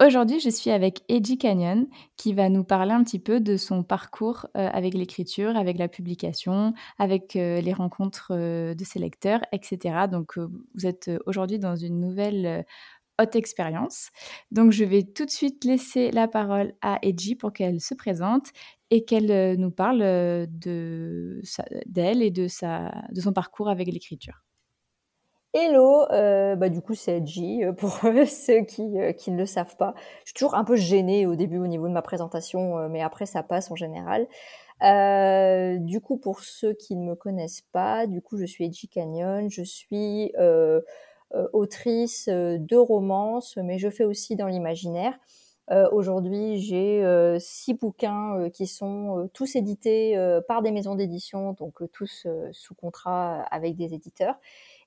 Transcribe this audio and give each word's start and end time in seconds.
Aujourd'hui, 0.00 0.38
je 0.38 0.48
suis 0.48 0.70
avec 0.70 1.00
Edgy 1.08 1.38
Canyon 1.38 1.88
qui 2.16 2.32
va 2.32 2.48
nous 2.48 2.62
parler 2.62 2.92
un 2.92 3.02
petit 3.02 3.18
peu 3.18 3.40
de 3.40 3.56
son 3.56 3.82
parcours 3.82 4.46
euh, 4.56 4.68
avec 4.72 4.94
l'écriture, 4.94 5.56
avec 5.56 5.76
la 5.76 5.88
publication, 5.88 6.72
avec 6.98 7.34
euh, 7.34 7.60
les 7.60 7.72
rencontres 7.72 8.28
euh, 8.30 8.74
de 8.74 8.84
ses 8.84 9.00
lecteurs, 9.00 9.40
etc. 9.50 10.06
Donc, 10.08 10.38
vous 10.38 10.86
êtes 10.86 11.10
aujourd'hui 11.26 11.58
dans 11.58 11.74
une 11.74 11.98
nouvelle 11.98 12.64
haute 13.20 13.34
expérience. 13.34 14.10
Donc, 14.52 14.70
je 14.70 14.84
vais 14.84 15.02
tout 15.02 15.24
de 15.24 15.30
suite 15.30 15.64
laisser 15.64 16.12
la 16.12 16.28
parole 16.28 16.74
à 16.80 17.00
Edgy 17.02 17.34
pour 17.34 17.52
qu'elle 17.52 17.80
se 17.80 17.94
présente 17.94 18.50
et 18.90 19.04
qu'elle 19.04 19.58
nous 19.58 19.72
parle 19.72 19.98
de 19.98 21.42
d'elle 21.86 22.22
et 22.22 22.30
de 22.30 22.46
son 22.46 23.32
parcours 23.34 23.68
avec 23.68 23.88
l'écriture. 23.88 24.47
Hello, 25.54 26.04
euh, 26.10 26.56
bah 26.56 26.68
du 26.68 26.82
coup 26.82 26.94
c'est 26.94 27.16
Edgy 27.16 27.64
euh, 27.64 27.72
pour 27.72 28.00
ceux 28.26 28.64
qui, 28.64 28.82
euh, 29.00 29.12
qui 29.12 29.30
ne 29.30 29.38
le 29.38 29.46
savent 29.46 29.76
pas. 29.76 29.94
Je 30.20 30.26
suis 30.26 30.34
toujours 30.34 30.54
un 30.54 30.62
peu 30.64 30.76
gênée 30.76 31.26
au 31.26 31.36
début 31.36 31.56
au 31.58 31.66
niveau 31.66 31.88
de 31.88 31.92
ma 31.92 32.02
présentation, 32.02 32.86
mais 32.90 33.00
après 33.00 33.24
ça 33.24 33.42
passe 33.42 33.70
en 33.70 33.74
général. 33.74 34.26
du 35.80 36.00
coup 36.02 36.18
pour 36.18 36.40
ceux 36.40 36.74
qui 36.74 36.96
ne 36.96 37.04
me 37.04 37.14
connaissent 37.14 37.64
pas, 37.72 38.06
du 38.06 38.20
coup 38.20 38.36
je 38.36 38.44
suis 38.44 38.66
Edgy 38.66 38.88
Canyon, 38.88 39.48
je 39.50 39.62
suis 39.62 40.32
autrice 41.52 42.28
de 42.28 42.76
romances, 42.76 43.56
mais 43.56 43.78
je 43.78 43.88
fais 43.88 44.04
aussi 44.04 44.36
dans 44.36 44.46
l'imaginaire. 44.48 45.18
Aujourd'hui, 45.92 46.58
j'ai 46.58 47.02
six 47.40 47.74
bouquins 47.74 48.48
qui 48.50 48.66
sont 48.66 49.28
tous 49.34 49.56
édités 49.56 50.14
par 50.46 50.62
des 50.62 50.72
maisons 50.72 50.94
d'édition, 50.94 51.52
donc 51.52 51.90
tous 51.92 52.26
sous 52.52 52.74
contrat 52.74 53.42
avec 53.50 53.76
des 53.76 53.94
éditeurs. 53.94 54.36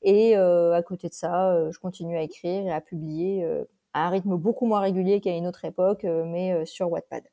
Et 0.01 0.35
euh, 0.37 0.73
à 0.73 0.81
côté 0.81 1.09
de 1.09 1.13
ça, 1.13 1.51
euh, 1.53 1.71
je 1.71 1.79
continue 1.79 2.17
à 2.17 2.21
écrire 2.21 2.65
et 2.65 2.71
à 2.71 2.81
publier 2.81 3.43
euh, 3.43 3.65
à 3.93 4.07
un 4.07 4.09
rythme 4.09 4.35
beaucoup 4.35 4.65
moins 4.65 4.79
régulier 4.79 5.21
qu'à 5.21 5.35
une 5.35 5.47
autre 5.47 5.65
époque, 5.65 6.03
mais 6.03 6.65
sur 6.65 6.89
Wattpad. 6.91 7.23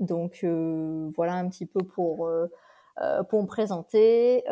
Donc 0.00 0.44
voilà 1.16 1.34
un 1.34 1.48
petit 1.48 1.64
peu 1.66 1.80
pour 1.80 2.30
pour 3.30 3.42
me 3.42 3.46
présenter. 3.46 4.44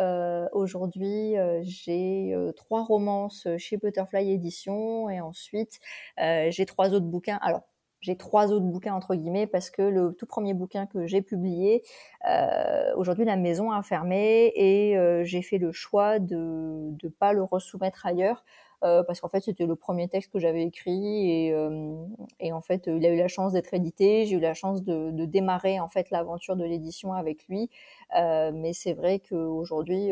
Aujourd'hui, 0.53 1.35
j'ai 1.61 2.35
trois 2.57 2.85
romances 2.85 3.47
chez 3.59 3.77
Butterfly 3.77 4.33
Edition 4.33 5.11
et 5.11 5.21
ensuite 5.21 5.79
j'ai 6.17 6.65
trois 6.67 6.95
autres 6.95 7.05
bouquins. 7.05 7.39
Alors 7.43 7.65
j'ai 8.01 8.17
trois 8.17 8.53
autres 8.53 8.67
bouquins 8.67 8.95
entre 8.95 9.15
guillemets 9.15 9.47
parce 9.47 9.71
que 9.71 9.83
le 9.83 10.13
tout 10.15 10.27
premier 10.27 10.55
bouquin 10.55 10.87
que 10.87 11.07
j'ai 11.07 11.23
publié, 11.23 11.83
euh, 12.29 12.95
aujourd'hui 12.97 13.25
la 13.25 13.37
maison 13.37 13.73
a 13.73 13.83
fermé 13.83 14.53
et 14.55 14.97
euh, 14.97 15.25
j'ai 15.25 15.43
fait 15.43 15.59
le 15.59 15.73
choix 15.73 16.19
de 16.19 16.93
ne 17.03 17.09
pas 17.09 17.33
le 17.33 17.43
resoumettre 17.43 18.07
ailleurs 18.07 18.45
euh, 18.83 19.03
parce 19.03 19.21
qu'en 19.21 19.29
fait 19.29 19.41
c'était 19.43 19.67
le 19.67 19.77
premier 19.77 20.09
texte 20.09 20.33
que 20.33 20.39
j'avais 20.39 20.63
écrit 20.63 21.31
et, 21.31 21.53
euh, 21.53 21.95
et, 22.39 22.51
en 22.51 22.63
fait 22.63 22.87
il 22.87 23.05
a 23.05 23.11
eu 23.11 23.17
la 23.19 23.29
chance 23.29 23.53
d'être 23.53 23.75
édité, 23.75 24.25
j'ai 24.25 24.37
eu 24.37 24.41
la 24.41 24.55
chance 24.55 24.83
de, 24.83 25.11
de 25.11 25.27
démarrer 25.27 25.79
en 25.81 25.91
fait 25.91 26.11
l'aventure 26.11 26.57
de 26.57 26.65
l'édition 26.65 27.13
avec 27.13 27.47
lui, 27.47 27.69
euh, 28.17 28.53
mais 28.55 28.73
c'est 28.73 28.95
vrai 28.95 29.19
qu'aujourd'hui 29.21 30.11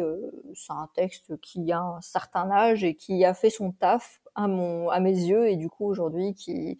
c'est 0.54 0.72
un 0.72 0.88
texte 0.94 1.40
qui 1.40 1.72
a 1.72 1.80
un 1.80 2.00
certain 2.02 2.50
âge 2.50 2.84
et 2.84 2.94
qui 2.94 3.24
a 3.24 3.32
fait 3.32 3.48
son 3.48 3.72
taf 3.72 4.20
à 4.34 4.48
mon 4.48 4.90
à 4.90 5.00
mes 5.00 5.16
yeux 5.16 5.48
et 5.48 5.56
du 5.56 5.70
coup 5.70 5.86
aujourd'hui 5.86 6.34
qui 6.34 6.78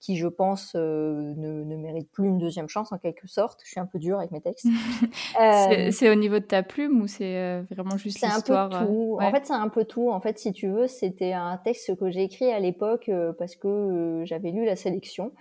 qui, 0.00 0.16
je 0.16 0.26
pense, 0.26 0.72
euh, 0.76 1.34
ne, 1.36 1.62
ne, 1.62 1.76
mérite 1.76 2.10
plus 2.10 2.26
une 2.26 2.38
deuxième 2.38 2.68
chance 2.68 2.90
en 2.90 2.98
quelque 2.98 3.28
sorte. 3.28 3.60
Je 3.64 3.70
suis 3.70 3.80
un 3.80 3.86
peu 3.86 3.98
dure 3.98 4.18
avec 4.18 4.30
mes 4.30 4.40
textes. 4.40 4.66
euh, 5.40 5.90
c'est 5.90 6.10
au 6.10 6.14
niveau 6.14 6.38
de 6.38 6.44
ta 6.44 6.62
plume 6.62 7.02
ou 7.02 7.06
c'est 7.06 7.36
euh, 7.36 7.62
vraiment 7.70 7.98
juste 7.98 8.22
l'histoire 8.22 8.70
C'est 8.70 8.76
un 8.76 8.80
peu 8.80 8.86
tout. 8.86 9.16
Ouais. 9.18 9.26
En 9.26 9.30
fait, 9.30 9.46
c'est 9.46 9.52
un 9.52 9.68
peu 9.68 9.84
tout. 9.84 10.10
En 10.10 10.20
fait, 10.20 10.38
si 10.38 10.52
tu 10.52 10.68
veux, 10.68 10.86
c'était 10.86 11.34
un 11.34 11.58
texte 11.58 11.94
que 11.96 12.10
j'ai 12.10 12.22
écrit 12.22 12.50
à 12.50 12.58
l'époque 12.58 13.10
euh, 13.10 13.32
parce 13.34 13.56
que 13.56 14.22
j'avais 14.24 14.50
lu 14.50 14.64
la 14.64 14.74
sélection. 14.74 15.32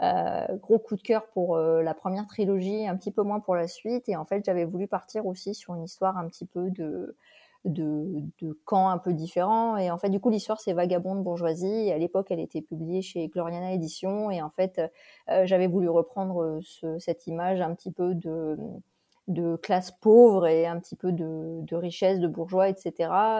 gros 0.00 0.78
coup 0.78 0.94
de 0.94 1.02
cœur 1.02 1.26
pour 1.34 1.56
la 1.56 1.94
première 1.94 2.26
trilogie, 2.26 2.86
un 2.86 2.96
petit 2.96 3.10
peu 3.10 3.22
moins 3.22 3.40
pour 3.40 3.56
la 3.56 3.66
suite. 3.66 4.08
Et 4.08 4.16
en 4.16 4.24
fait, 4.24 4.44
j'avais 4.44 4.64
voulu 4.64 4.86
partir 4.86 5.26
aussi 5.26 5.54
sur 5.54 5.74
une 5.74 5.84
histoire 5.84 6.16
un 6.16 6.28
petit 6.28 6.46
peu 6.46 6.70
de 6.70 7.16
de, 7.64 8.22
de 8.40 8.58
camps 8.64 8.88
un 8.88 8.98
peu 8.98 9.12
différents. 9.12 9.76
Et 9.76 9.90
en 9.90 9.98
fait, 9.98 10.10
du 10.10 10.20
coup, 10.20 10.30
l'histoire, 10.30 10.60
c'est 10.60 10.72
Vagabond 10.72 11.14
de 11.16 11.22
bourgeoisie. 11.22 11.90
À 11.90 11.98
l'époque, 11.98 12.28
elle 12.30 12.40
était 12.40 12.62
publiée 12.62 13.02
chez 13.02 13.28
Gloriana 13.28 13.72
Édition. 13.72 14.30
Et 14.30 14.42
en 14.42 14.50
fait, 14.50 14.80
euh, 15.30 15.46
j'avais 15.46 15.66
voulu 15.66 15.88
reprendre 15.88 16.42
euh, 16.42 16.60
ce, 16.62 16.98
cette 16.98 17.26
image 17.26 17.60
un 17.60 17.74
petit 17.74 17.92
peu 17.92 18.14
de 18.14 18.56
de 19.26 19.56
classe 19.56 19.90
pauvre 19.90 20.46
et 20.46 20.66
un 20.66 20.78
petit 20.78 20.96
peu 20.96 21.10
de, 21.10 21.60
de 21.62 21.76
richesse 21.76 22.20
de 22.20 22.28
bourgeois 22.28 22.68
etc 22.68 22.92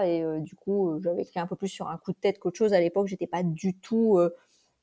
et 0.04 0.22
euh, 0.22 0.40
du 0.40 0.54
coup 0.54 0.98
j'avais 1.02 1.20
écrit 1.22 1.40
un 1.40 1.46
peu 1.46 1.56
plus 1.56 1.68
sur 1.68 1.88
un 1.88 1.98
coup 1.98 2.12
de 2.12 2.16
tête 2.16 2.38
qu'autre 2.38 2.56
chose 2.56 2.72
à 2.72 2.80
l'époque 2.80 3.06
j'étais 3.06 3.26
pas 3.26 3.42
du 3.42 3.74
tout 3.74 4.18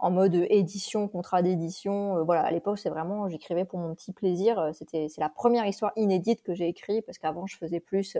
en 0.02 0.10
mode 0.10 0.34
édition, 0.50 1.08
contrat 1.08 1.44
d'édition. 1.44 2.18
Euh, 2.18 2.24
voilà, 2.24 2.42
à 2.42 2.52
l'époque, 2.52 2.80
c'est 2.80 2.90
vraiment, 2.90 3.30
j'écrivais 3.30 3.66
pour 3.66 3.80
mon 3.80 3.94
petit 3.94 4.12
plaisir. 4.12 4.60
Euh, 4.60 4.72
c'était, 4.74 5.08
c'est 5.10 5.22
la 5.22 5.30
première 5.30 5.66
histoire 5.68 5.92
inédite 5.96 6.42
que 6.42 6.56
j'ai 6.56 6.68
écrite 6.68 7.06
parce 7.06 7.20
qu'avant, 7.20 7.46
je 7.46 7.56
faisais 7.56 7.80
plus 7.80 8.18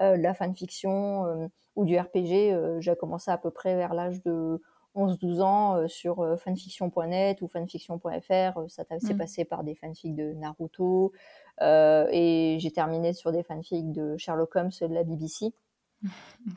euh, 0.00 0.16
de 0.16 0.22
la 0.22 0.34
fanfiction 0.34 1.48
ou 1.76 1.84
du 1.84 1.96
RPG. 1.96 2.80
j'ai 2.80 2.96
commencé 2.98 3.30
à 3.30 3.38
peu 3.38 3.50
près 3.50 3.76
vers 3.76 3.94
l'âge 3.94 4.22
de 4.24 4.60
11-12 4.96 5.40
ans 5.40 5.88
sur 5.88 6.36
fanfiction.net 6.38 7.40
ou 7.42 7.48
fanfiction.fr. 7.48 8.68
ça 8.68 8.84
s'est 8.98 9.14
mmh. 9.14 9.16
passé 9.16 9.44
par 9.44 9.62
des 9.62 9.76
fanfics 9.76 10.16
de 10.16 10.32
Naruto 10.32 11.12
et 11.60 12.56
j'ai 12.58 12.70
terminé 12.72 13.12
sur 13.12 13.30
des 13.30 13.44
fanfics 13.44 13.92
de 13.92 14.16
Sherlock 14.16 14.56
Holmes 14.56 14.70
de 14.80 14.92
la 14.92 15.04
BBC. 15.04 15.52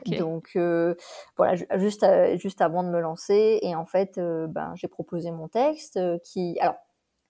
Donc 0.06 0.50
euh, 0.56 0.94
voilà, 1.36 1.54
juste 1.76 2.02
euh, 2.02 2.36
juste 2.38 2.60
avant 2.60 2.82
de 2.82 2.88
me 2.88 3.00
lancer 3.00 3.58
et 3.62 3.74
en 3.74 3.84
fait, 3.84 4.18
euh, 4.18 4.46
ben 4.46 4.72
j'ai 4.76 4.88
proposé 4.88 5.30
mon 5.30 5.48
texte 5.48 5.98
qui 6.24 6.58
alors 6.60 6.76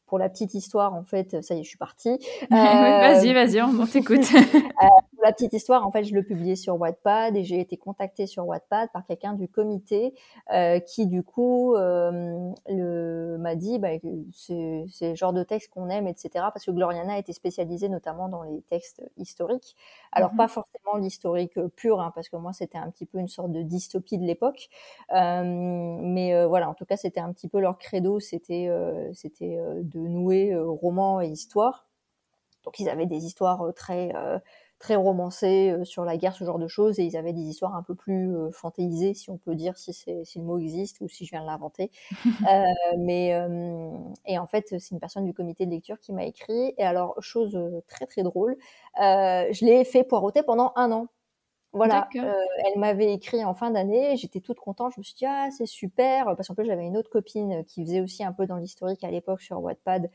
pour 0.06 0.18
la 0.18 0.28
petite 0.28 0.54
histoire, 0.54 0.94
en 0.94 1.02
fait, 1.02 1.42
ça 1.42 1.54
y 1.54 1.60
est, 1.60 1.62
je 1.62 1.68
suis 1.68 1.78
partie. 1.78 2.18
vas-y, 2.50 3.32
vas-y, 3.32 3.62
on 3.62 3.86
t'écoute. 3.86 4.20
la 5.24 5.32
petite 5.32 5.54
histoire, 5.54 5.86
en 5.86 5.90
fait, 5.90 6.04
je 6.04 6.14
le 6.14 6.22
publiais 6.22 6.54
sur 6.54 6.78
Wattpad 6.78 7.34
et 7.34 7.44
j'ai 7.44 7.58
été 7.58 7.78
contactée 7.78 8.26
sur 8.26 8.46
Wattpad 8.46 8.92
par 8.92 9.06
quelqu'un 9.06 9.32
du 9.32 9.48
comité 9.48 10.12
euh, 10.52 10.80
qui, 10.80 11.06
du 11.06 11.22
coup, 11.22 11.74
euh, 11.76 12.52
m'a 13.38 13.54
dit 13.54 13.78
bah, 13.78 13.98
que 13.98 14.06
c'est, 14.32 14.84
c'est 14.92 15.08
le 15.10 15.14
genre 15.14 15.32
de 15.32 15.42
texte 15.42 15.70
qu'on 15.70 15.88
aime, 15.88 16.06
etc. 16.06 16.28
Parce 16.52 16.66
que 16.66 16.70
Gloriana 16.70 17.16
était 17.16 17.32
spécialisée 17.32 17.88
notamment 17.88 18.28
dans 18.28 18.42
les 18.42 18.60
textes 18.68 19.02
historiques. 19.16 19.76
Alors, 20.12 20.32
mhm. 20.32 20.36
pas 20.36 20.48
forcément 20.48 20.96
l'historique 20.98 21.58
pur, 21.68 22.02
hein, 22.02 22.12
parce 22.14 22.28
que 22.28 22.36
moi, 22.36 22.52
c'était 22.52 22.78
un 22.78 22.90
petit 22.90 23.06
peu 23.06 23.18
une 23.18 23.28
sorte 23.28 23.50
de 23.50 23.62
dystopie 23.62 24.18
de 24.18 24.24
l'époque. 24.24 24.68
Euh, 25.14 25.42
mais 26.02 26.44
voilà, 26.44 26.68
en 26.68 26.74
tout 26.74 26.84
cas, 26.84 26.98
c'était 26.98 27.20
un 27.20 27.32
petit 27.32 27.48
peu 27.48 27.60
leur 27.60 27.78
credo, 27.78 28.20
c'était, 28.20 28.68
c'était 29.14 29.56
de 29.56 30.00
nouer 30.00 30.54
roman 30.54 31.22
et 31.22 31.28
histoire. 31.28 31.86
Donc, 32.64 32.78
ils 32.78 32.90
avaient 32.90 33.06
des 33.06 33.24
histoires 33.24 33.72
très 33.74 34.12
très 34.84 34.96
romancés 34.96 35.70
euh, 35.70 35.84
sur 35.84 36.04
la 36.04 36.18
guerre, 36.18 36.34
ce 36.34 36.44
genre 36.44 36.58
de 36.58 36.68
choses, 36.68 36.98
et 36.98 37.04
ils 37.04 37.16
avaient 37.16 37.32
des 37.32 37.40
histoires 37.40 37.74
un 37.74 37.82
peu 37.82 37.94
plus 37.94 38.36
euh, 38.36 38.50
fantaisisées, 38.52 39.14
si 39.14 39.30
on 39.30 39.38
peut 39.38 39.54
dire, 39.54 39.78
si, 39.78 39.94
si 39.94 40.38
le 40.38 40.44
mot 40.44 40.58
existe 40.58 41.00
ou 41.00 41.08
si 41.08 41.24
je 41.24 41.30
viens 41.30 41.40
de 41.40 41.46
l'inventer. 41.46 41.90
euh, 42.50 42.64
mais 42.98 43.30
et 44.26 44.38
en 44.38 44.46
fait, 44.46 44.66
c'est 44.68 44.90
une 44.90 45.00
personne 45.00 45.24
du 45.24 45.32
comité 45.32 45.64
de 45.64 45.70
lecture 45.70 45.98
qui 46.00 46.12
m'a 46.12 46.24
écrit. 46.24 46.74
Et 46.76 46.82
alors, 46.84 47.14
chose 47.20 47.58
très 47.88 48.04
très 48.04 48.22
drôle, 48.22 48.56
je 48.98 49.64
l'ai 49.64 49.84
fait 49.84 50.04
poireauter 50.04 50.42
pendant 50.42 50.72
un 50.76 50.92
an. 50.92 51.08
Voilà, 51.74 52.08
euh, 52.14 52.32
elle 52.66 52.78
m'avait 52.78 53.12
écrit 53.12 53.44
en 53.44 53.52
fin 53.52 53.72
d'année, 53.72 54.16
j'étais 54.16 54.38
toute 54.38 54.60
contente, 54.60 54.92
je 54.94 55.00
me 55.00 55.02
suis 55.02 55.16
dit 55.16 55.26
ah 55.26 55.48
c'est 55.50 55.66
super 55.66 56.24
parce 56.36 56.46
qu'en 56.46 56.54
plus 56.54 56.66
j'avais 56.66 56.86
une 56.86 56.96
autre 56.96 57.10
copine 57.10 57.64
qui 57.64 57.84
faisait 57.84 58.00
aussi 58.00 58.22
un 58.22 58.32
peu 58.32 58.46
dans 58.46 58.58
l'historique 58.58 59.02
à 59.02 59.10
l'époque 59.10 59.40
sur 59.40 59.60
Wattpad 59.60 60.08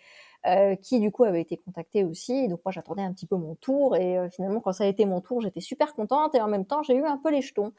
euh, 0.45 0.75
qui 0.75 0.99
du 0.99 1.11
coup 1.11 1.25
avait 1.25 1.41
été 1.41 1.57
contactée 1.57 2.03
aussi. 2.03 2.47
Donc 2.47 2.61
moi 2.63 2.71
j'attendais 2.71 3.01
un 3.01 3.13
petit 3.13 3.25
peu 3.25 3.35
mon 3.35 3.55
tour 3.55 3.95
et 3.95 4.17
euh, 4.17 4.29
finalement 4.29 4.61
quand 4.61 4.71
ça 4.73 4.85
a 4.85 4.87
été 4.87 5.05
mon 5.05 5.21
tour, 5.21 5.41
j'étais 5.41 5.61
super 5.61 5.93
contente 5.93 6.35
et 6.35 6.41
en 6.41 6.47
même 6.47 6.65
temps 6.65 6.81
j'ai 6.83 6.95
eu 6.95 7.05
un 7.05 7.17
peu 7.17 7.31
les 7.31 7.41
jetons. 7.41 7.73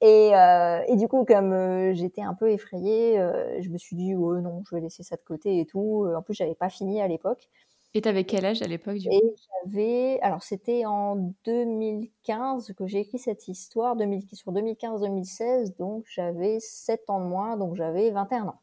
Et, 0.00 0.34
euh, 0.34 0.82
et 0.88 0.96
du 0.96 1.08
coup 1.08 1.24
comme 1.24 1.92
j'étais 1.94 2.22
un 2.22 2.34
peu 2.34 2.50
effrayée, 2.50 3.16
je 3.60 3.68
me 3.70 3.78
suis 3.78 3.96
dit 3.96 4.14
oh 4.14 4.40
non, 4.40 4.62
je 4.68 4.74
vais 4.74 4.80
laisser 4.80 5.02
ça 5.02 5.16
de 5.16 5.22
côté 5.22 5.60
et 5.60 5.66
tout. 5.66 6.06
En 6.16 6.22
plus 6.22 6.34
j'avais 6.34 6.56
pas 6.56 6.68
fini 6.68 7.00
à 7.00 7.08
l'époque. 7.08 7.48
Et 7.94 8.00
t'avais 8.00 8.24
quel 8.24 8.44
âge 8.44 8.60
à 8.60 8.66
l'époque 8.66 8.98
du 8.98 9.08
coup? 9.08 9.14
Et 9.14 9.34
j'avais, 9.64 10.20
alors 10.20 10.42
c'était 10.42 10.84
en 10.84 11.32
2015 11.44 12.72
que 12.76 12.88
j'ai 12.88 12.98
écrit 13.00 13.20
cette 13.20 13.46
histoire, 13.46 13.94
2000, 13.94 14.24
sur 14.32 14.52
2015-2016, 14.52 15.76
donc 15.78 16.04
j'avais 16.08 16.58
7 16.58 17.08
ans 17.08 17.20
de 17.20 17.26
moins, 17.26 17.56
donc 17.56 17.76
j'avais 17.76 18.10
21 18.10 18.48
ans. 18.48 18.60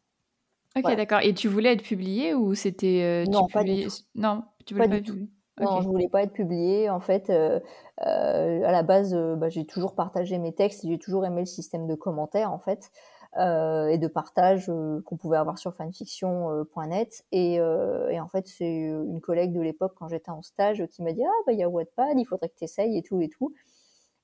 Ok, 0.76 0.96
d'accord. 0.96 1.20
Et 1.22 1.34
tu 1.34 1.48
voulais 1.48 1.74
être 1.74 1.84
publié 1.84 2.34
ou 2.34 2.56
c'était 2.56 3.02
euh, 3.04 3.30
non, 3.30 3.48
pas 3.48 3.64
du 3.64 3.84
tout. 3.84 3.92
Non, 4.16 4.44
tu 4.66 4.74
voulais 4.74 4.88
pas, 4.88 5.00
du 5.00 5.04
tout. 5.04 5.28
Non, 5.60 5.82
je 5.82 5.88
voulais 5.88 6.08
pas 6.08 6.24
être 6.24 6.32
publiée. 6.32 6.90
En 6.90 7.02
fait, 7.02 7.30
euh, 7.30 7.60
euh, 8.06 8.64
à 8.64 8.72
la 8.72 8.84
base, 8.84 9.14
bah, 9.14 9.50
j'ai 9.50 9.66
toujours 9.66 9.96
partagé 9.96 10.38
mes 10.38 10.54
textes. 10.54 10.88
J'ai 10.88 10.98
toujours 10.98 11.26
aimé 11.26 11.42
le 11.42 11.46
système 11.46 11.88
de 11.88 11.96
commentaires, 11.96 12.52
en 12.54 12.60
fait, 12.60 12.90
et 13.38 13.98
de 13.98 14.08
partage 14.08 14.72
qu'on 15.06 15.18
pouvait 15.18 15.38
avoir 15.38 15.58
sur 15.58 15.76
fanfiction.net. 15.76 17.26
Et, 17.34 17.56
et, 17.56 18.20
en 18.20 18.28
fait, 18.30 18.48
c'est 18.48 18.72
une 18.72 19.20
collègue 19.20 19.52
de 19.52 19.62
l'époque, 19.62 19.94
quand 19.98 20.08
j'étais 20.08 20.32
en 20.32 20.42
stage, 20.42 20.86
qui 20.88 21.04
m'a 21.04 21.12
dit 21.12 21.24
ah 21.26 21.44
bah 21.46 21.52
il 21.52 21.60
y 21.60 21.64
a 21.64 21.70
Wattpad, 21.70 22.18
il 22.18 22.26
faudrait 22.26 22.48
que 22.48 22.56
tu 22.58 22.64
essayes 22.64 22.98
et 22.98 23.02
tout 23.02 23.20
et 23.20 23.28
tout. 23.28 23.54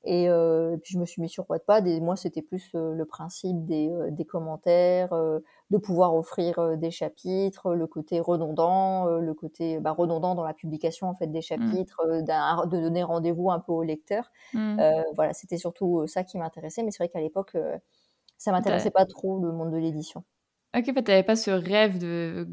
Et, 0.09 0.29
euh, 0.29 0.77
puis 0.77 0.93
je 0.93 0.99
me 0.99 1.05
suis 1.05 1.21
mis 1.21 1.27
sur 1.27 1.49
Wattpad 1.49 1.85
et 1.85 1.99
moi 1.99 2.15
c'était 2.15 2.41
plus 2.41 2.71
euh, 2.75 2.93
le 2.93 3.05
principe 3.05 3.65
des, 3.65 3.89
euh, 3.89 4.09
des 4.09 4.23
commentaires, 4.23 5.13
de 5.69 5.77
pouvoir 5.77 6.15
offrir 6.15 6.77
des 6.77 6.91
chapitres, 6.91 7.75
le 7.75 7.87
côté 7.87 8.21
redondant, 8.21 9.05
le 9.05 9.33
côté 9.33 9.79
bah, 9.79 9.91
redondant 9.91 10.33
dans 10.33 10.45
la 10.45 10.53
publication 10.53 11.09
en 11.09 11.13
fait 11.13 11.27
des 11.27 11.39
mmh. 11.39 11.41
chapitres, 11.41 12.01
de 12.07 12.81
donner 12.81 13.03
rendez-vous 13.03 13.51
un 13.51 13.59
peu 13.59 13.73
au 13.73 13.83
lecteur. 13.83 14.31
Mmh. 14.53 14.77
voilà, 15.15 15.33
c'était 15.33 15.57
surtout 15.57 16.07
ça 16.07 16.23
qui 16.23 16.37
m'intéressait, 16.37 16.83
mais 16.83 16.91
c'est 16.91 17.03
vrai 17.03 17.09
qu'à 17.09 17.19
l'époque 17.19 17.57
ça 18.37 18.51
m'intéressait 18.51 18.91
pas 18.91 19.05
trop 19.05 19.39
le 19.39 19.51
monde 19.51 19.71
de 19.71 19.77
l'édition. 19.77 20.23
Ok, 20.77 20.85
tu 20.85 20.93
n'avais 20.93 21.23
pas 21.23 21.35
ce 21.35 21.51
rêve 21.51 21.97
de 21.97 22.47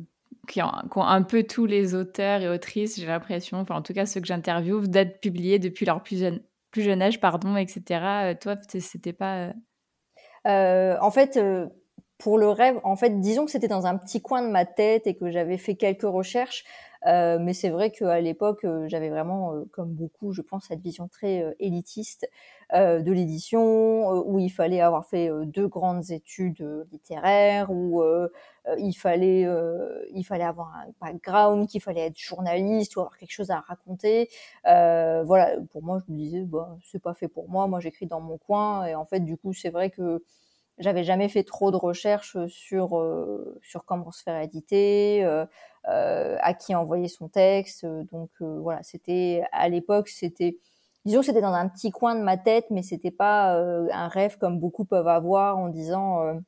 qu'ont 0.48 1.02
un 1.02 1.22
peu 1.22 1.44
tous 1.44 1.66
les 1.66 1.94
auteurs 1.94 2.42
et 2.42 2.48
autrices, 2.48 2.98
j'ai 2.98 3.06
l'impression, 3.06 3.58
enfin 3.58 3.76
en 3.76 3.82
tout 3.82 3.94
cas 3.94 4.06
ceux 4.06 4.20
que 4.20 4.26
j'interviewe, 4.26 4.88
d'être 4.88 5.20
publiés 5.20 5.58
depuis 5.58 5.86
leur 5.86 6.02
plus 6.02 6.18
jeune, 6.18 6.40
plus 6.74 6.82
jeune 6.82 7.02
âge, 7.02 7.20
pardon, 7.20 7.56
etc. 7.56 8.04
Euh, 8.04 8.34
toi, 8.34 8.56
c'était 8.68 9.12
pas. 9.12 9.36
Euh 9.36 9.52
euh, 10.46 10.96
en 11.00 11.12
fait, 11.12 11.40
pour 12.18 12.36
le 12.36 12.48
rêve, 12.48 12.80
en 12.82 12.96
fait, 12.96 13.20
disons 13.20 13.44
que 13.44 13.52
c'était 13.52 13.68
dans 13.68 13.86
un 13.86 13.96
petit 13.96 14.20
coin 14.20 14.42
de 14.42 14.48
ma 14.48 14.66
tête 14.66 15.06
et 15.06 15.16
que 15.16 15.30
j'avais 15.30 15.56
fait 15.56 15.76
quelques 15.76 16.02
recherches. 16.02 16.64
Euh, 17.06 17.38
mais 17.38 17.52
c'est 17.52 17.68
vrai 17.70 17.90
qu'à 17.90 18.20
l'époque, 18.20 18.64
euh, 18.64 18.86
j'avais 18.88 19.10
vraiment, 19.10 19.52
euh, 19.54 19.64
comme 19.72 19.90
beaucoup, 19.92 20.32
je 20.32 20.40
pense, 20.42 20.66
cette 20.68 20.80
vision 20.80 21.06
très 21.08 21.54
élitiste 21.60 22.26
de 22.72 23.12
l'édition, 23.12 24.10
où 24.26 24.38
il 24.40 24.48
fallait 24.48 24.80
avoir 24.80 25.06
fait 25.06 25.30
deux 25.44 25.68
grandes 25.68 26.10
études 26.10 26.84
littéraires, 26.90 27.70
où 27.70 28.02
il 28.78 28.92
fallait, 28.94 29.46
il 30.12 30.24
fallait 30.24 30.42
avoir 30.44 30.74
un 30.74 30.86
background, 31.00 31.68
qu'il 31.68 31.80
fallait 31.80 32.06
être 32.06 32.18
journaliste 32.18 32.96
ou 32.96 33.00
avoir 33.00 33.16
quelque 33.16 33.30
chose 33.30 33.50
à 33.52 33.60
raconter. 33.60 34.28
voilà, 34.64 35.52
pour 35.70 35.82
moi, 35.84 36.00
je 36.06 36.12
me 36.12 36.18
disais, 36.18 36.40
bah, 36.42 36.76
c'est 36.82 37.00
pas 37.02 37.14
fait 37.14 37.28
pour 37.28 37.48
moi. 37.48 37.68
Moi, 37.68 37.78
j'écris 37.80 38.06
dans 38.06 38.20
mon 38.20 38.38
coin, 38.38 38.86
et 38.86 38.94
en 38.96 39.04
fait, 39.04 39.20
du 39.20 39.36
coup, 39.36 39.52
c'est 39.52 39.70
vrai 39.70 39.90
que 39.90 40.24
j'avais 40.78 41.04
jamais 41.04 41.28
fait 41.28 41.44
trop 41.44 41.70
de 41.70 41.76
recherches 41.76 42.36
sur 42.46 43.00
sur 43.62 43.84
comment 43.84 44.10
se 44.10 44.22
faire 44.22 44.40
éditer, 44.40 45.24
euh, 45.24 45.46
à 46.40 46.54
qui 46.54 46.74
envoyer 46.74 47.08
son 47.08 47.28
texte. 47.28 47.86
Donc 47.86 48.30
voilà, 48.40 48.82
c'était 48.82 49.44
à 49.52 49.68
l'époque, 49.68 50.08
c'était 50.08 50.58
disons 51.04 51.20
que 51.20 51.26
c'était 51.26 51.40
dans 51.40 51.52
un 51.52 51.68
petit 51.68 51.90
coin 51.90 52.14
de 52.14 52.22
ma 52.22 52.36
tête, 52.36 52.66
mais 52.70 52.82
c'était 52.82 53.10
pas 53.10 53.54
un 53.54 54.08
rêve 54.08 54.38
comme 54.38 54.58
beaucoup 54.58 54.84
peuvent 54.84 55.08
avoir 55.08 55.58
en 55.58 55.68
disant 55.68 56.40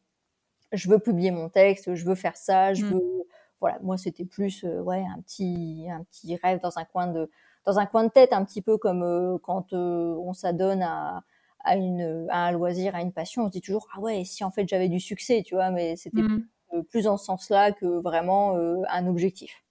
je 0.72 0.90
veux 0.90 0.98
publier 0.98 1.30
mon 1.30 1.48
texte, 1.48 1.94
je 1.94 2.04
veux 2.04 2.14
faire 2.16 2.36
ça, 2.36 2.74
je 2.74 2.84
mmh. 2.84 2.88
veux 2.88 3.26
voilà, 3.60 3.78
moi 3.82 3.96
c'était 3.96 4.24
plus 4.24 4.64
ouais 4.64 5.04
un 5.14 5.20
petit 5.20 5.86
un 5.90 6.02
petit 6.04 6.36
rêve 6.36 6.60
dans 6.60 6.78
un 6.78 6.84
coin 6.84 7.06
de 7.06 7.30
dans 7.64 7.78
un 7.78 7.86
coin 7.86 8.04
de 8.04 8.10
tête, 8.10 8.32
un 8.32 8.44
petit 8.44 8.62
peu 8.62 8.76
comme 8.78 9.38
quand 9.42 9.72
on 9.72 10.32
s'adonne 10.32 10.82
à 10.82 11.22
à, 11.66 11.76
une, 11.76 12.26
à 12.30 12.46
un 12.46 12.52
loisir, 12.52 12.94
à 12.94 13.02
une 13.02 13.12
passion, 13.12 13.42
on 13.42 13.46
se 13.48 13.52
dit 13.52 13.60
toujours 13.60 13.88
ah 13.94 14.00
ouais, 14.00 14.24
si 14.24 14.44
en 14.44 14.50
fait 14.50 14.66
j'avais 14.68 14.88
du 14.88 15.00
succès, 15.00 15.42
tu 15.44 15.54
vois, 15.54 15.70
mais 15.70 15.96
c'était 15.96 16.22
mmh. 16.22 16.84
plus 16.90 17.06
en 17.06 17.16
ce 17.16 17.26
sens-là 17.26 17.72
que 17.72 17.86
vraiment 18.00 18.56
euh, 18.56 18.82
un 18.88 19.06
objectif. 19.06 19.64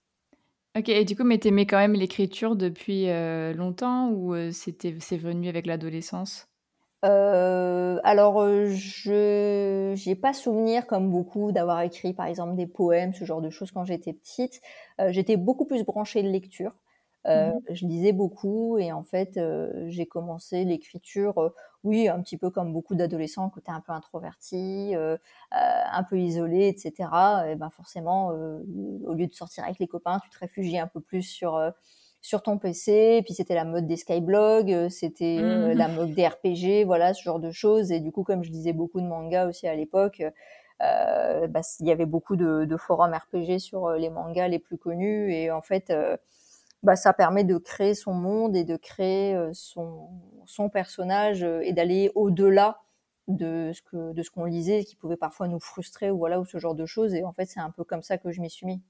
Ok, 0.77 0.89
et 0.89 1.05
du 1.05 1.15
coup, 1.15 1.23
mais 1.23 1.37
t'aimais 1.37 1.65
quand 1.65 1.77
même 1.77 1.93
l'écriture 1.93 2.57
depuis 2.57 3.09
euh, 3.09 3.53
longtemps 3.53 4.09
ou 4.09 4.35
euh, 4.35 4.51
c'était 4.51 4.93
c'est 4.99 5.17
venu 5.17 5.47
avec 5.47 5.65
l'adolescence? 5.65 6.47
Alors, 8.03 8.47
je 8.47 9.93
j'ai 9.95 10.15
pas 10.15 10.33
souvenir 10.33 10.87
comme 10.87 11.11
beaucoup 11.11 11.51
d'avoir 11.51 11.81
écrit 11.81 12.13
par 12.13 12.25
exemple 12.25 12.55
des 12.55 12.65
poèmes, 12.65 13.13
ce 13.13 13.25
genre 13.25 13.41
de 13.41 13.51
choses 13.51 13.71
quand 13.71 13.85
j'étais 13.85 14.13
petite. 14.13 14.59
j'étais 15.09 15.37
beaucoup 15.37 15.65
plus 15.65 15.83
branchée 15.83 16.23
de 16.23 16.29
lecture. 16.29 16.75
Euh, 17.27 17.49
mmh 17.49 17.59
je 17.71 17.85
lisais 17.87 18.11
beaucoup 18.13 18.77
et 18.77 18.91
en 18.91 19.03
fait, 19.03 19.37
euh, 19.37 19.85
j'ai 19.87 20.05
commencé 20.05 20.63
l'écriture, 20.63 21.37
euh, 21.39 21.49
oui, 21.83 22.07
un 22.07 22.21
petit 22.21 22.37
peu 22.37 22.51
comme 22.51 22.71
beaucoup 22.71 22.93
d'adolescents, 22.93 23.49
côté 23.49 23.71
un 23.71 23.81
peu 23.81 23.91
introverti, 23.91 24.93
un 25.51 26.03
peu 26.03 26.19
isolé, 26.19 26.67
etc. 26.67 27.09
Et 27.49 27.55
ben 27.55 27.69
forcément, 27.69 28.27
au 28.27 29.13
lieu 29.13 29.27
de 29.27 29.33
sortir 29.33 29.63
avec 29.63 29.79
les 29.79 29.87
copains, 29.87 30.19
tu 30.23 30.29
te 30.29 30.39
réfugies 30.39 30.79
un 30.79 30.87
peu 30.87 30.99
plus 30.99 31.21
sur 31.21 31.61
sur 32.21 32.41
ton 32.41 32.57
PC. 32.57 33.17
Et 33.19 33.21
puis 33.23 33.33
c'était 33.35 33.53
la 33.53 33.65
mode 33.65 33.85
des 33.85 33.97
skyblogs, 33.97 34.89
c'était 34.89 35.39
mmh 35.41 35.73
la 35.73 35.87
mode 35.87 36.13
des 36.15 36.27
RPG, 36.27 36.85
voilà, 36.85 37.13
ce 37.13 37.21
genre 37.21 37.39
de 37.39 37.51
choses. 37.51 37.91
Et 37.91 37.99
du 37.99 38.11
coup, 38.11 38.23
comme 38.23 38.43
je 38.43 38.51
lisais 38.51 38.73
beaucoup 38.73 38.99
de 38.99 39.07
mangas 39.07 39.47
aussi 39.47 39.67
à 39.67 39.75
l'époque, 39.75 40.23
bah, 40.79 41.61
il 41.79 41.87
y 41.87 41.91
avait 41.91 42.07
beaucoup 42.07 42.35
de, 42.35 42.65
de, 42.65 42.77
forums 42.77 43.13
RPG 43.13 43.59
sur 43.59 43.91
les 43.91 44.09
mangas 44.09 44.47
les 44.47 44.59
plus 44.59 44.77
connus. 44.77 45.31
Et 45.33 45.51
en 45.51 45.61
fait, 45.61 45.93
bah, 46.85 46.95
ça 46.95 47.13
permet 47.13 47.43
de 47.43 47.57
créer 47.57 47.95
son 47.95 48.13
monde 48.13 48.55
et 48.55 48.63
de 48.63 48.77
créer 48.77 49.35
euh, 49.35 49.49
son, 49.53 50.09
son 50.45 50.69
personnage 50.69 51.43
euh, 51.43 51.61
et 51.63 51.73
d'aller 51.73 52.11
au-delà 52.15 52.79
de 53.27 53.71
ce 53.73 53.81
que 53.81 54.13
de 54.13 54.21
ce 54.21 54.29
qu'on 54.29 54.45
lisait 54.45 54.83
qui 54.83 54.95
pouvait 54.95 55.17
parfois 55.17 55.47
nous 55.47 55.59
frustrer 55.59 56.11
ou 56.11 56.17
voilà 56.19 56.39
ou 56.39 56.45
ce 56.45 56.59
genre 56.59 56.75
de 56.75 56.85
choses 56.85 57.15
et 57.15 57.23
en 57.23 57.33
fait 57.33 57.45
c'est 57.45 57.59
un 57.59 57.71
peu 57.71 57.83
comme 57.83 58.03
ça 58.03 58.19
que 58.19 58.31
je 58.31 58.39
m'y 58.39 58.51
suis 58.51 58.67
mis. 58.67 58.83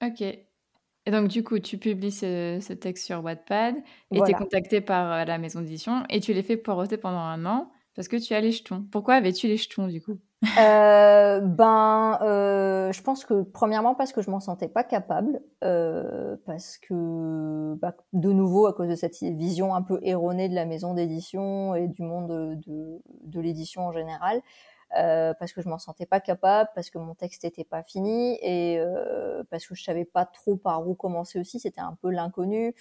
Ok. 0.00 0.20
Et 0.22 1.10
donc 1.10 1.26
du 1.26 1.42
coup 1.42 1.58
tu 1.58 1.76
publies 1.76 2.12
ce, 2.12 2.72
texte 2.74 3.06
sur 3.06 3.22
Wattpad 3.24 3.74
et 4.12 4.20
tu 4.22 4.30
es 4.30 4.34
contacté 4.34 4.80
par 4.80 5.12
euh, 5.12 5.24
la 5.24 5.38
maison 5.38 5.60
d'édition 5.60 6.04
et 6.08 6.20
tu 6.20 6.32
les 6.32 6.44
fais 6.44 6.56
poireauter 6.56 6.98
pendant 6.98 7.18
un 7.18 7.44
an 7.46 7.72
parce 7.94 8.06
que 8.06 8.16
tu 8.16 8.32
as 8.32 8.40
les 8.40 8.52
jetons. 8.52 8.86
Pourquoi 8.92 9.14
avais-tu 9.14 9.48
les 9.48 9.56
jetons 9.56 9.88
du 9.88 10.00
coup? 10.00 10.20
euh, 10.56 11.40
ben, 11.40 12.18
euh, 12.22 12.92
je 12.92 13.02
pense 13.02 13.24
que 13.24 13.42
premièrement 13.42 13.96
parce 13.96 14.12
que 14.12 14.22
je 14.22 14.30
m'en 14.30 14.38
sentais 14.38 14.68
pas 14.68 14.84
capable, 14.84 15.40
euh, 15.64 16.36
parce 16.46 16.78
que 16.78 17.74
bah, 17.80 17.94
de 18.12 18.30
nouveau 18.30 18.66
à 18.66 18.72
cause 18.72 18.88
de 18.88 18.94
cette 18.94 19.20
vision 19.20 19.74
un 19.74 19.82
peu 19.82 19.98
erronée 20.02 20.48
de 20.48 20.54
la 20.54 20.64
maison 20.64 20.94
d'édition 20.94 21.74
et 21.74 21.88
du 21.88 22.02
monde 22.02 22.28
de, 22.66 23.00
de, 23.24 23.40
l'édition 23.40 23.82
en 23.88 23.92
général, 23.92 24.40
euh, 24.96 25.34
parce 25.40 25.52
que 25.52 25.60
je 25.60 25.68
m'en 25.68 25.78
sentais 25.78 26.06
pas 26.06 26.20
capable, 26.20 26.70
parce 26.74 26.90
que 26.90 26.98
mon 26.98 27.14
texte 27.16 27.44
était 27.44 27.64
pas 27.64 27.82
fini 27.82 28.38
et 28.40 28.78
euh, 28.78 29.42
parce 29.50 29.66
que 29.66 29.74
je 29.74 29.82
savais 29.82 30.04
pas 30.04 30.24
trop 30.24 30.56
par 30.56 30.86
où 30.88 30.94
commencer 30.94 31.40
aussi, 31.40 31.58
c'était 31.58 31.80
un 31.80 31.96
peu 32.00 32.10
l'inconnu. 32.10 32.76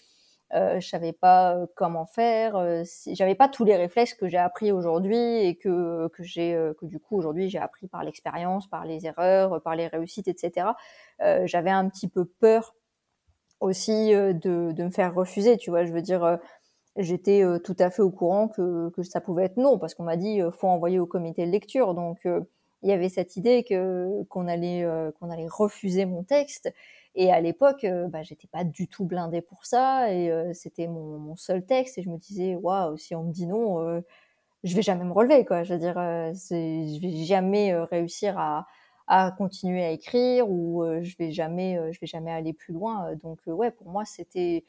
Euh, 0.53 0.79
je 0.79 0.87
savais 0.87 1.11
pas 1.11 1.57
euh, 1.57 1.65
comment 1.75 2.05
faire, 2.05 2.55
euh, 2.55 2.83
j'avais 3.11 3.35
pas 3.35 3.49
tous 3.49 3.65
les 3.65 3.75
réflexes 3.75 4.13
que 4.13 4.29
j'ai 4.29 4.37
appris 4.37 4.71
aujourd'hui 4.71 5.17
et 5.17 5.57
que 5.57 6.07
que 6.13 6.23
j'ai 6.23 6.55
euh, 6.55 6.73
que 6.79 6.85
du 6.85 6.99
coup 6.99 7.17
aujourd'hui 7.17 7.49
j'ai 7.49 7.57
appris 7.57 7.87
par 7.89 8.03
l'expérience, 8.05 8.65
par 8.67 8.85
les 8.85 9.05
erreurs, 9.05 9.61
par 9.61 9.75
les 9.75 9.87
réussites, 9.87 10.29
etc. 10.29 10.67
Euh, 11.21 11.45
j'avais 11.45 11.69
un 11.69 11.89
petit 11.89 12.07
peu 12.07 12.23
peur 12.23 12.75
aussi 13.59 14.11
de, 14.11 14.71
de 14.71 14.83
me 14.83 14.89
faire 14.91 15.13
refuser, 15.13 15.57
tu 15.57 15.69
vois. 15.71 15.83
Je 15.83 15.91
veux 15.91 16.01
dire, 16.01 16.37
j'étais 16.95 17.43
tout 17.63 17.75
à 17.79 17.89
fait 17.89 18.01
au 18.03 18.11
courant 18.11 18.47
que 18.47 18.89
que 18.91 19.03
ça 19.03 19.19
pouvait 19.19 19.45
être 19.45 19.57
non 19.57 19.77
parce 19.79 19.95
qu'on 19.95 20.03
m'a 20.03 20.17
dit 20.17 20.39
faut 20.51 20.67
envoyer 20.67 20.99
au 20.99 21.07
comité 21.07 21.45
de 21.45 21.51
lecture, 21.51 21.93
donc 21.95 22.19
il 22.25 22.89
y 22.89 22.93
avait 22.93 23.09
cette 23.09 23.35
idée 23.35 23.63
que 23.63 24.23
qu'on 24.29 24.47
allait 24.47 24.87
qu'on 25.19 25.29
allait 25.31 25.47
refuser 25.49 26.05
mon 26.05 26.23
texte 26.23 26.71
et 27.17 27.31
à 27.31 27.41
l'époque, 27.41 27.83
euh, 27.83 28.07
bah, 28.07 28.21
j'étais 28.21 28.47
pas 28.47 28.63
du 28.63 28.87
tout 28.87 29.03
blindée 29.03 29.41
pour 29.41 29.65
ça, 29.65 30.13
et 30.13 30.31
euh, 30.31 30.53
c'était 30.53 30.87
mon, 30.87 31.35
seul 31.35 31.65
texte, 31.65 31.97
et 31.97 32.03
je 32.03 32.09
me 32.09 32.17
disais, 32.17 32.55
waouh, 32.55 32.95
si 32.97 33.15
on 33.15 33.23
me 33.23 33.31
dit 33.33 33.47
non, 33.47 33.81
euh, 33.81 34.01
je 34.63 34.75
vais 34.75 34.83
jamais 34.83 35.03
me 35.03 35.11
relever, 35.13 35.45
quoi. 35.45 35.63
Je 35.63 35.73
veux 35.73 35.79
dire, 35.79 35.95
je 35.95 37.01
vais 37.01 37.25
jamais 37.25 37.75
réussir 37.75 38.37
à, 38.39 38.67
à 39.07 39.31
continuer 39.37 39.83
à 39.83 39.91
écrire, 39.91 40.49
ou 40.49 40.83
je 41.01 41.15
vais 41.17 41.31
jamais, 41.31 41.79
je 41.93 41.99
vais 41.99 42.07
jamais 42.07 42.31
aller 42.31 42.53
plus 42.53 42.73
loin. 42.73 43.15
Donc 43.23 43.39
ouais, 43.47 43.71
pour 43.71 43.89
moi, 43.89 44.05
c'était, 44.05 44.65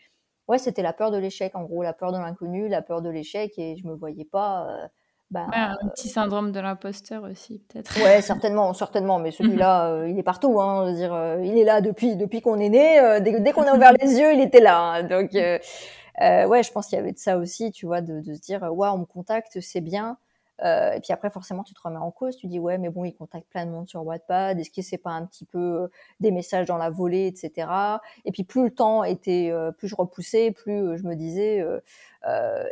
ouais, 0.48 0.58
c'était 0.58 0.82
la 0.82 0.92
peur 0.94 1.10
de 1.10 1.18
l'échec, 1.18 1.54
en 1.56 1.64
gros, 1.64 1.82
la 1.82 1.92
peur 1.94 2.12
de 2.12 2.18
l'inconnu, 2.18 2.68
la 2.68 2.82
peur 2.82 3.02
de 3.02 3.10
l'échec, 3.10 3.58
et 3.58 3.76
je 3.76 3.86
me 3.86 3.94
voyais 3.94 4.24
pas 4.26 4.90
bah, 5.30 5.46
un 5.52 5.88
petit 5.88 6.08
syndrome 6.08 6.52
de 6.52 6.60
l'imposteur 6.60 7.24
aussi, 7.24 7.58
peut-être. 7.68 8.02
Ouais, 8.02 8.22
certainement, 8.22 8.72
certainement. 8.72 9.18
Mais 9.18 9.30
celui-là, 9.30 9.90
euh, 9.90 10.08
il 10.08 10.18
est 10.18 10.22
partout. 10.22 10.58
Hein, 10.60 10.92
dire, 10.92 11.12
euh, 11.12 11.42
il 11.44 11.58
est 11.58 11.64
là 11.64 11.82
depuis 11.82 12.16
depuis 12.16 12.40
qu'on 12.40 12.58
est 12.58 12.70
né. 12.70 12.98
Euh, 12.98 13.20
dès, 13.20 13.38
dès 13.40 13.52
qu'on 13.52 13.64
a 13.64 13.74
ouvert 13.74 13.92
les 14.02 14.18
yeux, 14.18 14.32
il 14.32 14.40
était 14.40 14.60
là. 14.60 14.78
Hein. 14.78 15.02
donc, 15.02 15.32
ouais, 15.32 16.62
je 16.62 16.72
pense 16.72 16.86
qu'il 16.86 16.96
y 16.96 17.00
avait 17.00 17.12
de 17.12 17.18
ça 17.18 17.36
aussi, 17.36 17.72
tu 17.72 17.84
vois, 17.84 18.00
de, 18.00 18.20
de 18.20 18.34
se 18.34 18.40
dire, 18.40 18.62
ouais, 18.72 18.88
on 18.88 18.98
me 18.98 19.04
contacte, 19.04 19.60
c'est 19.60 19.82
bien. 19.82 20.16
Euh, 20.64 20.92
et 20.92 21.00
puis 21.00 21.12
après, 21.12 21.30
forcément, 21.30 21.62
tu 21.62 21.74
te 21.74 21.80
remets 21.82 21.98
en 21.98 22.10
cause. 22.10 22.36
Tu 22.36 22.46
dis, 22.46 22.58
ouais, 22.58 22.78
mais 22.78 22.88
bon, 22.88 23.04
il 23.04 23.14
contacte 23.14 23.48
plein 23.48 23.66
de 23.66 23.70
monde 23.70 23.88
sur 23.88 24.04
Wattpad. 24.04 24.58
Est-ce 24.58 24.70
que 24.70 24.82
c'est 24.82 24.98
pas 24.98 25.10
un 25.10 25.24
petit 25.26 25.44
peu 25.44 25.58
euh, 25.58 25.88
des 26.20 26.30
messages 26.30 26.66
dans 26.66 26.76
la 26.76 26.90
volée, 26.90 27.26
etc. 27.26 28.00
Et 28.24 28.32
puis 28.32 28.44
plus 28.44 28.64
le 28.64 28.70
temps 28.70 29.04
était, 29.04 29.50
euh, 29.50 29.70
plus 29.72 29.88
je 29.88 29.94
repoussais, 29.94 30.50
plus 30.50 30.98
je 30.98 31.04
me 31.04 31.14
disais, 31.14 31.64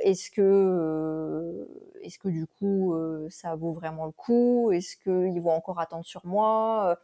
est-ce 0.02 0.30
que, 0.30 1.66
est-ce 2.02 2.18
que 2.18 2.28
du 2.28 2.46
coup, 2.46 2.94
ça 3.30 3.54
vaut 3.54 3.72
vraiment 3.72 4.06
le 4.06 4.12
coup? 4.12 4.70
Est-ce 4.72 4.96
qu'ils 4.96 5.40
vont 5.40 5.52
encore 5.52 5.80
attendre 5.80 6.04
sur 6.04 6.26
moi? 6.26 6.98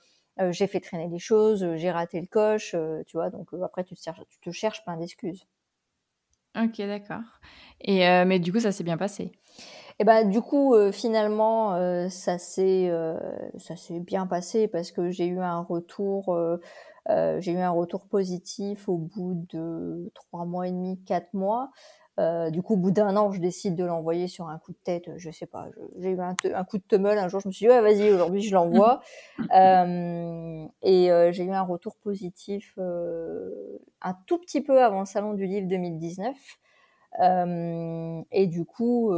J'ai 0.51 0.67
fait 0.67 0.81
traîner 0.81 1.09
des 1.09 1.19
choses, 1.19 1.77
j'ai 1.77 1.91
raté 1.91 2.21
le 2.21 2.27
coche, 2.27 2.75
tu 3.07 3.17
vois. 3.17 3.31
Donc 3.31 3.49
après, 3.63 3.85
tu 3.85 3.95
te, 3.95 4.51
cherches, 4.51 4.83
plein 4.85 4.97
d'excuses. 4.97 5.47
Ok, 6.57 6.79
d'accord. 6.79 7.23
Et 7.81 8.01
mais 8.27 8.39
du 8.39 8.53
coup, 8.53 8.61
ça 8.61 8.73
s'est 8.73 8.85
bien 8.85 8.97
passé? 8.97 9.33
Et 10.03 10.05
ben 10.05 10.29
du 10.29 10.41
coup, 10.41 10.75
finalement, 10.91 12.09
ça 12.11 12.37
s'est 12.37 12.91
ça 13.57 13.77
s'est 13.77 14.01
bien 14.01 14.27
passé 14.27 14.67
parce 14.67 14.91
que 14.91 15.11
j'ai 15.11 15.27
eu 15.27 15.39
un 15.39 15.61
retour. 15.61 16.37
j'ai 17.09 17.53
eu 17.53 17.59
un 17.59 17.71
retour 17.71 18.09
positif 18.09 18.89
au 18.89 18.97
bout 18.97 19.47
de 19.51 20.11
trois 20.13 20.45
mois 20.45 20.67
et 20.67 20.73
demi, 20.73 20.99
quatre 21.05 21.33
mois. 21.35 21.71
Euh, 22.21 22.51
du 22.51 22.63
coup, 22.63 22.75
au 22.75 22.77
bout 22.77 22.91
d'un 22.91 23.17
an, 23.17 23.33
je 23.33 23.41
décide 23.41 23.75
de 23.75 23.85
l'envoyer 23.85 24.29
sur 24.29 24.49
un 24.49 24.59
coup 24.59 24.73
de 24.73 24.79
tête. 24.85 25.11
Je 25.17 25.31
sais 25.31 25.47
pas, 25.47 25.69
j'ai 25.99 26.11
eu 26.11 26.21
un, 26.21 26.35
coup 26.65 26.79
de 26.79 26.83
teumel 26.83 27.19
un 27.19 27.29
jour. 27.29 27.41
Je 27.41 27.49
me 27.49 27.53
suis 27.53 27.67
dit, 27.67 27.71
ouais, 27.71 27.81
vas-y, 27.81 28.11
aujourd'hui, 28.11 28.43
je 28.43 28.53
l'envoie. 28.55 29.01
euh, 29.55 30.67
et 30.83 31.11
euh, 31.11 31.33
j'ai 31.33 31.45
eu 31.45 31.53
un 31.53 31.63
retour 31.63 31.97
positif 31.97 32.75
euh, 32.79 33.79
un 34.03 34.15
tout 34.27 34.39
petit 34.39 34.61
peu 34.61 34.83
avant 34.83 35.01
le 35.01 35.07
salon 35.07 35.33
du 35.33 35.47
livre 35.47 35.69
2019. 35.69 36.37
Et 37.21 38.47
du 38.47 38.65
coup, 38.65 39.13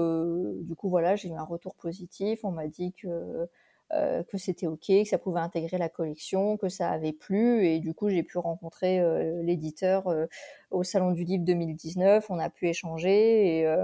du 0.63 0.75
coup, 0.75 0.89
voilà, 0.89 1.17
j'ai 1.17 1.29
eu 1.29 1.35
un 1.35 1.45
retour 1.45 1.75
positif. 1.75 2.45
On 2.45 2.51
m'a 2.51 2.67
dit 2.67 2.93
que 2.93 3.49
euh, 3.93 4.25
que 4.25 4.39
c'était 4.39 4.67
ok, 4.67 4.87
que 4.87 5.05
ça 5.05 5.19
pouvait 5.19 5.41
intégrer 5.41 5.77
la 5.79 5.89
collection, 5.89 6.57
que 6.57 6.69
ça 6.69 6.91
avait 6.91 7.13
plu. 7.13 7.67
Et 7.67 7.81
du 7.81 7.95
coup, 7.95 8.09
j'ai 8.09 8.23
pu 8.23 8.39
rencontrer 8.39 8.99
euh, 9.01 9.43
l'éditeur 9.43 10.09
euh, 10.09 10.27
au 10.71 10.83
Salon 10.83 11.13
du 11.13 11.23
Livre 11.25 11.45
2019. 11.45 12.27
On 12.31 12.39
a 12.39 12.51
pu 12.51 12.67
échanger 12.69 13.61
et, 13.61 13.77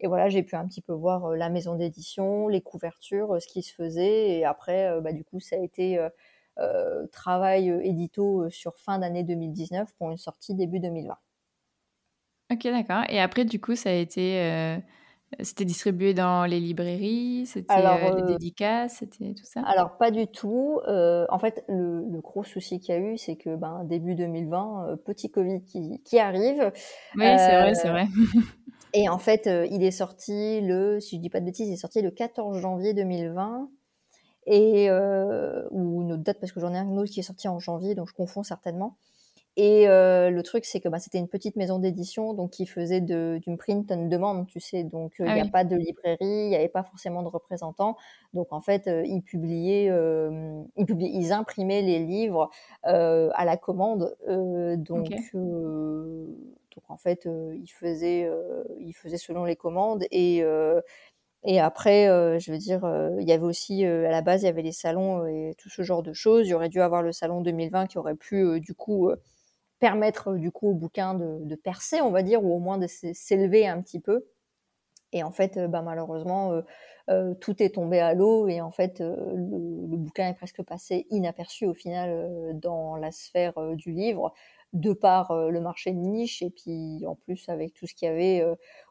et 0.00 0.06
voilà, 0.08 0.28
j'ai 0.28 0.42
pu 0.42 0.56
un 0.56 0.66
petit 0.66 0.80
peu 0.82 0.92
voir 0.92 1.30
la 1.36 1.48
maison 1.50 1.76
d'édition, 1.76 2.48
les 2.48 2.60
couvertures, 2.62 3.40
ce 3.40 3.46
qui 3.46 3.62
se 3.62 3.74
faisait. 3.74 4.38
Et 4.38 4.44
après, 4.44 5.00
bah, 5.00 5.12
du 5.12 5.24
coup, 5.24 5.38
ça 5.40 5.56
a 5.56 5.58
été 5.60 5.98
travail 7.12 7.68
édito 7.82 8.48
sur 8.50 8.78
fin 8.78 8.98
d'année 8.98 9.22
2019 9.22 9.92
pour 9.98 10.10
une 10.10 10.16
sortie 10.16 10.54
début 10.54 10.80
2020. 10.80 11.16
Ok, 12.50 12.62
d'accord. 12.64 13.04
Et 13.08 13.20
après, 13.20 13.44
du 13.44 13.60
coup, 13.60 13.74
ça 13.74 13.90
a 13.90 13.94
été 13.94 14.80
c'était 15.40 15.64
distribué 15.64 16.14
dans 16.14 16.44
les 16.44 16.60
librairies, 16.60 17.46
c'était 17.46 17.74
euh, 17.74 18.14
les 18.14 18.22
euh, 18.22 18.26
dédicaces, 18.26 18.98
c'était 18.98 19.34
tout 19.34 19.44
ça? 19.44 19.60
Alors 19.66 19.96
pas 19.98 20.10
du 20.10 20.28
tout. 20.28 20.80
Euh, 20.86 21.26
en 21.30 21.38
fait, 21.38 21.64
le, 21.68 22.20
gros 22.20 22.44
souci 22.44 22.80
qu'il 22.80 22.94
y 22.94 22.98
a 22.98 23.00
eu, 23.00 23.18
c'est 23.18 23.36
que 23.36 23.54
ben, 23.56 23.84
début 23.84 24.14
2020, 24.14 24.98
petit 25.04 25.30
Covid 25.30 25.62
qui, 25.62 26.00
qui 26.04 26.18
arrive. 26.18 26.72
Oui, 27.16 27.26
c'est 27.38 27.60
vrai, 27.60 27.74
c'est 27.74 27.88
vrai. 27.88 28.06
et 28.94 29.08
en 29.08 29.18
fait, 29.18 29.48
il 29.70 29.82
est 29.82 29.90
sorti 29.90 30.60
le, 30.60 31.00
si 31.00 31.16
je 31.16 31.20
dis 31.20 31.30
pas 31.30 31.40
de 31.40 31.46
bêtises, 31.46 31.68
il 31.68 31.74
est 31.74 31.76
sorti 31.76 32.02
le 32.02 32.10
14 32.10 32.58
janvier 32.60 32.94
2020. 32.94 33.68
Et, 34.48 34.88
ou 35.72 36.02
une 36.02 36.12
autre 36.12 36.22
date, 36.22 36.38
parce 36.38 36.52
que 36.52 36.60
j'en 36.60 36.72
ai 36.72 36.78
un 36.78 36.96
autre 36.96 37.10
qui 37.10 37.18
est 37.18 37.24
sorti 37.24 37.48
en 37.48 37.58
janvier, 37.58 37.96
donc 37.96 38.08
je 38.08 38.14
confonds 38.14 38.44
certainement. 38.44 38.96
Et 39.58 39.88
euh, 39.88 40.28
le 40.28 40.42
truc, 40.42 40.66
c'est 40.66 40.80
que 40.80 40.88
bah, 40.88 40.98
c'était 40.98 41.16
une 41.16 41.28
petite 41.28 41.56
maison 41.56 41.78
d'édition, 41.78 42.34
donc 42.34 42.50
qui 42.50 42.66
faisait 42.66 43.00
d'une 43.00 43.56
print 43.56 43.90
on 43.90 44.06
demande, 44.06 44.46
tu 44.46 44.60
sais. 44.60 44.84
Donc 44.84 45.14
euh, 45.18 45.24
il 45.26 45.32
n'y 45.32 45.40
ah 45.40 45.44
a 45.44 45.48
pas 45.48 45.64
de 45.64 45.76
librairie, 45.76 46.18
il 46.20 46.48
n'y 46.50 46.56
avait 46.56 46.68
pas 46.68 46.82
forcément 46.82 47.22
de 47.22 47.28
représentants. 47.28 47.96
Donc 48.34 48.48
en 48.52 48.60
fait, 48.60 48.86
euh, 48.86 49.02
ils 49.06 49.22
publiaient, 49.22 49.86
ils, 50.76 50.86
publiaient, 50.86 51.10
ils 51.10 51.32
imprimaient 51.32 51.80
les 51.80 52.00
livres 52.00 52.50
à 52.82 53.44
la 53.44 53.56
commande. 53.56 54.14
donc 54.26 55.08
donc 55.32 56.84
en 56.90 56.98
fait, 56.98 57.26
ils 57.26 57.72
faisaient, 57.72 58.30
ils 58.78 58.92
faisaient 58.92 59.16
selon 59.16 59.44
les 59.44 59.56
commandes 59.56 60.04
et 60.10 60.44
et 61.48 61.60
après, 61.60 62.06
je 62.40 62.52
veux 62.52 62.58
dire, 62.58 62.80
il 63.18 63.26
y 63.26 63.32
avait 63.32 63.44
aussi, 63.44 63.86
à 63.86 64.10
la 64.10 64.20
base, 64.20 64.42
il 64.42 64.46
y 64.46 64.48
avait 64.48 64.62
les 64.62 64.72
salons 64.72 65.26
et 65.26 65.54
tout 65.56 65.70
ce 65.70 65.80
genre 65.80 66.02
de 66.02 66.12
choses. 66.12 66.46
Il 66.46 66.50
y 66.50 66.54
aurait 66.54 66.68
dû 66.68 66.82
avoir 66.82 67.02
le 67.02 67.12
salon 67.12 67.40
2020 67.40 67.86
qui 67.86 67.96
aurait 67.98 68.16
pu, 68.16 68.60
du 68.60 68.74
coup, 68.74 69.10
permettre 69.78 70.34
du 70.34 70.50
coup 70.50 70.70
au 70.70 70.74
bouquin 70.74 71.14
de, 71.14 71.54
percer, 71.54 72.00
on 72.00 72.10
va 72.10 72.22
dire, 72.22 72.42
ou 72.44 72.54
au 72.54 72.58
moins 72.58 72.78
de 72.78 72.86
s'élever 72.86 73.66
un 73.66 73.80
petit 73.82 74.00
peu. 74.00 74.26
Et 75.12 75.22
en 75.22 75.30
fait, 75.30 75.58
bah, 75.58 75.82
malheureusement, 75.82 76.52
euh, 76.52 76.62
euh, 77.08 77.34
tout 77.34 77.62
est 77.62 77.76
tombé 77.76 78.00
à 78.00 78.14
l'eau 78.14 78.48
et 78.48 78.60
en 78.60 78.70
fait, 78.70 79.00
euh, 79.00 79.16
le, 79.34 79.96
bouquin 79.96 80.28
est 80.28 80.34
presque 80.34 80.62
passé 80.62 81.06
inaperçu 81.10 81.66
au 81.66 81.74
final 81.74 82.58
dans 82.60 82.96
la 82.96 83.12
sphère 83.12 83.54
du 83.76 83.92
livre, 83.92 84.34
de 84.72 84.92
par 84.92 85.48
le 85.48 85.60
marché 85.60 85.92
de 85.92 85.98
niche 85.98 86.42
et 86.42 86.50
puis 86.50 87.04
en 87.06 87.14
plus 87.14 87.48
avec 87.48 87.72
tout 87.72 87.86
ce 87.86 87.94
qu'il 87.94 88.08
y 88.08 88.10
avait 88.10 88.44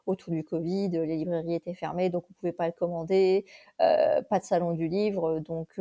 autour 0.06 0.32
du 0.32 0.42
Covid, 0.42 0.88
les 0.88 1.16
librairies 1.16 1.54
étaient 1.54 1.74
fermées, 1.74 2.10
donc 2.10 2.24
on 2.30 2.32
pouvait 2.32 2.52
pas 2.52 2.66
le 2.66 2.72
commander, 2.72 3.44
pas 3.78 4.38
de 4.38 4.42
salon 4.42 4.72
du 4.72 4.88
livre, 4.88 5.38
donc 5.40 5.78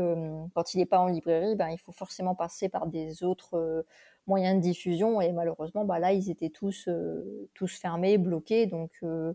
quand 0.54 0.74
il 0.74 0.78
n'est 0.78 0.86
pas 0.86 1.00
en 1.00 1.08
librairie, 1.08 1.56
ben, 1.56 1.70
il 1.70 1.80
faut 1.80 1.94
forcément 1.94 2.36
passer 2.36 2.70
par 2.70 2.86
des 2.88 3.24
autres 3.24 3.86
moyens 4.28 4.58
de 4.58 4.62
diffusion. 4.62 5.22
Et 5.22 5.32
malheureusement, 5.32 5.86
bah 5.86 6.00
là, 6.00 6.12
ils 6.14 6.30
étaient 6.30 6.50
tous, 6.50 6.88
euh, 6.88 7.50
tous 7.54 7.80
fermés, 7.80 8.18
bloqués. 8.18 8.66
Donc, 8.66 8.92
euh, 9.04 9.34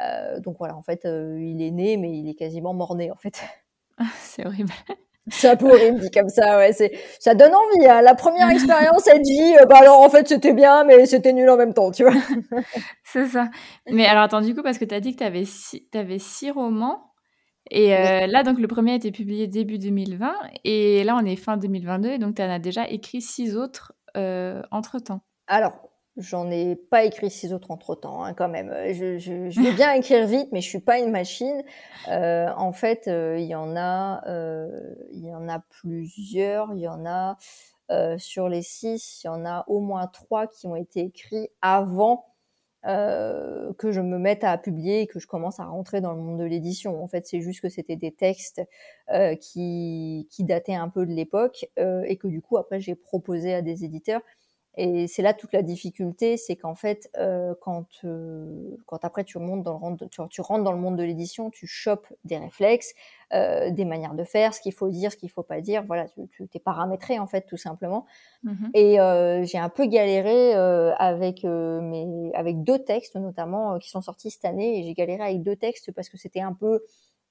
euh, 0.00 0.40
donc 0.40 0.56
voilà, 0.58 0.76
en 0.76 0.82
fait, 0.82 1.02
il 1.04 1.62
est 1.62 1.70
né, 1.70 1.96
mais 1.96 2.12
il 2.12 2.28
est 2.28 2.34
quasiment 2.34 2.74
mort-né, 2.74 3.10
en 3.10 3.16
fait. 3.16 3.42
c'est 4.16 4.46
horrible. 4.46 4.72
C'est 5.28 5.48
un 5.50 5.54
peu 5.54 5.70
horrible 5.70 6.00
dit 6.00 6.10
comme 6.10 6.28
ça, 6.28 6.56
ouais. 6.56 6.72
C'est, 6.72 6.90
ça 7.20 7.36
donne 7.36 7.54
envie. 7.54 7.86
Hein. 7.86 8.02
La 8.02 8.16
première 8.16 8.50
expérience, 8.50 9.06
elle 9.06 9.22
dit, 9.22 9.54
bah 9.68 9.76
alors 9.78 10.00
en 10.00 10.10
fait 10.10 10.26
c'était 10.26 10.52
bien, 10.52 10.82
mais 10.82 11.06
c'était 11.06 11.32
nul 11.32 11.48
en 11.48 11.56
même 11.56 11.74
temps, 11.74 11.92
tu 11.92 12.02
vois. 12.02 12.12
c'est 13.04 13.28
ça. 13.28 13.48
Mais 13.88 14.04
alors 14.04 14.24
attends, 14.24 14.40
du 14.40 14.52
coup, 14.52 14.64
parce 14.64 14.78
que 14.78 14.84
tu 14.84 14.92
as 14.92 14.98
dit 14.98 15.12
que 15.12 15.18
tu 15.18 15.24
avais, 15.24 15.44
six, 15.44 15.86
avais 15.94 16.18
six 16.18 16.50
romans. 16.50 17.12
Et 17.70 17.90
là, 17.90 18.42
donc 18.42 18.58
le 18.58 18.66
premier 18.66 18.92
a 18.92 18.94
été 18.96 19.12
publié 19.12 19.46
début 19.46 19.78
2020. 19.78 20.34
Et 20.64 21.04
là, 21.04 21.16
on 21.16 21.24
est 21.24 21.36
fin 21.36 21.56
2022. 21.56 22.18
Donc 22.18 22.34
tu 22.34 22.42
en 22.42 22.50
as 22.50 22.58
déjà 22.58 22.88
écrit 22.88 23.22
six 23.22 23.56
autres 23.56 23.92
entre-temps 24.70 25.20
Alors, 25.46 25.88
j'en 26.16 26.50
ai 26.50 26.76
pas 26.76 27.04
écrit 27.04 27.30
six 27.30 27.52
autres 27.52 27.70
entre-temps, 27.70 28.24
hein, 28.24 28.34
quand 28.34 28.48
même. 28.48 28.72
Je, 28.92 29.18
je, 29.18 29.62
vais 29.62 29.72
bien 29.72 29.92
écrire 29.94 30.26
vite, 30.26 30.48
mais 30.52 30.60
je 30.60 30.68
suis 30.68 30.80
pas 30.80 30.98
une 30.98 31.10
machine. 31.10 31.62
Euh, 32.08 32.48
en 32.56 32.72
fait, 32.72 33.08
euh, 33.08 33.38
il 33.38 33.46
y 33.46 33.54
en 33.54 33.76
a, 33.76 34.22
il 35.12 35.26
y 35.26 35.34
en 35.34 35.48
a 35.48 35.60
plusieurs. 35.60 36.72
Il 36.74 36.80
y 36.80 36.88
en 36.88 37.06
a 37.06 37.36
sur 38.18 38.48
les 38.48 38.62
six, 38.62 39.22
il 39.22 39.26
y 39.26 39.30
en 39.30 39.44
a 39.44 39.64
au 39.66 39.80
moins 39.80 40.06
trois 40.06 40.46
qui 40.46 40.66
ont 40.66 40.76
été 40.76 41.00
écrits 41.00 41.50
avant 41.60 42.31
que 42.84 43.92
je 43.92 44.00
me 44.00 44.18
mette 44.18 44.44
à 44.44 44.58
publier 44.58 45.02
et 45.02 45.06
que 45.06 45.18
je 45.18 45.26
commence 45.26 45.60
à 45.60 45.64
rentrer 45.64 46.00
dans 46.00 46.12
le 46.12 46.20
monde 46.20 46.38
de 46.38 46.44
l'édition. 46.44 47.02
En 47.02 47.08
fait, 47.08 47.26
c'est 47.26 47.40
juste 47.40 47.60
que 47.60 47.68
c'était 47.68 47.96
des 47.96 48.12
textes 48.12 48.60
qui, 49.40 50.28
qui 50.30 50.44
dataient 50.44 50.74
un 50.74 50.88
peu 50.88 51.06
de 51.06 51.12
l'époque 51.12 51.66
et 51.76 52.16
que 52.16 52.26
du 52.26 52.42
coup, 52.42 52.58
après, 52.58 52.80
j'ai 52.80 52.94
proposé 52.94 53.54
à 53.54 53.62
des 53.62 53.84
éditeurs 53.84 54.22
et 54.76 55.06
c'est 55.06 55.20
là 55.20 55.34
toute 55.34 55.52
la 55.52 55.62
difficulté, 55.62 56.38
c'est 56.38 56.56
qu'en 56.56 56.74
fait, 56.74 57.10
euh, 57.18 57.54
quand, 57.60 57.86
euh, 58.04 58.76
quand 58.86 59.04
après 59.04 59.22
tu, 59.24 59.38
dans 59.38 59.96
le, 60.00 60.08
tu, 60.08 60.20
tu 60.30 60.40
rentres 60.40 60.64
dans 60.64 60.72
le 60.72 60.78
monde 60.78 60.96
de 60.96 61.02
l'édition, 61.02 61.50
tu 61.50 61.66
chopes 61.66 62.06
des 62.24 62.38
réflexes, 62.38 62.94
euh, 63.34 63.70
des 63.70 63.84
manières 63.84 64.14
de 64.14 64.24
faire, 64.24 64.54
ce 64.54 64.60
qu'il 64.60 64.72
faut 64.72 64.88
dire, 64.88 65.12
ce 65.12 65.16
qu'il 65.16 65.30
faut 65.30 65.42
pas 65.42 65.60
dire. 65.60 65.84
Voilà, 65.86 66.06
tu, 66.08 66.28
tu 66.28 66.48
t'es 66.48 66.58
paramétré 66.58 67.18
en 67.18 67.26
fait, 67.26 67.42
tout 67.42 67.56
simplement. 67.56 68.06
Mmh 68.42 68.66
Et 68.74 69.00
euh, 69.00 69.44
j'ai 69.44 69.58
un 69.58 69.68
peu 69.68 69.86
galéré 69.86 70.54
euh, 70.54 70.92
avec 70.98 71.44
mes, 71.44 72.30
avec 72.34 72.62
deux 72.62 72.78
textes 72.78 73.16
notamment 73.16 73.78
qui 73.78 73.90
sont 73.90 74.02
sortis 74.02 74.30
cette 74.30 74.44
année. 74.44 74.78
Et 74.78 74.82
j'ai 74.84 74.94
galéré 74.94 75.22
avec 75.22 75.42
deux 75.42 75.56
textes 75.56 75.92
parce 75.92 76.08
que 76.08 76.16
c'était 76.16 76.40
un 76.40 76.52
peu 76.52 76.82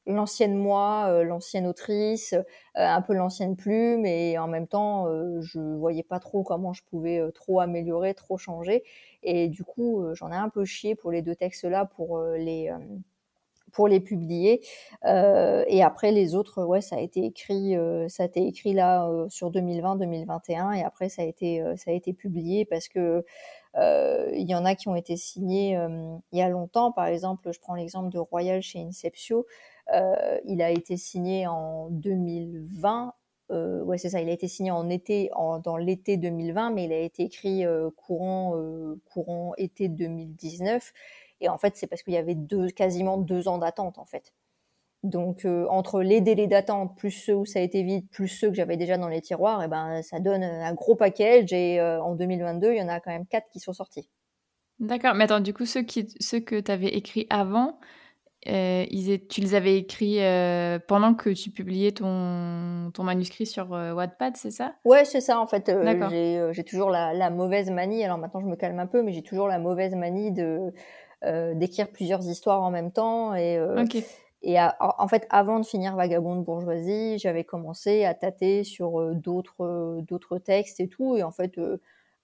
l'ancienne 0.06 0.56
moi, 0.56 1.08
euh, 1.10 1.24
l'ancienne 1.24 1.68
autrice, 1.68 2.34
euh, 2.34 2.44
un 2.76 3.02
peu 3.02 3.14
l'ancienne 3.14 3.56
plume, 3.56 4.06
et 4.06 4.38
en 4.38 4.48
même 4.48 4.68
temps, 4.68 5.08
euh, 5.08 5.40
je 5.42 5.60
voyais 5.60 6.04
pas 6.04 6.20
trop 6.20 6.44
comment 6.44 6.74
je 6.74 6.84
pouvais 6.84 7.22
trop 7.34 7.60
améliorer, 7.60 8.14
trop 8.14 8.38
changer. 8.38 8.84
Et 9.24 9.48
du 9.48 9.64
coup, 9.64 10.04
j'en 10.14 10.32
ai 10.32 10.36
un 10.36 10.50
peu 10.50 10.66
chié 10.66 10.96
pour 10.96 11.12
les 11.12 11.22
deux 11.22 11.36
textes-là, 11.36 11.86
pour 11.86 12.20
les 12.20 12.72
pour 13.72 13.88
les 13.88 14.00
publier. 14.00 14.62
et 15.06 15.84
après 15.84 16.12
les 16.12 16.36
autres, 16.36 16.64
ouais, 16.64 16.82
ça 16.82 16.98
a 16.98 17.00
été 17.00 17.26
écrit, 17.26 17.76
ça 18.08 18.24
a 18.24 18.26
été 18.26 18.46
écrit 18.46 18.74
là 18.74 19.10
sur 19.30 19.52
2020-2021, 19.52 20.78
et 20.80 20.84
après 20.84 21.10
ça 21.10 21.22
a 21.22 21.26
été 21.26 21.64
ça 21.78 21.92
a 21.92 21.94
été 21.94 22.14
publié 22.14 22.66
parce 22.66 22.88
que 22.88 23.24
il 23.76 24.50
y 24.50 24.56
en 24.56 24.66
a 24.66 24.76
qui 24.76 24.88
ont 24.90 24.96
été 24.96 25.18
signés 25.18 25.78
il 26.32 26.40
y 26.40 26.42
a 26.42 26.50
longtemps. 26.50 26.92
Par 26.92 27.06
exemple, 27.06 27.52
je 27.52 27.60
prends 27.60 27.76
l'exemple 27.76 28.10
de 28.10 28.20
Royal 28.20 28.62
chez 28.62 28.80
Inceptio. 28.80 29.46
Euh, 29.94 30.40
il 30.46 30.62
a 30.62 30.70
été 30.70 30.98
signé 30.98 31.48
en 31.48 31.90
2020. 31.90 33.14
Euh, 33.52 33.84
ouais, 33.84 33.98
c'est 33.98 34.10
ça. 34.10 34.22
Il 34.22 34.30
a 34.30 34.32
été 34.32 34.48
signé 34.48 34.72
en 34.72 34.90
été, 34.90 35.30
dans 35.64 35.78
l'été 35.78 36.18
2020, 36.18 36.72
mais 36.72 36.86
il 36.86 36.94
a 36.94 37.00
été 37.00 37.24
écrit 37.24 37.66
euh, 37.66 37.90
courant, 37.96 38.56
courant 39.06 39.54
été 39.58 39.90
2019. 39.90 40.94
Et 41.42 41.50
en 41.50 41.58
fait, 41.58 41.76
c'est 41.76 41.88
parce 41.88 42.04
qu'il 42.04 42.14
y 42.14 42.18
avait 42.18 42.36
deux, 42.36 42.70
quasiment 42.70 43.18
deux 43.18 43.48
ans 43.48 43.58
d'attente, 43.58 43.98
en 43.98 44.06
fait. 44.06 44.34
Donc 45.04 45.48
entre 45.70 46.04
les 46.04 46.22
délais 46.22 46.46
d'attente 46.46 46.96
plus 46.96 47.10
ceux 47.10 47.34
où 47.34 47.46
ça 47.46 47.58
a 47.58 47.64
été 47.64 47.82
vite, 47.82 48.08
plus 48.12 48.28
ceux 48.28 48.50
que 48.50 48.54
j'avais 48.54 48.78
déjà 48.78 49.00
dans 49.00 49.08
les 49.08 49.22
tiroirs, 49.22 49.64
et 49.64 49.66
eh 49.66 49.68
ben 49.68 50.04
ça 50.04 50.20
donne 50.20 50.44
un 50.44 50.74
gros 50.76 50.96
package. 50.96 51.52
Et 51.54 51.82
en 51.82 52.14
2022, 52.14 52.74
il 52.74 52.78
y 52.78 52.84
en 52.84 52.88
a 52.88 53.00
quand 53.00 53.10
même 53.10 53.26
quatre 53.26 53.50
qui 53.50 53.60
sont 53.60 53.74
sortis. 53.74 54.08
D'accord. 54.80 55.16
Mais 55.16 55.24
attends, 55.24 55.40
du 55.40 55.54
coup, 55.54 55.66
ceux, 55.66 55.82
qui, 55.82 56.08
ceux 56.20 56.40
que 56.40 56.60
tu 56.60 56.72
avais 56.72 56.90
écrits 56.90 57.26
avant, 57.32 57.80
ils 58.46 59.28
tu 59.28 59.42
les 59.42 59.56
avais 59.56 59.78
écrits 59.78 60.20
pendant 60.88 61.16
que 61.16 61.32
tu 61.32 61.50
publiais 61.50 61.92
ton, 61.92 62.92
ton 62.94 63.04
manuscrit 63.04 63.48
sur 63.48 63.72
Wattpad, 63.72 64.38
c'est 64.38 64.52
ça? 64.52 64.76
Ouais, 64.86 65.06
c'est 65.06 65.22
ça 65.22 65.40
en 65.40 65.48
fait. 65.48 65.72
j'ai 66.12 66.64
toujours 66.64 66.90
la, 66.90 67.14
la, 67.14 67.30
mauvaise 67.30 67.70
manie, 67.72 68.04
alors 68.04 68.18
maintenant 68.18 68.42
je 68.42 68.48
me 68.48 68.56
calme 68.56 68.80
un 68.80 68.88
peu, 68.88 69.02
mais 69.04 69.14
j'ai 69.14 69.24
toujours 69.24 69.48
la 69.48 69.60
mauvaise 69.60 69.96
manie 69.96 70.32
de 70.32 70.74
d'écrire 71.24 71.90
plusieurs 71.92 72.28
histoires 72.28 72.64
en 72.64 72.72
même 72.72 72.92
temps. 72.92 73.36
Et, 73.36 73.60
et 74.44 74.58
en 74.60 75.08
fait, 75.08 75.28
avant 75.30 75.60
de 75.60 75.66
finir 75.66 75.96
Vagabonde 75.96 76.44
bourgeoisie, 76.44 77.20
j'avais 77.20 77.44
commencé 77.44 78.06
à 78.06 78.14
tâter 78.14 78.64
sur 78.64 79.14
d'autres 79.14 80.02
d'autres 80.02 80.40
textes 80.40 80.80
et 80.80 80.88
tout. 80.88 81.16
Et 81.18 81.24
en 81.24 81.32
fait, 81.32 81.60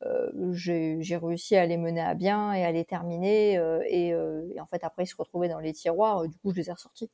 euh, 0.05 0.53
j'ai 0.53 1.17
réussi 1.17 1.55
à 1.55 1.65
les 1.65 1.77
mener 1.77 2.01
à 2.01 2.13
bien 2.13 2.53
et 2.53 2.63
à 2.63 2.71
les 2.71 2.85
terminer. 2.85 3.57
Euh, 3.57 3.79
euh, 3.91 4.47
et, 4.53 4.61
en 4.61 4.65
fait, 4.67 4.83
après, 4.83 5.03
ils 5.03 5.07
se 5.07 5.15
retrouvaient 5.15 5.49
dans 5.49 5.59
les 5.59 5.73
tiroirs. 5.73 6.27
du 6.27 6.37
coup, 6.37 6.51
je 6.51 6.57
les 6.57 6.69
ai 6.69 6.73
ressortis. 6.73 7.09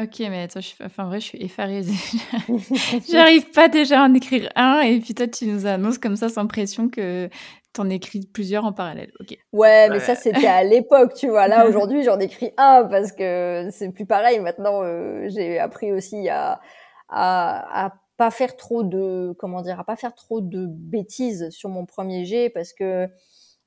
Ok, 0.00 0.20
mais 0.20 0.42
attends, 0.42 0.60
je 0.60 0.72
enfin, 0.82 1.04
en 1.04 1.08
vrai, 1.08 1.20
je 1.20 1.26
suis 1.26 1.42
effarée. 1.42 1.82
J'arrive 3.10 3.50
pas 3.50 3.68
déjà 3.68 4.02
à 4.02 4.08
en 4.08 4.14
écrire 4.14 4.50
un, 4.56 4.80
et 4.80 5.00
puis 5.00 5.14
toi, 5.14 5.28
tu 5.28 5.46
nous 5.46 5.66
annonces 5.66 5.98
comme 5.98 6.16
ça, 6.16 6.28
sans 6.28 6.46
pression, 6.46 6.88
que 6.88 7.28
t'en 7.72 7.88
écris 7.88 8.28
plusieurs 8.32 8.64
en 8.64 8.72
parallèle. 8.72 9.12
Ok. 9.20 9.36
Ouais, 9.52 9.88
mais 9.88 10.00
ça, 10.00 10.14
c'était 10.14 10.46
à 10.46 10.62
l'époque, 10.64 11.14
tu 11.14 11.28
vois. 11.28 11.48
Là, 11.48 11.66
aujourd'hui, 11.68 12.02
j'en 12.02 12.18
écris 12.18 12.52
un 12.56 12.84
parce 12.84 13.12
que 13.12 13.68
c'est 13.70 13.90
plus 13.90 14.06
pareil. 14.06 14.40
Maintenant, 14.40 14.82
j'ai 15.28 15.58
appris 15.58 15.92
aussi 15.92 16.28
à, 16.28 16.60
à, 17.08 17.86
à 17.86 17.92
pas 18.16 18.30
faire 18.30 18.56
trop 18.56 18.82
de 18.82 19.34
comment 19.38 19.62
dire 19.62 19.80
à 19.80 19.84
pas 19.84 19.96
faire 19.96 20.14
trop 20.14 20.40
de 20.40 20.66
bêtises 20.66 21.50
sur 21.50 21.68
mon 21.68 21.86
premier 21.86 22.24
jet 22.24 22.50
parce 22.50 22.72
que 22.72 23.08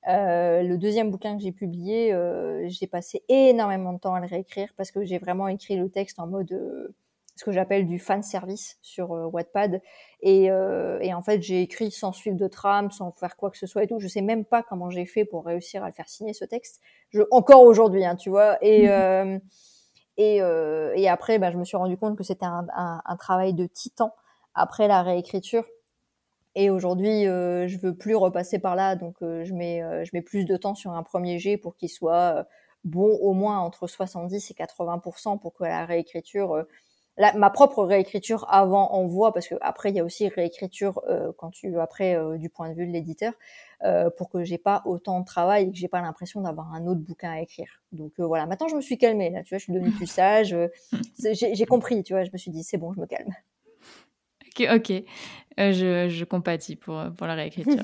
euh, 0.07 0.61
le 0.61 0.77
deuxième 0.77 1.09
bouquin 1.09 1.35
que 1.35 1.41
j'ai 1.41 1.51
publié, 1.51 2.13
euh, 2.13 2.63
j'ai 2.67 2.85
passé 2.85 3.23
énormément 3.27 3.93
de 3.93 3.99
temps 3.99 4.13
à 4.13 4.19
le 4.19 4.27
réécrire 4.27 4.69
parce 4.77 4.91
que 4.91 5.03
j'ai 5.03 5.17
vraiment 5.17 5.47
écrit 5.47 5.77
le 5.77 5.89
texte 5.89 6.19
en 6.19 6.27
mode 6.27 6.51
euh, 6.51 6.95
ce 7.35 7.43
que 7.43 7.51
j'appelle 7.51 7.85
du 7.85 7.99
fan 7.99 8.23
service 8.23 8.77
sur 8.81 9.11
Wattpad 9.11 9.81
et, 10.21 10.45
et, 10.45 11.13
en 11.13 11.21
fait 11.21 11.41
j'ai 11.41 11.61
écrit 11.61 11.91
sans 11.91 12.13
suivre 12.13 12.37
de 12.37 12.47
trame, 12.47 12.91
sans 12.91 13.11
faire 13.11 13.35
quoi 13.35 13.51
que 13.51 13.57
ce 13.57 13.67
soit 13.67 13.83
et 13.83 13.87
tout. 13.87 13.99
Je 13.99 14.07
sais 14.07 14.21
même 14.21 14.45
pas 14.45 14.63
comment 14.63 14.89
j'ai 14.89 15.05
fait 15.05 15.25
pour 15.25 15.45
réussir 15.45 15.83
à 15.83 15.87
le 15.87 15.93
faire 15.93 16.07
signer 16.07 16.33
ce 16.33 16.45
texte. 16.45 16.81
Je, 17.09 17.21
encore 17.31 17.63
aujourd'hui, 17.63 18.05
hein, 18.05 18.15
tu 18.15 18.29
vois. 18.29 18.57
Et 18.61 18.87
mmh 18.87 19.39
et, 20.17 20.37
et, 20.37 21.09
après, 21.09 21.39
bah, 21.39 21.51
je 21.51 21.57
me 21.57 21.65
suis 21.65 21.75
rendu 21.75 21.97
compte 21.97 22.17
que 22.17 22.23
c'était 22.23 22.45
un, 22.45 22.65
un, 22.73 23.01
un, 23.05 23.17
travail 23.17 23.53
de 23.53 23.65
titan 23.65 24.13
après 24.53 24.87
la 24.87 25.03
réécriture. 25.03 25.65
Et 26.55 26.69
aujourd'hui, 26.69 27.27
euh, 27.27 27.67
je 27.67 27.77
veux 27.77 27.93
plus 27.95 28.15
repasser 28.15 28.59
par 28.59 28.75
là, 28.75 28.95
donc 28.95 29.15
euh, 29.21 29.43
je 29.43 29.53
mets 29.53 29.83
euh, 29.83 30.05
je 30.05 30.11
mets 30.13 30.21
plus 30.21 30.45
de 30.45 30.55
temps 30.55 30.73
sur 30.73 30.91
un 30.91 31.03
premier 31.03 31.37
jet 31.37 31.57
pour 31.57 31.75
qu'il 31.75 31.89
soit 31.89 32.47
bon 32.85 33.17
au 33.21 33.33
moins 33.33 33.59
entre 33.59 33.87
70 33.87 34.51
et 34.51 34.53
80 34.53 34.99
pour 34.99 35.53
que 35.53 35.65
la 35.65 35.85
réécriture 35.85 36.65
la, 37.17 37.33
ma 37.33 37.49
propre 37.49 37.83
réécriture 37.83 38.45
avant 38.49 38.91
envoi 38.91 39.33
parce 39.33 39.47
que 39.47 39.55
après 39.61 39.89
il 39.89 39.95
y 39.95 39.99
a 39.99 40.03
aussi 40.03 40.27
réécriture 40.27 41.01
quand 41.37 41.51
tu 41.51 41.79
après 41.79 42.17
du 42.37 42.49
point 42.49 42.69
de 42.69 42.75
vue 42.75 42.87
de 42.87 42.91
l'éditeur 42.91 43.33
pour 44.17 44.29
que 44.29 44.43
j'ai 44.43 44.57
pas 44.57 44.81
autant 44.85 45.21
de 45.21 45.25
travail 45.25 45.67
et 45.67 45.71
que 45.71 45.77
j'ai 45.77 45.87
pas 45.87 46.01
l'impression 46.01 46.41
d'avoir 46.41 46.73
un 46.73 46.87
autre 46.87 47.01
bouquin 47.01 47.31
à 47.31 47.39
écrire 47.39 47.81
donc 47.93 48.11
voilà 48.17 48.45
maintenant 48.45 48.67
je 48.67 48.75
me 48.75 48.81
suis 48.81 48.97
calmée 48.97 49.29
là 49.29 49.43
tu 49.43 49.49
vois 49.49 49.59
je 49.59 49.63
suis 49.63 49.73
devenue 49.73 49.91
plus 49.91 50.07
sage 50.07 50.55
j'ai 51.19 51.65
compris 51.65 52.03
tu 52.03 52.13
vois 52.13 52.25
je 52.25 52.31
me 52.33 52.37
suis 52.37 52.51
dit 52.51 52.63
c'est 52.63 52.77
bon 52.77 52.91
je 52.93 52.99
me 52.99 53.05
calme 53.05 53.33
ok, 54.63 54.91
euh, 55.59 55.71
je, 55.71 56.09
je, 56.09 56.25
compatis 56.25 56.75
pour, 56.75 57.03
pour 57.17 57.27
la 57.27 57.35
réécriture. 57.35 57.83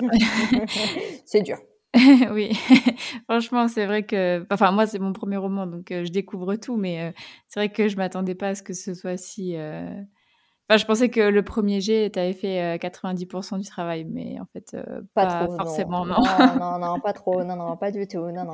c'est 1.24 1.42
dur. 1.42 1.58
oui, 2.32 2.52
franchement, 3.28 3.68
c'est 3.68 3.86
vrai 3.86 4.04
que. 4.04 4.46
Enfin, 4.50 4.72
moi, 4.72 4.86
c'est 4.86 4.98
mon 4.98 5.12
premier 5.12 5.36
roman, 5.36 5.66
donc 5.66 5.90
euh, 5.90 6.04
je 6.04 6.10
découvre 6.10 6.56
tout, 6.56 6.76
mais 6.76 7.02
euh, 7.02 7.12
c'est 7.48 7.60
vrai 7.60 7.68
que 7.70 7.88
je 7.88 7.96
m'attendais 7.96 8.34
pas 8.34 8.48
à 8.48 8.54
ce 8.54 8.62
que 8.62 8.72
ce 8.72 8.94
soit 8.94 9.16
si. 9.16 9.54
Enfin, 9.56 10.78
je 10.78 10.86
pensais 10.86 11.10
que 11.10 11.20
le 11.20 11.42
premier 11.42 11.80
jet, 11.80 12.10
tu 12.10 12.18
avais 12.18 12.32
fait 12.32 12.78
90% 12.78 13.58
du 13.58 13.66
travail, 13.66 14.04
mais 14.04 14.38
en 14.40 14.46
fait, 14.52 14.76
pas, 15.14 15.48
forcément, 15.58 16.06
non. 16.06 16.16
Non. 16.22 16.58
non. 16.58 16.78
non, 16.94 17.00
pas 17.00 17.12
trop, 17.12 17.44
non, 17.44 17.56
non, 17.56 17.76
pas 17.76 17.90
du 17.90 18.06
tout, 18.06 18.30
non, 18.30 18.44
non. 18.44 18.52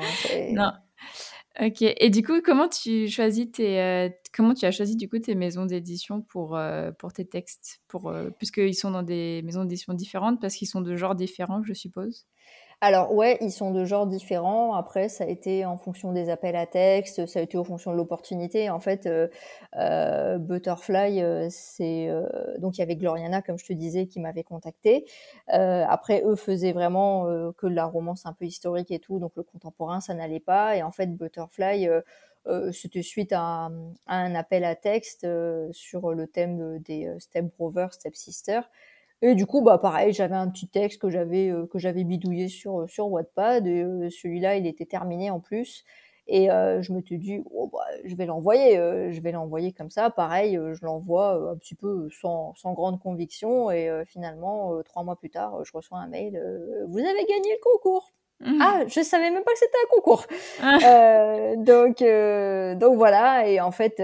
Non. 0.52 0.73
Ok. 1.61 1.83
Et 1.83 2.11
du 2.11 2.23
coup, 2.23 2.40
comment 2.40 2.68
tu 2.68 3.09
choisis 3.09 3.50
tes, 3.50 3.80
euh, 3.80 4.09
comment 4.33 4.54
tu 4.54 4.64
as 4.64 4.71
choisi 4.71 4.95
du 4.97 5.09
coup 5.09 5.18
tes 5.18 5.35
maisons 5.35 5.67
d'édition 5.67 6.23
pour 6.23 6.56
euh, 6.56 6.93
pour 6.93 7.13
tes 7.13 7.25
textes, 7.25 7.80
pour 7.89 8.10
euh, 8.10 8.30
puisqu'ils 8.30 8.75
sont 8.75 8.93
dans 8.93 9.02
des 9.02 9.43
maisons 9.43 9.65
d'édition 9.65 9.93
différentes 9.93 10.41
parce 10.41 10.54
qu'ils 10.54 10.69
sont 10.69 10.82
de 10.82 10.95
genres 10.95 11.17
différents, 11.17 11.65
je 11.65 11.73
suppose? 11.73 12.26
Alors 12.80 13.12
ouais, 13.12 13.38
ils 13.41 13.50
sont 13.50 13.73
de 13.73 13.84
genres 13.84 14.06
différents. 14.06 14.75
Après, 14.75 15.08
ça 15.08 15.25
a 15.25 15.26
été 15.26 15.64
en 15.64 15.76
fonction 15.76 16.12
des 16.12 16.30
appels 16.30 16.54
à 16.54 16.64
texte, 16.64 17.26
ça 17.26 17.41
a 17.41 17.43
été 17.43 17.58
en 17.58 17.64
fonction 17.64 17.91
de 17.91 17.97
l'opportunité. 17.97 18.71
En 18.71 18.78
fait, 18.78 19.06
euh, 19.06 19.26
euh 19.76 20.38
Butterfly, 20.38 21.21
euh, 21.21 21.49
c'est 21.50 22.08
donc 22.58 22.78
il 22.78 22.80
y 22.80 22.82
avait 22.82 22.95
Gloriana, 22.95 23.43
comme 23.43 23.58
je 23.58 23.67
te 23.67 23.73
disais, 23.73 24.06
qui 24.06 24.21
m'avait 24.21 24.45
contacté. 24.45 25.06
après, 25.49 26.23
eux 26.25 26.36
faisaient 26.36 26.73
vraiment 26.73 27.25
que 27.58 27.67
de 27.67 27.75
la 27.75 27.86
romance 27.86 28.26
un 28.26 28.32
peu 28.32 28.45
historique 28.45 28.91
et 28.93 29.00
tout, 29.00 29.19
donc 29.19 29.32
le 29.36 29.43
contemporain, 29.43 30.00
ça 30.00 30.14
n'allait 30.14 30.41
pas. 30.41 30.76
Et 30.76 30.82
en 30.84 30.93
fait, 30.93 31.08
Butterfly, 31.17 31.88
c'était 32.73 33.02
suite 33.02 33.32
à, 33.32 33.71
à, 34.06 34.17
un 34.17 34.34
appel 34.36 34.64
à 34.64 34.76
texte 34.76 35.26
sur 35.73 36.12
le 36.12 36.26
thème 36.28 36.78
des 36.80 37.12
Step 37.19 37.47
Brothers, 37.58 37.95
Step 37.95 38.14
Sisters. 38.14 38.71
Et 39.21 39.35
du 39.35 39.47
coup, 39.47 39.63
bah 39.63 39.78
pareil, 39.78 40.13
j'avais 40.13 40.37
un 40.37 40.49
petit 40.49 40.69
texte 40.69 41.00
que 41.00 41.11
j'avais 41.11 41.50
euh, 41.50 41.67
que 41.67 41.78
j'avais 41.78 42.04
bidouillé 42.04 42.49
sur 42.49 42.83
euh, 42.83 42.87
sur 42.87 43.11
Wattpad 43.11 43.67
et 43.67 43.83
euh, 43.83 44.09
celui-là, 44.11 44.57
il 44.57 44.67
était 44.67 44.87
terminé 44.87 45.31
en 45.31 45.41
plus. 45.41 45.85
Et 46.31 46.49
je 46.49 46.93
me 46.93 47.00
suis 47.00 47.17
dit, 47.17 47.43
oh, 47.54 47.71
bah, 47.73 47.87
je 48.04 48.15
vais 48.15 48.26
l'envoyer, 48.26 48.75
je 48.76 49.19
vais 49.23 49.33
l'envoyer 49.33 49.73
comme 49.73 49.89
ça. 49.89 50.11
Pareil, 50.11 50.61
je 50.75 50.85
l'envoie 50.85 51.52
un 51.52 51.57
petit 51.57 51.75
peu 51.75 52.07
sans, 52.11 52.54
sans 52.54 52.75
grande 52.75 53.00
conviction. 53.00 53.71
Et 53.71 53.91
finalement, 54.07 54.75
trois 54.83 55.04
mois 55.04 55.17
plus 55.17 55.31
tard, 55.31 55.65
je 55.65 55.73
reçois 55.73 55.97
un 55.97 56.07
mail, 56.07 56.39
vous 56.87 56.99
avez 56.99 57.25
gagné 57.25 57.52
le 57.52 57.63
concours. 57.63 58.13
Mmh. 58.41 58.59
Ah, 58.61 58.81
je 58.87 59.00
savais 59.00 59.31
même 59.31 59.43
pas 59.43 59.52
que 59.52 59.59
c'était 59.59 59.78
un 59.83 59.89
concours. 59.89 60.26
Ah. 60.61 61.57
donc, 61.57 62.04
donc 62.78 62.97
voilà. 62.99 63.49
Et 63.49 63.59
en 63.63 63.71
fait, 63.71 63.99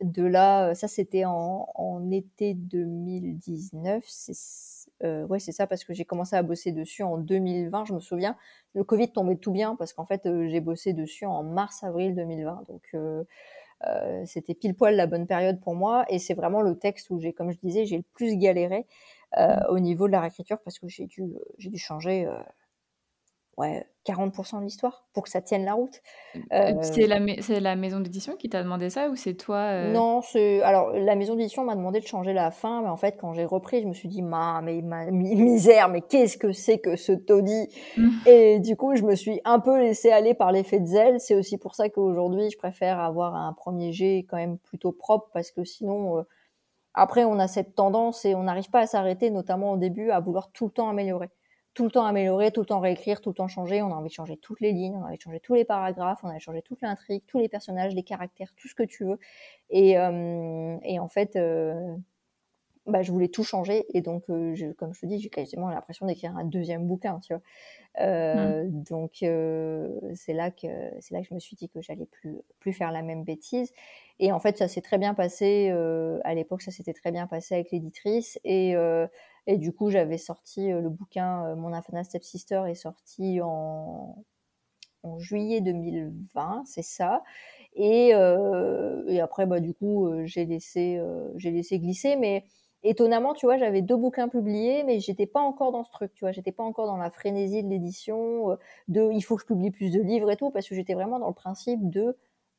de 0.00 0.24
là, 0.24 0.70
euh, 0.70 0.74
ça 0.74 0.88
c'était 0.88 1.24
en, 1.24 1.68
en, 1.74 2.10
été 2.10 2.54
2019. 2.54 4.04
Euh, 5.04 5.26
ouais, 5.26 5.38
c'est 5.38 5.52
ça 5.52 5.66
parce 5.66 5.84
que 5.84 5.92
j'ai 5.94 6.04
commencé 6.04 6.36
à 6.36 6.42
bosser 6.42 6.72
dessus 6.72 7.02
en 7.02 7.18
2020, 7.18 7.84
je 7.84 7.94
me 7.94 8.00
souviens. 8.00 8.36
Le 8.74 8.84
Covid 8.84 9.10
tombait 9.10 9.36
tout 9.36 9.52
bien 9.52 9.76
parce 9.76 9.92
qu'en 9.92 10.04
fait, 10.04 10.26
euh, 10.26 10.48
j'ai 10.48 10.60
bossé 10.60 10.92
dessus 10.92 11.26
en 11.26 11.42
mars-avril 11.42 12.14
2020. 12.14 12.64
Donc, 12.68 12.82
euh, 12.94 13.24
euh, 13.86 14.24
c'était 14.26 14.54
pile 14.54 14.74
poil 14.74 14.96
la 14.96 15.06
bonne 15.06 15.26
période 15.26 15.60
pour 15.60 15.74
moi. 15.74 16.04
Et 16.08 16.18
c'est 16.18 16.34
vraiment 16.34 16.62
le 16.62 16.76
texte 16.78 17.10
où 17.10 17.20
j'ai, 17.20 17.32
comme 17.32 17.50
je 17.52 17.58
disais, 17.58 17.86
j'ai 17.86 17.96
le 17.96 18.04
plus 18.14 18.36
galéré 18.36 18.86
mmh. 19.36 19.40
au 19.68 19.78
niveau 19.78 20.06
de 20.06 20.12
la 20.12 20.20
réécriture 20.20 20.58
parce 20.60 20.78
que 20.78 20.88
j'ai 20.88 21.06
dû, 21.06 21.24
j'ai 21.58 21.70
dû 21.70 21.78
changer 21.78 22.28
ouais, 23.58 23.84
40% 24.06 24.60
de 24.60 24.64
l'histoire 24.64 25.04
pour 25.12 25.24
que 25.24 25.28
ça 25.28 25.42
tienne 25.42 25.64
la 25.64 25.74
route. 25.74 26.00
Euh, 26.52 26.74
c'est 26.80 27.06
la, 27.06 27.18
la, 27.60 27.76
maison 27.76 28.00
d'édition 28.00 28.36
qui 28.36 28.48
t'a 28.48 28.62
demandé 28.62 28.88
ça 28.88 29.10
ou 29.10 29.16
c'est 29.16 29.34
toi 29.34 29.56
euh? 29.56 29.92
Non, 29.92 30.22
c'est 30.22 30.62
alors 30.62 30.92
la 30.92 31.16
maison 31.16 31.34
d'édition 31.34 31.64
m'a 31.64 31.74
demandé 31.74 32.00
de 32.00 32.06
changer 32.06 32.32
la 32.32 32.50
fin, 32.50 32.82
mais 32.82 32.88
en 32.88 32.96
fait 32.96 33.18
quand 33.20 33.34
j'ai 33.34 33.44
repris, 33.44 33.82
je 33.82 33.86
me 33.86 33.92
suis 33.92 34.08
dit 34.08 34.22
ma 34.22 34.62
mais 34.62 34.80
ma 34.80 35.06
misère, 35.10 35.88
mais 35.88 36.00
qu'est-ce 36.00 36.38
que 36.38 36.52
c'est 36.52 36.78
que 36.78 36.96
ce 36.96 37.12
taudis? 37.12 37.68
Mmh. 37.96 38.08
Et 38.26 38.60
du 38.60 38.76
coup, 38.76 38.94
je 38.94 39.02
me 39.02 39.16
suis 39.16 39.40
un 39.44 39.58
peu 39.58 39.78
laissé 39.78 40.10
aller 40.10 40.34
par 40.34 40.52
l'effet 40.52 40.80
de 40.80 40.86
zèle. 40.86 41.20
C'est 41.20 41.34
aussi 41.34 41.58
pour 41.58 41.74
ça 41.74 41.88
qu'aujourd'hui, 41.88 42.50
je 42.50 42.56
préfère 42.56 43.00
avoir 43.00 43.34
un 43.34 43.52
premier 43.52 43.92
jet 43.92 44.24
quand 44.30 44.36
même 44.36 44.58
plutôt 44.58 44.92
propre 44.92 45.28
parce 45.34 45.50
que 45.50 45.64
sinon. 45.64 46.18
Euh, 46.18 46.22
après, 46.94 47.24
on 47.24 47.38
a 47.38 47.46
cette 47.46 47.76
tendance 47.76 48.24
et 48.24 48.34
on 48.34 48.44
n'arrive 48.44 48.70
pas 48.70 48.80
à 48.80 48.86
s'arrêter, 48.86 49.30
notamment 49.30 49.72
au 49.72 49.76
début, 49.76 50.10
à 50.10 50.18
vouloir 50.18 50.50
tout 50.50 50.64
le 50.64 50.72
temps 50.72 50.88
améliorer 50.88 51.28
tout 51.78 51.84
le 51.84 51.92
temps 51.92 52.06
améliorer, 52.06 52.50
tout 52.50 52.58
le 52.58 52.66
temps 52.66 52.80
réécrire, 52.80 53.20
tout 53.20 53.28
le 53.28 53.36
temps 53.36 53.46
changer. 53.46 53.82
On 53.82 53.92
a 53.92 53.94
envie 53.94 54.08
de 54.08 54.12
changer 54.12 54.36
toutes 54.36 54.60
les 54.60 54.72
lignes, 54.72 54.96
on 54.96 55.04
a 55.04 55.06
envie 55.06 55.16
de 55.16 55.22
changer 55.22 55.38
tous 55.38 55.54
les 55.54 55.64
paragraphes, 55.64 56.18
on 56.24 56.26
a 56.26 56.30
envie 56.30 56.38
de 56.38 56.42
changer 56.42 56.60
toute 56.60 56.82
l'intrigue, 56.82 57.22
tous 57.28 57.38
les 57.38 57.48
personnages, 57.48 57.94
les 57.94 58.02
caractères, 58.02 58.52
tout 58.56 58.66
ce 58.66 58.74
que 58.74 58.82
tu 58.82 59.04
veux. 59.04 59.20
Et, 59.70 59.96
euh, 59.96 60.76
et 60.82 60.98
en 60.98 61.06
fait, 61.06 61.36
euh, 61.36 61.94
bah, 62.86 63.02
je 63.02 63.12
voulais 63.12 63.28
tout 63.28 63.44
changer. 63.44 63.86
Et 63.96 64.00
donc, 64.00 64.24
euh, 64.28 64.56
je, 64.56 64.72
comme 64.72 64.92
je 64.92 65.02
te 65.02 65.06
dis, 65.06 65.20
j'ai 65.20 65.28
quasiment 65.28 65.68
l'impression 65.68 66.04
d'écrire 66.04 66.36
un 66.36 66.42
deuxième 66.42 66.84
bouquin, 66.84 67.20
tu 67.20 67.32
vois. 67.32 67.42
Mmh. 68.04 68.82
Donc, 68.82 69.18
c'est 69.20 70.32
là 70.32 70.50
que 70.50 70.66
c'est 70.98 71.14
là 71.14 71.20
que 71.20 71.28
je 71.28 71.34
me 71.34 71.38
suis 71.38 71.54
dit 71.54 71.68
que 71.68 71.80
j'allais 71.80 72.06
plus 72.06 72.40
plus 72.58 72.72
faire 72.72 72.90
la 72.90 73.02
même 73.02 73.22
bêtise. 73.22 73.72
Et 74.18 74.32
en 74.32 74.40
fait, 74.40 74.58
ça 74.58 74.66
s'est 74.66 74.82
très 74.82 74.98
bien 74.98 75.14
passé. 75.14 75.70
à 76.24 76.34
l'époque, 76.34 76.62
ça 76.62 76.72
s'était 76.72 76.92
très 76.92 77.12
bien 77.12 77.28
passé 77.28 77.54
avec 77.54 77.70
l'éditrice. 77.70 78.40
Et 78.42 78.74
et 79.48 79.56
du 79.56 79.72
coup, 79.72 79.88
j'avais 79.90 80.18
sorti 80.18 80.70
euh, 80.70 80.82
le 80.82 80.90
bouquin 80.90 81.46
euh, 81.46 81.56
Mon 81.56 81.72
Infana 81.72 82.04
Stepsister 82.04 82.64
est 82.68 82.74
sorti 82.74 83.40
en, 83.42 84.22
juillet 85.18 85.62
2020, 85.62 86.64
c'est 86.66 86.82
ça. 86.82 87.24
Et, 87.74 88.14
euh, 88.14 89.04
et, 89.08 89.20
après, 89.20 89.46
bah, 89.46 89.60
du 89.60 89.72
coup, 89.72 90.10
j'ai 90.24 90.44
laissé, 90.44 91.00
laissé 91.36 91.78
glisser. 91.78 92.16
Mais 92.16 92.44
étonnamment, 92.82 93.32
tu 93.32 93.46
vois, 93.46 93.56
j'avais 93.56 93.80
deux 93.80 93.96
bouquins 93.96 94.28
publiés, 94.28 94.84
mais 94.84 95.00
j'étais 95.00 95.26
pas 95.26 95.40
encore 95.40 95.72
dans 95.72 95.84
ce 95.84 95.90
truc, 95.90 96.12
tu 96.14 96.24
vois. 96.24 96.32
J'étais 96.32 96.52
pas 96.52 96.64
encore 96.64 96.86
dans 96.86 96.98
la 96.98 97.10
frénésie 97.10 97.62
de 97.62 97.70
l'édition, 97.70 98.58
de 98.88 99.10
il 99.12 99.22
faut 99.22 99.36
que 99.36 99.42
je 99.42 99.46
publie 99.46 99.70
plus 99.70 99.90
de 99.92 100.00
livres 100.02 100.30
et 100.30 100.36
tout, 100.36 100.50
parce 100.50 100.68
que 100.68 100.74
j'étais 100.74 100.94
vraiment 100.94 101.18
dans 101.18 101.28
le 101.28 101.34
principe 101.34 101.88
de 101.88 102.16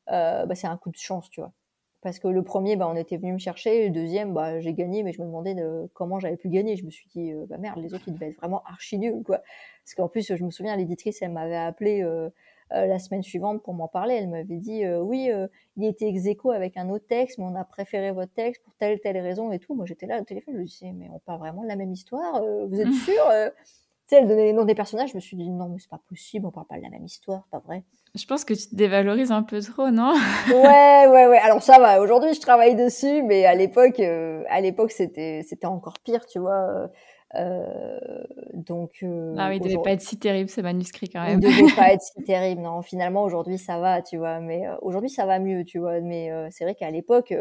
bah, 0.07 0.55
c'est 0.55 0.67
un 0.67 0.77
coup 0.77 0.89
de 0.89 0.97
chance, 0.97 1.29
tu 1.29 1.41
vois. 1.41 1.53
Parce 2.01 2.19
que 2.19 2.27
le 2.27 2.43
premier, 2.43 2.75
bah, 2.75 2.87
on 2.89 2.95
était 2.95 3.17
venu 3.17 3.33
me 3.33 3.37
chercher. 3.37 3.87
Le 3.87 3.93
deuxième, 3.93 4.33
bah, 4.33 4.59
j'ai 4.59 4.73
gagné, 4.73 5.03
mais 5.03 5.11
je 5.11 5.21
me 5.21 5.27
demandais 5.27 5.53
de, 5.53 5.89
comment 5.93 6.19
j'avais 6.19 6.37
pu 6.37 6.49
gagner. 6.49 6.75
Je 6.75 6.85
me 6.85 6.91
suis 6.91 7.07
dit, 7.09 7.33
bah 7.47 7.57
merde, 7.57 7.79
les 7.79 7.93
autres, 7.93 8.05
ils 8.07 8.13
devaient 8.13 8.29
être 8.29 8.37
vraiment 8.37 8.63
archi 8.65 8.97
nuls, 8.97 9.23
quoi. 9.23 9.41
Parce 9.83 9.95
qu'en 9.95 10.07
plus, 10.07 10.33
je 10.35 10.43
me 10.43 10.49
souviens, 10.49 10.75
l'éditrice, 10.77 11.21
elle 11.21 11.31
m'avait 11.31 11.57
appelé 11.57 12.05
la 12.71 12.99
semaine 12.99 13.23
suivante 13.23 13.63
pour 13.63 13.73
m'en 13.73 13.89
parler. 13.89 14.15
Elle 14.15 14.29
m'avait 14.29 14.59
dit, 14.59 14.87
oui, 14.87 15.29
il 15.75 15.85
était 15.85 16.07
ex 16.07 16.25
avec 16.53 16.77
un 16.77 16.89
autre 16.89 17.05
texte, 17.05 17.37
mais 17.37 17.45
on 17.45 17.55
a 17.55 17.65
préféré 17.65 18.11
votre 18.11 18.33
texte 18.33 18.63
pour 18.63 18.73
telle 18.75 19.01
telle 19.01 19.17
raison 19.17 19.51
et 19.51 19.59
tout. 19.59 19.75
Moi, 19.75 19.85
j'étais 19.85 20.05
là 20.05 20.21
au 20.21 20.23
téléphone, 20.23 20.53
je 20.55 20.59
me 20.59 20.65
disais, 20.65 20.91
mais 20.93 21.09
on 21.13 21.19
parle 21.19 21.39
vraiment 21.39 21.63
de 21.63 21.67
la 21.67 21.75
même 21.75 21.91
histoire 21.91 22.41
Vous 22.69 22.79
êtes 22.79 22.93
sûr 23.05 23.25
sais, 24.09 24.17
elle 24.17 24.27
donnait 24.27 24.45
les 24.45 24.53
noms 24.53 24.65
des 24.65 24.75
personnages, 24.75 25.11
je 25.11 25.15
me 25.15 25.19
suis 25.19 25.37
dit 25.37 25.49
non, 25.49 25.69
mais 25.69 25.79
c'est 25.79 25.89
pas 25.89 26.01
possible, 26.09 26.45
on 26.45 26.51
parle 26.51 26.67
pas 26.67 26.77
de 26.77 26.81
la 26.81 26.89
même 26.89 27.05
histoire, 27.05 27.47
pas 27.51 27.59
vrai. 27.59 27.83
Je 28.15 28.25
pense 28.25 28.43
que 28.43 28.53
tu 28.53 28.67
te 28.67 28.75
dévalorises 28.75 29.31
un 29.31 29.43
peu 29.43 29.61
trop, 29.61 29.91
non? 29.91 30.13
Ouais, 30.49 31.07
ouais, 31.07 31.27
ouais. 31.27 31.37
Alors 31.37 31.61
ça 31.61 31.77
va. 31.79 32.01
Aujourd'hui, 32.01 32.33
je 32.33 32.41
travaille 32.41 32.75
dessus, 32.75 33.21
mais 33.21 33.45
à 33.45 33.53
l'époque, 33.53 33.99
euh, 33.99 34.43
à 34.49 34.61
l'époque, 34.61 34.91
c'était, 34.91 35.43
c'était 35.47 35.67
encore 35.67 35.99
pire, 35.99 36.25
tu 36.25 36.39
vois. 36.39 36.89
Euh, 37.35 37.99
donc. 38.53 38.91
Euh, 39.03 39.35
ah 39.37 39.49
oui, 39.49 39.57
il 39.57 39.61
devait 39.61 39.81
pas 39.83 39.91
être 39.91 40.01
si 40.01 40.17
terrible 40.17 40.49
ce 40.49 40.61
manuscrit 40.61 41.07
quand 41.07 41.23
même. 41.23 41.39
Il 41.39 41.47
devait 41.47 41.75
pas 41.75 41.89
être 41.93 42.01
si 42.01 42.23
terrible, 42.23 42.63
non. 42.63 42.81
Finalement, 42.81 43.23
aujourd'hui, 43.23 43.59
ça 43.59 43.77
va, 43.77 44.01
tu 44.01 44.17
vois. 44.17 44.39
Mais 44.39 44.63
aujourd'hui, 44.81 45.11
ça 45.11 45.27
va 45.27 45.37
mieux, 45.37 45.63
tu 45.63 45.77
vois. 45.77 46.01
Mais 46.01 46.31
c'est 46.49 46.63
vrai 46.63 46.73
qu'à 46.73 46.89
l'époque, 46.89 47.33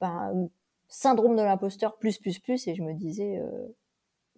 ben, 0.00 0.48
syndrome 0.88 1.36
de 1.36 1.42
l'imposteur 1.42 1.98
plus 1.98 2.16
plus 2.16 2.38
plus, 2.38 2.66
et 2.68 2.74
je 2.74 2.82
me 2.82 2.94
disais, 2.94 3.42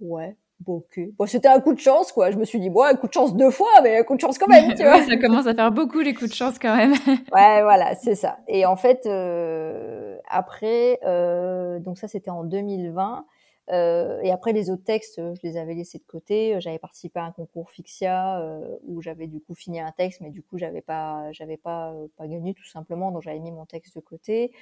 ouais, 0.00 0.36
Bon, 0.60 0.82
bon, 1.16 1.26
c'était 1.26 1.48
un 1.48 1.60
coup 1.60 1.72
de 1.72 1.78
chance, 1.78 2.10
quoi. 2.10 2.30
Je 2.32 2.36
me 2.36 2.44
suis 2.44 2.58
dit, 2.58 2.68
bon, 2.68 2.82
un 2.82 2.94
coup 2.94 3.06
de 3.06 3.12
chance 3.12 3.36
deux 3.36 3.50
fois, 3.50 3.80
mais 3.82 3.98
un 3.98 4.02
coup 4.02 4.16
de 4.16 4.20
chance 4.20 4.38
quand 4.38 4.48
même, 4.48 4.74
tu 4.74 4.82
vois. 4.84 5.02
ça 5.02 5.16
commence 5.16 5.46
à 5.46 5.54
faire 5.54 5.70
beaucoup 5.70 6.00
les 6.00 6.14
coups 6.14 6.30
de 6.30 6.34
chance 6.34 6.58
quand 6.58 6.76
même. 6.76 6.92
ouais, 7.32 7.62
voilà, 7.62 7.94
c'est 7.94 8.16
ça. 8.16 8.38
Et 8.48 8.66
en 8.66 8.74
fait, 8.76 9.06
euh, 9.06 10.16
après, 10.28 10.98
euh, 11.04 11.78
donc 11.78 11.96
ça, 11.98 12.08
c'était 12.08 12.30
en 12.30 12.42
2020. 12.42 13.24
Euh, 13.70 14.20
et 14.22 14.30
après, 14.30 14.52
les 14.52 14.70
autres 14.70 14.84
textes, 14.84 15.16
je 15.16 15.40
les 15.42 15.56
avais 15.56 15.74
laissés 15.74 15.98
de 15.98 16.04
côté. 16.04 16.60
J'avais 16.60 16.78
participé 16.78 17.20
à 17.20 17.24
un 17.24 17.32
concours 17.32 17.70
Fixia 17.70 18.40
euh, 18.40 18.76
où 18.86 19.02
j'avais 19.02 19.26
du 19.26 19.40
coup 19.40 19.54
fini 19.54 19.80
un 19.80 19.92
texte, 19.92 20.20
mais 20.20 20.30
du 20.30 20.42
coup, 20.42 20.58
j'avais 20.58 20.80
pas, 20.80 21.30
j'avais 21.32 21.56
pas, 21.56 21.92
euh, 21.92 22.08
pas 22.16 22.26
gagné 22.26 22.54
tout 22.54 22.64
simplement. 22.64 23.10
Donc, 23.10 23.22
j'avais 23.22 23.38
mis 23.38 23.52
mon 23.52 23.66
texte 23.66 23.96
de 23.96 24.00
côté. 24.00 24.52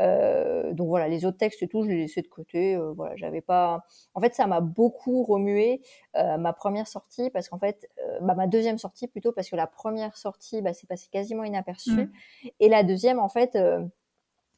Euh, 0.00 0.72
donc 0.72 0.88
voilà, 0.88 1.08
les 1.08 1.24
autres 1.24 1.38
textes 1.38 1.62
et 1.62 1.68
tout, 1.68 1.84
je 1.84 1.88
les 1.88 1.96
laissés 1.96 2.22
de 2.22 2.28
côté. 2.28 2.76
Euh, 2.76 2.92
voilà, 2.92 3.16
j'avais 3.16 3.40
pas. 3.40 3.84
En 4.14 4.20
fait, 4.20 4.34
ça 4.34 4.46
m'a 4.46 4.60
beaucoup 4.60 5.22
remué 5.24 5.80
ma 6.14 6.54
première 6.54 6.88
sortie 6.88 7.28
parce 7.28 7.50
qu'en 7.50 7.58
fait, 7.58 7.88
bah, 8.22 8.34
ma 8.34 8.46
deuxième 8.46 8.78
sortie 8.78 9.06
plutôt 9.06 9.32
parce 9.32 9.50
que 9.50 9.56
la 9.56 9.66
première 9.66 10.16
sortie, 10.16 10.62
bah, 10.62 10.72
c'est 10.72 10.86
passé 10.86 11.08
quasiment 11.10 11.44
inaperçu. 11.44 11.90
Mmh. 11.90 12.10
Et 12.60 12.68
la 12.70 12.82
deuxième, 12.84 13.18
en 13.18 13.28
fait 13.28 13.58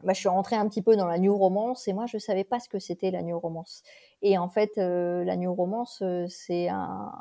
bah, 0.04 0.12
je 0.12 0.20
suis 0.20 0.28
rentrée 0.28 0.56
un 0.56 0.68
petit 0.68 0.82
peu 0.82 0.96
dans 0.96 1.06
la 1.06 1.18
new 1.18 1.36
romance 1.36 1.88
et 1.88 1.92
moi 1.92 2.06
je 2.06 2.18
savais 2.18 2.44
pas 2.44 2.60
ce 2.60 2.68
que 2.68 2.78
c'était 2.78 3.10
la 3.10 3.22
new 3.22 3.38
romance. 3.38 3.82
Et 4.22 4.38
en 4.38 4.48
fait, 4.48 4.78
euh, 4.78 5.24
la 5.24 5.36
new 5.36 5.52
romance, 5.52 6.00
euh, 6.02 6.26
c'est 6.28 6.68
un, 6.68 7.12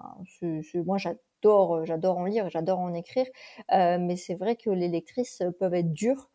moi 0.75 0.97
j'adore, 0.97 1.75
euh, 1.77 1.85
j'adore 1.85 2.17
en 2.17 2.25
lire, 2.25 2.49
j'adore 2.49 2.79
en 2.79 2.93
écrire, 2.93 3.25
mais 3.71 4.15
c'est 4.15 4.35
vrai 4.35 4.55
que 4.55 4.69
les 4.69 4.87
lectrices 4.89 5.41
peuvent 5.59 5.73
être 5.73 5.93
dures 5.93 6.29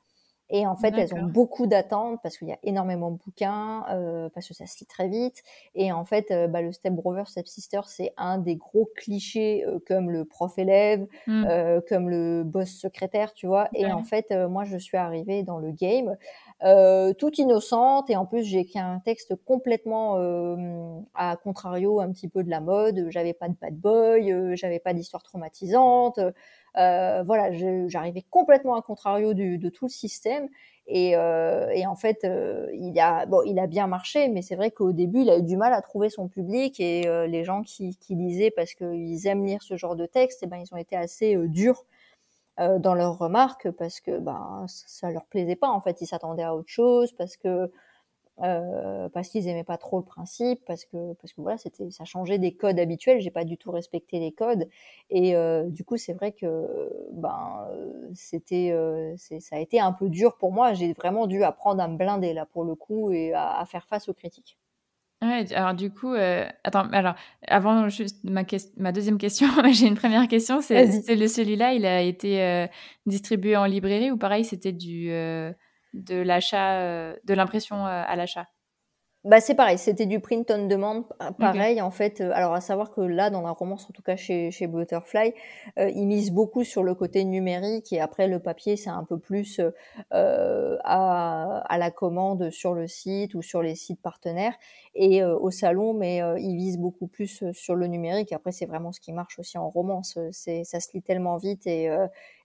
et 0.54 0.66
en 0.66 0.76
fait, 0.76 0.92
elles 0.98 1.14
ont 1.14 1.22
beaucoup 1.22 1.66
d'attentes 1.66 2.20
parce 2.22 2.36
qu'il 2.36 2.46
y 2.46 2.52
a 2.52 2.58
énormément 2.62 3.10
de 3.10 3.16
bouquins, 3.16 3.86
euh, 3.88 4.28
parce 4.34 4.46
que 4.46 4.52
ça 4.52 4.66
se 4.66 4.78
lit 4.80 4.86
très 4.86 5.08
vite. 5.08 5.42
Et 5.74 5.92
en 5.92 6.04
fait, 6.04 6.30
euh, 6.30 6.46
bah, 6.46 6.60
le 6.60 6.72
step 6.72 6.92
brother, 6.92 7.26
step 7.26 7.46
sister, 7.46 7.80
c'est 7.86 8.12
un 8.18 8.36
des 8.36 8.56
gros 8.56 8.86
clichés 8.94 9.64
euh, 9.66 9.78
comme 9.88 10.10
le 10.10 10.26
prof 10.26 10.58
élève, 10.58 11.06
euh, 11.26 11.80
comme 11.88 12.10
le 12.10 12.44
boss 12.44 12.68
secrétaire, 12.68 13.32
tu 13.32 13.46
vois. 13.46 13.70
Et 13.72 13.90
en 13.90 14.04
fait, 14.04 14.26
euh, 14.30 14.46
moi, 14.46 14.64
je 14.64 14.76
suis 14.76 14.98
arrivée 14.98 15.42
dans 15.42 15.58
le 15.58 15.70
game 15.72 16.16
toute 17.18 17.38
innocente 17.38 18.08
et 18.10 18.16
en 18.16 18.26
plus, 18.26 18.44
j'ai 18.44 18.60
écrit 18.60 18.78
un 18.78 19.00
texte 19.00 19.34
complètement 19.46 20.16
à 21.14 21.36
contrario 21.36 21.98
un 21.98 22.12
petit 22.12 22.28
peu 22.28 22.44
de 22.44 22.50
la 22.50 22.60
mode. 22.60 23.06
J'avais 23.08 23.32
pas 23.32 23.48
de 23.48 23.54
bad 23.60 23.74
boy, 23.74 24.56
j'avais 24.56 24.78
pas 24.78 24.92
d'histoire 24.92 25.24
traumatisante. 25.24 26.20
Euh, 26.78 27.22
voilà, 27.24 27.50
j'arrivais 27.88 28.22
complètement 28.30 28.76
à 28.76 28.82
contrario 28.82 29.34
du, 29.34 29.58
de 29.58 29.68
tout 29.68 29.86
le 29.86 29.90
système. 29.90 30.48
Et, 30.88 31.16
euh, 31.16 31.68
et 31.70 31.86
en 31.86 31.94
fait, 31.94 32.24
euh, 32.24 32.68
il 32.74 32.98
a 32.98 33.24
bon, 33.26 33.42
il 33.46 33.58
a 33.58 33.66
bien 33.66 33.86
marché, 33.86 34.28
mais 34.28 34.42
c'est 34.42 34.56
vrai 34.56 34.70
qu'au 34.72 34.92
début, 34.92 35.20
il 35.22 35.30
a 35.30 35.38
eu 35.38 35.42
du 35.42 35.56
mal 35.56 35.72
à 35.72 35.80
trouver 35.80 36.10
son 36.10 36.28
public 36.28 36.80
et 36.80 37.06
euh, 37.06 37.26
les 37.26 37.44
gens 37.44 37.62
qui, 37.62 37.96
qui 37.98 38.14
lisaient 38.16 38.50
parce 38.50 38.74
qu'ils 38.74 39.26
aiment 39.26 39.46
lire 39.46 39.62
ce 39.62 39.76
genre 39.76 39.94
de 39.96 40.06
texte, 40.06 40.42
et 40.42 40.46
eh 40.46 40.48
ben 40.48 40.56
ils 40.56 40.74
ont 40.74 40.76
été 40.76 40.96
assez 40.96 41.36
euh, 41.36 41.46
durs 41.48 41.84
dans 42.58 42.94
leurs 42.94 43.18
remarques 43.18 43.70
parce 43.72 44.00
que 44.00 44.18
ben 44.18 44.66
ça 44.68 45.10
leur 45.10 45.24
plaisait 45.24 45.56
pas 45.56 45.68
en 45.68 45.80
fait, 45.80 46.00
ils 46.00 46.06
s'attendaient 46.06 46.42
à 46.42 46.54
autre 46.54 46.68
chose 46.68 47.12
parce 47.12 47.36
que 47.36 47.72
euh, 48.42 49.08
parce 49.10 49.28
qu'ils 49.28 49.48
aimaient 49.48 49.64
pas 49.64 49.78
trop 49.78 49.98
le 49.98 50.04
principe, 50.04 50.64
parce 50.66 50.84
que 50.84 51.14
parce 51.14 51.32
que 51.32 51.40
voilà, 51.40 51.58
c'était 51.58 51.90
ça 51.90 52.04
changeait 52.04 52.38
des 52.38 52.54
codes 52.54 52.78
habituels. 52.78 53.20
J'ai 53.20 53.30
pas 53.30 53.44
du 53.44 53.56
tout 53.56 53.70
respecté 53.70 54.18
les 54.18 54.32
codes, 54.32 54.68
et 55.10 55.36
euh, 55.36 55.68
du 55.68 55.84
coup, 55.84 55.96
c'est 55.96 56.12
vrai 56.12 56.32
que 56.32 56.90
ben 57.12 57.68
c'était 58.14 58.70
euh, 58.72 59.14
ça 59.16 59.56
a 59.56 59.58
été 59.60 59.80
un 59.80 59.92
peu 59.92 60.08
dur 60.08 60.36
pour 60.38 60.52
moi. 60.52 60.72
J'ai 60.74 60.92
vraiment 60.92 61.26
dû 61.26 61.42
apprendre 61.44 61.82
à 61.82 61.88
me 61.88 61.96
blinder 61.96 62.32
là 62.34 62.46
pour 62.46 62.64
le 62.64 62.74
coup 62.74 63.10
et 63.12 63.32
à, 63.32 63.58
à 63.58 63.64
faire 63.66 63.86
face 63.86 64.08
aux 64.08 64.14
critiques. 64.14 64.58
Ouais, 65.22 65.52
alors 65.54 65.74
du 65.74 65.88
coup, 65.92 66.12
euh, 66.14 66.48
attends, 66.64 66.88
alors 66.90 67.14
avant 67.46 67.88
juste 67.88 68.24
ma, 68.24 68.42
ma 68.76 68.90
deuxième 68.90 69.18
question, 69.18 69.46
j'ai 69.72 69.86
une 69.86 69.94
première 69.94 70.26
question. 70.26 70.60
C'est 70.60 70.90
celui-là, 71.28 71.74
il 71.74 71.86
a 71.86 72.02
été 72.02 72.42
euh, 72.42 72.66
distribué 73.06 73.56
en 73.56 73.64
librairie 73.64 74.10
ou 74.10 74.16
pareil, 74.16 74.44
c'était 74.44 74.72
du 74.72 75.10
de 75.94 76.16
l'achat, 76.16 76.80
euh, 76.80 77.16
de 77.24 77.34
l'impression 77.34 77.86
euh, 77.86 78.02
à 78.06 78.16
l'achat 78.16 78.46
bah 79.24 79.40
c'est 79.40 79.54
pareil, 79.54 79.78
c'était 79.78 80.06
du 80.06 80.18
print 80.18 80.50
on 80.50 80.66
demand, 80.66 81.04
pareil 81.38 81.80
en 81.80 81.92
fait. 81.92 82.20
Euh, 82.20 82.32
alors 82.34 82.54
à 82.54 82.60
savoir 82.60 82.90
que 82.90 83.00
là 83.00 83.30
dans 83.30 83.42
la 83.42 83.52
romance, 83.52 83.88
en 83.88 83.92
tout 83.92 84.02
cas 84.02 84.16
chez 84.16 84.50
chez 84.50 84.66
Butterfly, 84.66 85.32
euh, 85.78 85.88
ils 85.90 86.06
misent 86.08 86.32
beaucoup 86.32 86.64
sur 86.64 86.82
le 86.82 86.96
côté 86.96 87.22
numérique 87.22 87.92
et 87.92 88.00
après 88.00 88.26
le 88.26 88.40
papier 88.40 88.76
c'est 88.76 88.90
un 88.90 89.04
peu 89.04 89.20
plus 89.20 89.60
euh, 90.12 90.76
à, 90.82 91.58
à 91.72 91.78
la 91.78 91.92
commande 91.92 92.50
sur 92.50 92.74
le 92.74 92.88
site 92.88 93.36
ou 93.36 93.42
sur 93.42 93.62
les 93.62 93.76
sites 93.76 94.02
partenaires 94.02 94.56
et 94.96 95.22
au 95.24 95.50
salon, 95.52 95.94
mais 95.94 96.20
ils 96.38 96.56
visent 96.56 96.78
beaucoup 96.78 97.06
plus 97.06 97.44
sur 97.52 97.76
le 97.76 97.86
numérique. 97.86 98.32
Après 98.32 98.50
c'est 98.50 98.66
vraiment 98.66 98.90
ce 98.90 98.98
qui 99.00 99.12
marche 99.12 99.38
aussi 99.38 99.56
en 99.56 99.70
romance, 99.70 100.18
c'est 100.32 100.64
ça 100.64 100.80
se 100.80 100.88
lit 100.94 101.02
tellement 101.02 101.36
vite 101.36 101.66
et 101.68 101.88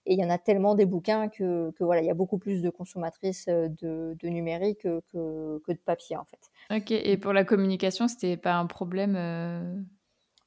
et 0.08 0.14
il 0.14 0.18
y 0.18 0.24
en 0.24 0.30
a 0.30 0.38
tellement 0.38 0.74
des 0.74 0.86
bouquins 0.86 1.28
que, 1.28 1.70
que 1.72 1.84
voilà, 1.84 2.00
il 2.00 2.06
y 2.06 2.10
a 2.10 2.14
beaucoup 2.14 2.38
plus 2.38 2.62
de 2.62 2.70
consommatrices 2.70 3.46
de, 3.46 4.16
de 4.18 4.28
numérique 4.28 4.80
que, 4.80 5.00
que, 5.12 5.58
que 5.66 5.72
de 5.72 5.78
papier 5.78 6.16
en 6.16 6.24
fait. 6.24 6.50
Ok, 6.74 6.90
et 6.92 7.16
pour 7.18 7.34
la 7.34 7.44
communication, 7.44 8.08
c'était 8.08 8.38
pas 8.38 8.54
un 8.54 8.66
problème 8.66 9.14
euh, 9.16 9.60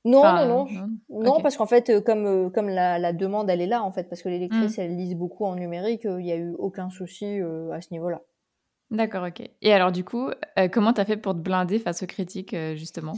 non, 0.04 0.24
non, 0.24 0.66
non, 0.66 0.88
non, 1.10 1.42
parce 1.42 1.58
qu'en 1.58 1.68
fait, 1.68 1.92
euh, 1.92 2.02
comme 2.02 2.26
euh, 2.26 2.50
comme 2.50 2.70
la, 2.70 2.98
la, 2.98 3.14
demande, 3.14 3.52
elle 3.52 3.62
est 3.62 3.68
là, 3.68 3.84
en 3.84 3.92
fait, 3.92 4.10
parce 4.10 4.24
que 4.24 4.30
les 4.30 4.40
lectrices, 4.40 4.80
mmh. 4.80 4.82
elles 4.82 4.96
lisent 4.98 5.16
beaucoup 5.16 5.46
en 5.46 5.54
numérique, 5.54 6.06
il 6.06 6.26
n'y 6.26 6.32
a 6.32 6.38
eu 6.38 6.56
aucun 6.58 6.90
souci 6.90 7.40
à 7.72 7.82
ce 7.82 7.90
niveau-là. 7.92 8.22
D'accord, 8.90 9.28
ok. 9.28 9.48
Et 9.62 9.74
alors, 9.74 9.92
du 9.92 10.04
coup, 10.04 10.32
comment 10.74 10.92
tu 10.94 11.02
as 11.02 11.06
fait 11.06 11.18
pour 11.18 11.34
te 11.34 11.40
blinder 11.40 11.78
face 11.78 12.02
aux 12.02 12.08
critiques, 12.08 12.56
justement? 12.76 13.14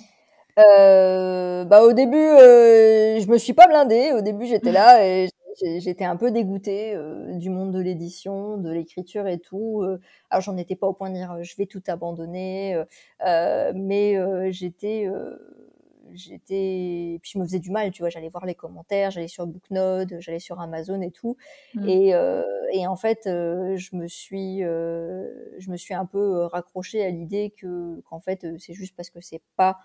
Bah 0.57 1.83
au 1.83 1.93
début, 1.93 2.17
je 2.17 3.31
me 3.31 3.37
suis 3.37 3.53
pas 3.53 3.67
blindée. 3.67 4.11
Au 4.11 4.21
début, 4.21 4.45
j'étais 4.45 4.71
là 4.73 5.07
et 5.07 5.29
j'étais 5.61 6.05
un 6.05 6.15
peu 6.15 6.31
dégoûtée 6.31 6.95
euh, 6.95 7.33
du 7.35 7.49
monde 7.49 7.71
de 7.71 7.79
l'édition, 7.79 8.57
de 8.57 8.71
l'écriture 8.71 9.27
et 9.27 9.39
tout. 9.39 9.81
Euh, 9.83 9.99
alors 10.29 10.41
j'en 10.41 10.57
étais 10.57 10.75
pas 10.75 10.87
au 10.87 10.93
point 10.93 11.09
de 11.09 11.15
dire 11.15 11.31
euh, 11.33 11.43
je 11.43 11.55
vais 11.55 11.65
tout 11.65 11.83
abandonner, 11.87 12.81
mais 13.21 14.51
j'étais 14.51 15.07
j'étais 16.13 17.19
puis 17.21 17.31
je 17.33 17.39
me 17.39 17.45
faisais 17.45 17.59
du 17.59 17.71
mal 17.71 17.91
tu 17.91 18.01
vois 18.01 18.09
j'allais 18.09 18.29
voir 18.29 18.45
les 18.45 18.55
commentaires 18.55 19.11
j'allais 19.11 19.27
sur 19.27 19.45
Booknode 19.47 20.17
j'allais 20.19 20.39
sur 20.39 20.59
Amazon 20.59 21.01
et 21.01 21.11
tout 21.11 21.37
mmh. 21.75 21.89
et, 21.89 22.13
euh, 22.13 22.43
et 22.71 22.87
en 22.87 22.95
fait 22.95 23.27
euh, 23.27 23.75
je 23.77 23.95
me 23.95 24.07
suis 24.07 24.63
euh, 24.63 25.29
je 25.57 25.71
me 25.71 25.77
suis 25.77 25.93
un 25.93 26.05
peu 26.05 26.43
raccrochée 26.45 27.03
à 27.03 27.09
l'idée 27.09 27.53
que 27.55 28.01
qu'en 28.09 28.19
fait 28.19 28.45
c'est 28.59 28.73
juste 28.73 28.95
parce 28.95 29.09
que 29.09 29.21
c'est 29.21 29.41
pas 29.55 29.79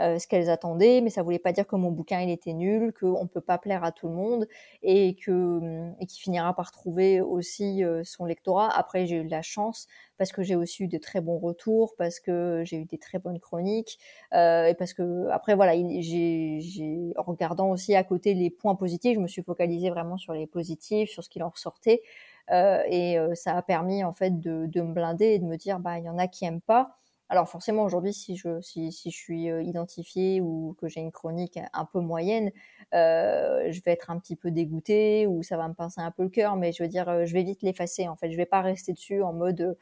euh, 0.00 0.18
ce 0.18 0.26
qu'elles 0.26 0.50
attendaient, 0.50 1.00
mais 1.00 1.10
ça 1.10 1.22
voulait 1.22 1.38
pas 1.38 1.52
dire 1.52 1.66
que 1.68 1.76
mon 1.76 1.90
bouquin 1.92 2.20
il 2.20 2.30
était 2.30 2.52
nul, 2.52 2.92
qu'on 2.92 3.28
peut 3.28 3.40
pas 3.40 3.58
plaire 3.58 3.84
à 3.84 3.92
tout 3.92 4.08
le 4.08 4.14
monde 4.14 4.48
et 4.82 5.14
que 5.14 5.30
hum, 5.30 5.94
et 6.00 6.06
qu'il 6.06 6.20
finira 6.20 6.52
par 6.54 6.72
trouver 6.72 7.20
aussi 7.20 7.84
euh, 7.84 8.02
son 8.04 8.24
lectorat. 8.24 8.76
Après 8.76 9.06
j'ai 9.06 9.16
eu 9.16 9.24
de 9.24 9.30
la 9.30 9.42
chance 9.42 9.86
parce 10.18 10.32
que 10.32 10.42
j'ai 10.42 10.56
aussi 10.56 10.84
eu 10.84 10.88
de 10.88 10.98
très 10.98 11.20
bons 11.20 11.38
retours, 11.38 11.94
parce 11.96 12.18
que 12.20 12.62
j'ai 12.64 12.76
eu 12.78 12.84
des 12.86 12.98
très 12.98 13.18
bonnes 13.18 13.38
chroniques 13.38 13.98
euh, 14.32 14.66
et 14.66 14.74
parce 14.74 14.94
que 14.94 15.28
après 15.30 15.54
voilà 15.54 15.74
j'ai 16.00 17.12
en 17.16 17.22
regardant 17.22 17.70
aussi 17.70 17.94
à 17.94 18.02
côté 18.04 18.34
les 18.34 18.50
points 18.50 18.74
positifs, 18.74 19.14
je 19.14 19.20
me 19.20 19.28
suis 19.28 19.42
focalisée 19.42 19.90
vraiment 19.90 20.16
sur 20.16 20.32
les 20.32 20.46
positifs, 20.46 21.10
sur 21.10 21.22
ce 21.22 21.28
qu'il 21.28 21.42
en 21.44 21.50
ressortait. 21.50 22.02
Euh, 22.50 22.82
et 22.88 23.16
ça 23.34 23.56
a 23.56 23.62
permis 23.62 24.04
en 24.04 24.12
fait 24.12 24.38
de, 24.40 24.66
de 24.66 24.80
me 24.82 24.92
blinder 24.92 25.26
et 25.26 25.38
de 25.38 25.44
me 25.44 25.56
dire 25.56 25.78
bah 25.80 25.98
il 25.98 26.04
y 26.04 26.08
en 26.08 26.18
a 26.18 26.28
qui 26.28 26.44
aiment 26.44 26.60
pas 26.60 26.96
alors 27.34 27.48
forcément 27.48 27.82
aujourd'hui, 27.82 28.12
si 28.12 28.36
je, 28.36 28.60
suis 28.60 29.46
identifiée 29.48 30.40
ou 30.40 30.76
que 30.80 30.86
j'ai 30.86 31.00
une 31.00 31.10
chronique 31.10 31.58
un 31.72 31.84
peu 31.84 31.98
moyenne, 31.98 32.52
euh, 32.94 33.72
je 33.72 33.82
vais 33.82 33.90
être 33.90 34.10
un 34.12 34.20
petit 34.20 34.36
peu 34.36 34.52
dégoûtée 34.52 35.26
ou 35.26 35.42
ça 35.42 35.56
va 35.56 35.66
me 35.66 35.74
pincer 35.74 36.00
un 36.00 36.12
peu 36.12 36.22
le 36.22 36.28
cœur, 36.28 36.54
mais 36.54 36.70
je 36.70 36.84
veux 36.84 36.88
dire, 36.88 37.26
je 37.26 37.32
vais 37.32 37.42
vite 37.42 37.62
l'effacer. 37.62 38.06
En 38.06 38.14
fait, 38.14 38.30
je 38.30 38.36
vais 38.36 38.46
pas 38.46 38.60
rester 38.60 38.92
dessus 38.92 39.20
en 39.20 39.32
mode 39.32 39.76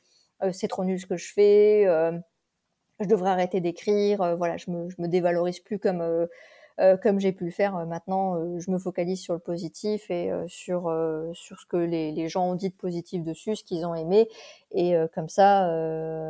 c'est 0.53 0.69
trop 0.69 0.83
nul 0.83 0.99
ce 0.99 1.05
que 1.05 1.19
je 1.19 1.31
fais, 1.31 1.85
je 3.01 3.07
devrais 3.07 3.31
arrêter 3.31 3.61
d'écrire. 3.61 4.35
voilà, 4.39 4.57
je 4.57 4.71
me, 4.71 4.89
je 4.89 4.97
me 4.99 5.07
dévalorise 5.07 5.61
plus 5.61 5.79
comme 5.79 6.27
euh, 6.81 6.97
comme 6.97 7.21
j'ai 7.21 7.33
pu 7.33 7.45
le 7.45 7.51
faire 7.51 7.77
euh, 7.77 7.85
maintenant, 7.85 8.37
euh, 8.37 8.59
je 8.59 8.71
me 8.71 8.79
focalise 8.79 9.21
sur 9.21 9.35
le 9.35 9.41
positif 9.41 10.11
et 10.11 10.31
sur 10.47 10.93
sur 11.35 11.61
ce 11.61 11.67
que 11.67 11.77
les, 11.77 12.13
les, 12.13 12.29
gens 12.29 12.51
ont 12.51 12.55
dit 12.55 12.71
de 12.71 12.75
positif 12.75 13.23
dessus, 13.23 13.57
ce 13.57 13.65
qu'ils 13.65 13.85
ont 13.85 13.95
aimé, 13.95 14.29
et 14.71 14.95
comme 15.15 15.29
ça, 15.29 15.67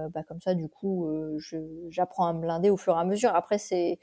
bah 0.09 0.23
comme 0.27 0.41
ça, 0.41 0.55
du 0.55 0.69
coup, 0.69 1.09
j'apprends 1.91 2.27
à 2.27 2.33
me 2.33 2.41
blinder 2.41 2.71
au 2.71 2.77
fur 2.77 2.97
et 2.97 3.01
à 3.01 3.05
mesure. 3.05 3.35
Après, 3.35 3.59
c'est 3.59 3.99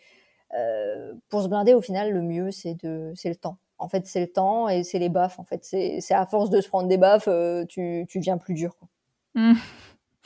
pour 1.30 1.44
se 1.44 1.48
blinder, 1.48 1.74
au 1.74 1.82
final, 1.82 2.12
le 2.12 2.22
mieux, 2.22 2.52
c'est 2.52 2.76
de 2.84 3.12
c'est 3.16 3.30
le 3.30 3.36
temps. 3.36 3.58
En 3.78 3.88
fait, 3.88 4.06
c'est 4.08 4.22
le 4.22 4.32
temps 4.32 4.68
et 4.68 4.84
c'est 4.84 5.00
les 5.00 5.10
baffes. 5.10 5.40
En 5.40 5.46
fait, 5.46 5.64
c'est 5.64 6.14
à 6.14 6.26
force 6.26 6.50
de 6.50 6.62
se 6.62 6.68
prendre 6.68 6.88
des 6.88 6.98
baffes, 6.98 7.30
tu, 7.68 8.06
tu 8.10 8.20
deviens 8.20 8.38
plus 8.38 8.54
dur. 8.54 8.76
Quoi. 8.78 8.88
Mmh. 9.36 9.54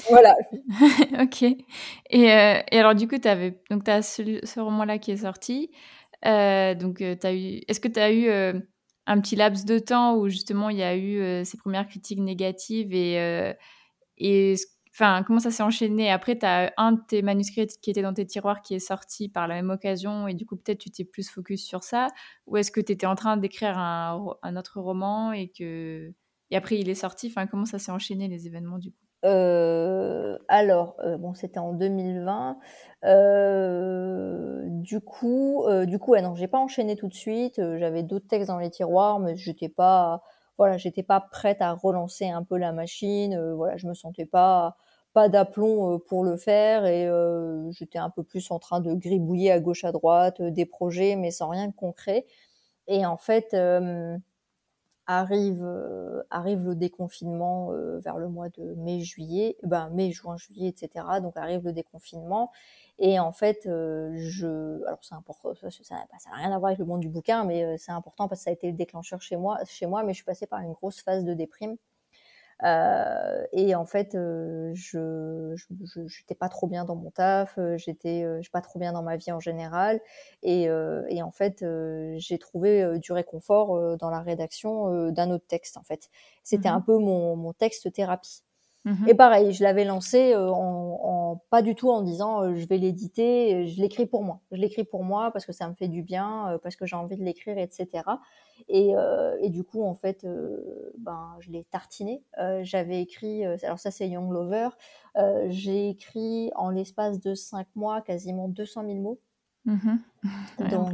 Voilà. 0.09 0.35
ok. 1.21 1.43
Et, 1.43 1.55
et, 2.09 2.79
alors, 2.79 2.95
du 2.95 3.07
coup, 3.07 3.17
tu 3.17 3.27
avais 3.27 3.57
donc 3.69 3.87
as 3.87 4.01
ce, 4.01 4.39
ce 4.43 4.59
roman-là 4.59 4.97
qui 4.97 5.11
est 5.11 5.17
sorti. 5.17 5.69
Euh, 6.25 6.75
donc, 6.75 7.01
euh, 7.01 7.15
eu... 7.25 7.61
est-ce 7.67 7.79
que 7.79 7.87
tu 7.87 7.99
as 7.99 8.11
eu 8.11 8.27
euh, 8.29 8.59
un 9.05 9.19
petit 9.19 9.35
laps 9.35 9.65
de 9.65 9.79
temps 9.79 10.15
où 10.15 10.29
justement 10.29 10.69
il 10.69 10.77
y 10.77 10.83
a 10.83 10.95
eu 10.95 11.43
ces 11.45 11.57
premières 11.57 11.87
critiques 11.87 12.19
négatives 12.19 12.93
et, 12.93 13.53
et 14.17 14.55
enfin, 14.93 15.23
comment 15.23 15.39
ça 15.39 15.51
s'est 15.51 15.63
enchaîné? 15.63 16.09
Après, 16.11 16.37
tu 16.37 16.45
as 16.45 16.73
un 16.77 16.93
de 16.93 17.01
tes 17.07 17.21
manuscrits 17.21 17.67
qui 17.81 17.91
était 17.91 18.01
dans 18.01 18.13
tes 18.13 18.25
tiroirs 18.25 18.61
qui 18.61 18.75
est 18.75 18.79
sorti 18.79 19.27
par 19.29 19.47
la 19.47 19.55
même 19.55 19.69
occasion 19.71 20.27
et 20.27 20.33
du 20.33 20.45
coup, 20.45 20.55
peut-être 20.55 20.79
tu 20.79 20.91
t'es 20.91 21.03
plus 21.03 21.29
focus 21.29 21.65
sur 21.65 21.83
ça? 21.83 22.07
Ou 22.47 22.57
est-ce 22.57 22.71
que 22.71 22.79
tu 22.81 22.93
étais 22.93 23.05
en 23.07 23.15
train 23.15 23.37
d'écrire 23.37 23.77
un, 23.77 24.55
autre 24.55 24.79
roman 24.79 25.33
et 25.33 25.49
que 25.49 26.13
et 26.51 26.55
après 26.55 26.79
il 26.79 26.89
est 26.89 26.95
sorti? 26.95 27.27
Enfin, 27.27 27.47
comment 27.47 27.65
ça 27.65 27.79
s'est 27.79 27.91
enchaîné 27.91 28.27
les 28.29 28.47
événements 28.47 28.79
du 28.79 28.91
coup? 28.91 29.02
Euh, 29.25 30.37
alors, 30.49 30.95
euh, 30.99 31.17
bon, 31.17 31.33
c'était 31.33 31.59
en 31.59 31.73
2020. 31.73 32.57
Euh, 33.05 34.63
du 34.67 34.99
coup, 35.01 35.63
euh, 35.65 35.85
du 35.85 35.99
coup, 35.99 36.11
ouais, 36.11 36.21
non, 36.21 36.35
j'ai 36.35 36.47
pas 36.47 36.59
enchaîné 36.59 36.95
tout 36.95 37.07
de 37.07 37.13
suite. 37.13 37.61
J'avais 37.77 38.03
d'autres 38.03 38.27
textes 38.27 38.49
dans 38.49 38.59
les 38.59 38.69
tiroirs, 38.69 39.19
mais 39.19 39.35
j'étais 39.35 39.69
pas, 39.69 40.21
voilà, 40.57 40.77
j'étais 40.77 41.03
pas 41.03 41.21
prête 41.21 41.61
à 41.61 41.71
relancer 41.73 42.27
un 42.29 42.43
peu 42.43 42.57
la 42.57 42.71
machine. 42.73 43.53
voilà, 43.55 43.77
je 43.77 43.87
me 43.87 43.93
sentais 43.93 44.25
pas, 44.25 44.75
pas 45.13 45.29
d'aplomb 45.29 45.99
pour 45.99 46.23
le 46.25 46.37
faire 46.37 46.85
et 46.85 47.07
j'étais 47.71 47.99
un 47.99 48.09
peu 48.09 48.23
plus 48.23 48.51
en 48.51 48.59
train 48.59 48.79
de 48.81 48.93
gribouiller 48.93 49.51
à 49.51 49.59
gauche 49.59 49.83
à 49.85 49.91
droite 49.91 50.41
des 50.41 50.65
projets, 50.65 51.15
mais 51.15 51.31
sans 51.31 51.49
rien 51.49 51.67
de 51.67 51.73
concret. 51.73 52.25
Et 52.87 53.05
en 53.05 53.17
fait 53.17 53.55
arrive 55.07 55.63
euh, 55.63 56.23
arrive 56.29 56.63
le 56.65 56.75
déconfinement 56.75 57.71
euh, 57.71 57.99
vers 57.99 58.17
le 58.17 58.29
mois 58.29 58.49
de 58.49 58.73
mai 58.75 59.01
juillet 59.01 59.57
ben 59.63 59.89
mai 59.89 60.11
juin 60.11 60.37
juillet 60.37 60.69
etc 60.69 61.05
donc 61.21 61.35
arrive 61.37 61.63
le 61.65 61.73
déconfinement. 61.73 62.51
Et 62.99 63.19
en 63.19 63.31
fait 63.31 63.65
euh, 63.65 64.11
je 64.15 64.83
alors 64.85 64.99
c'est 65.01 65.15
important 65.15 65.53
ça 65.55 65.67
n'a 65.67 66.19
ça, 66.19 66.29
rien 66.33 66.51
à 66.51 66.59
voir 66.59 66.69
avec 66.69 66.79
le 66.79 66.85
monde 66.85 67.01
du 67.01 67.09
bouquin 67.09 67.43
mais 67.43 67.77
c'est 67.77 67.91
important 67.91 68.27
parce 68.27 68.41
que 68.41 68.43
ça 68.45 68.49
a 68.51 68.53
été 68.53 68.67
le 68.67 68.77
déclencheur 68.77 69.21
chez 69.21 69.35
moi 69.35 69.59
chez 69.65 69.87
moi 69.87 70.03
mais 70.03 70.13
je 70.13 70.17
suis 70.17 70.25
passée 70.25 70.47
par 70.47 70.61
une 70.61 70.73
grosse 70.73 71.01
phase 71.01 71.25
de 71.25 71.33
déprime 71.33 71.77
euh, 72.63 73.45
et 73.51 73.75
en 73.75 73.85
fait, 73.85 74.15
euh, 74.15 74.71
je 74.73 75.55
j'étais 76.07 76.35
pas 76.35 76.49
trop 76.49 76.67
bien 76.67 76.85
dans 76.85 76.95
mon 76.95 77.11
taf, 77.11 77.57
euh, 77.57 77.77
j'étais 77.77 78.25
pas 78.51 78.61
trop 78.61 78.79
bien 78.79 78.93
dans 78.93 79.03
ma 79.03 79.17
vie 79.17 79.31
en 79.31 79.39
général, 79.39 79.99
et, 80.43 80.63
et 81.09 81.21
en 81.23 81.31
fait, 81.31 81.65
j'ai 82.17 82.37
trouvé 82.37 82.99
du 82.99 83.11
réconfort 83.11 83.97
dans 83.97 84.09
la 84.09 84.21
rédaction 84.21 85.11
d'un 85.11 85.31
autre 85.31 85.45
texte. 85.47 85.77
En 85.77 85.83
fait, 85.83 86.09
c'était 86.43 86.69
mmh 86.69 86.73
un 86.73 86.81
peu 86.81 86.97
mon, 86.97 87.35
mon 87.35 87.53
texte 87.53 87.91
thérapie. 87.93 88.43
Mmh 88.85 89.07
et 89.07 89.13
pareil, 89.13 89.53
je 89.53 89.63
l'avais 89.63 89.85
lancé 89.85 90.35
en, 90.35 90.99
en, 91.01 91.41
pas 91.49 91.61
du 91.61 91.73
tout 91.73 91.89
en 91.89 92.01
disant 92.01 92.53
je 92.53 92.65
vais 92.67 92.77
l'éditer, 92.77 93.65
je 93.65 93.79
l'écris 93.79 94.05
pour 94.05 94.23
moi. 94.23 94.41
Je 94.51 94.57
l'écris 94.57 94.83
pour 94.83 95.03
moi 95.03 95.31
parce 95.31 95.45
que 95.45 95.53
ça 95.53 95.69
me 95.69 95.73
fait 95.73 95.87
du 95.87 96.03
bien, 96.03 96.59
parce 96.63 96.75
que 96.75 96.85
j'ai 96.85 96.97
envie 96.97 97.15
de 97.15 97.23
l'écrire, 97.23 97.57
etc. 97.57 98.03
Et, 98.69 98.95
euh, 98.95 99.37
et, 99.41 99.49
du 99.49 99.63
coup, 99.63 99.83
en 99.83 99.93
fait, 99.93 100.23
euh, 100.23 100.91
ben, 100.97 101.35
je 101.39 101.51
l'ai 101.51 101.63
tartiné. 101.65 102.23
Euh, 102.39 102.61
j'avais 102.63 103.01
écrit, 103.01 103.45
alors 103.45 103.79
ça 103.79 103.91
c'est 103.91 104.07
Young 104.07 104.31
Lover, 104.31 104.69
j'ai 105.47 105.89
écrit 105.89 106.51
en 106.55 106.69
l'espace 106.69 107.19
de 107.19 107.35
cinq 107.35 107.67
mois 107.75 108.01
quasiment 108.01 108.47
200 108.47 108.83
000 108.85 108.99
mots. 108.99 109.19
Mmh 109.65 110.67
donc, 110.69 110.93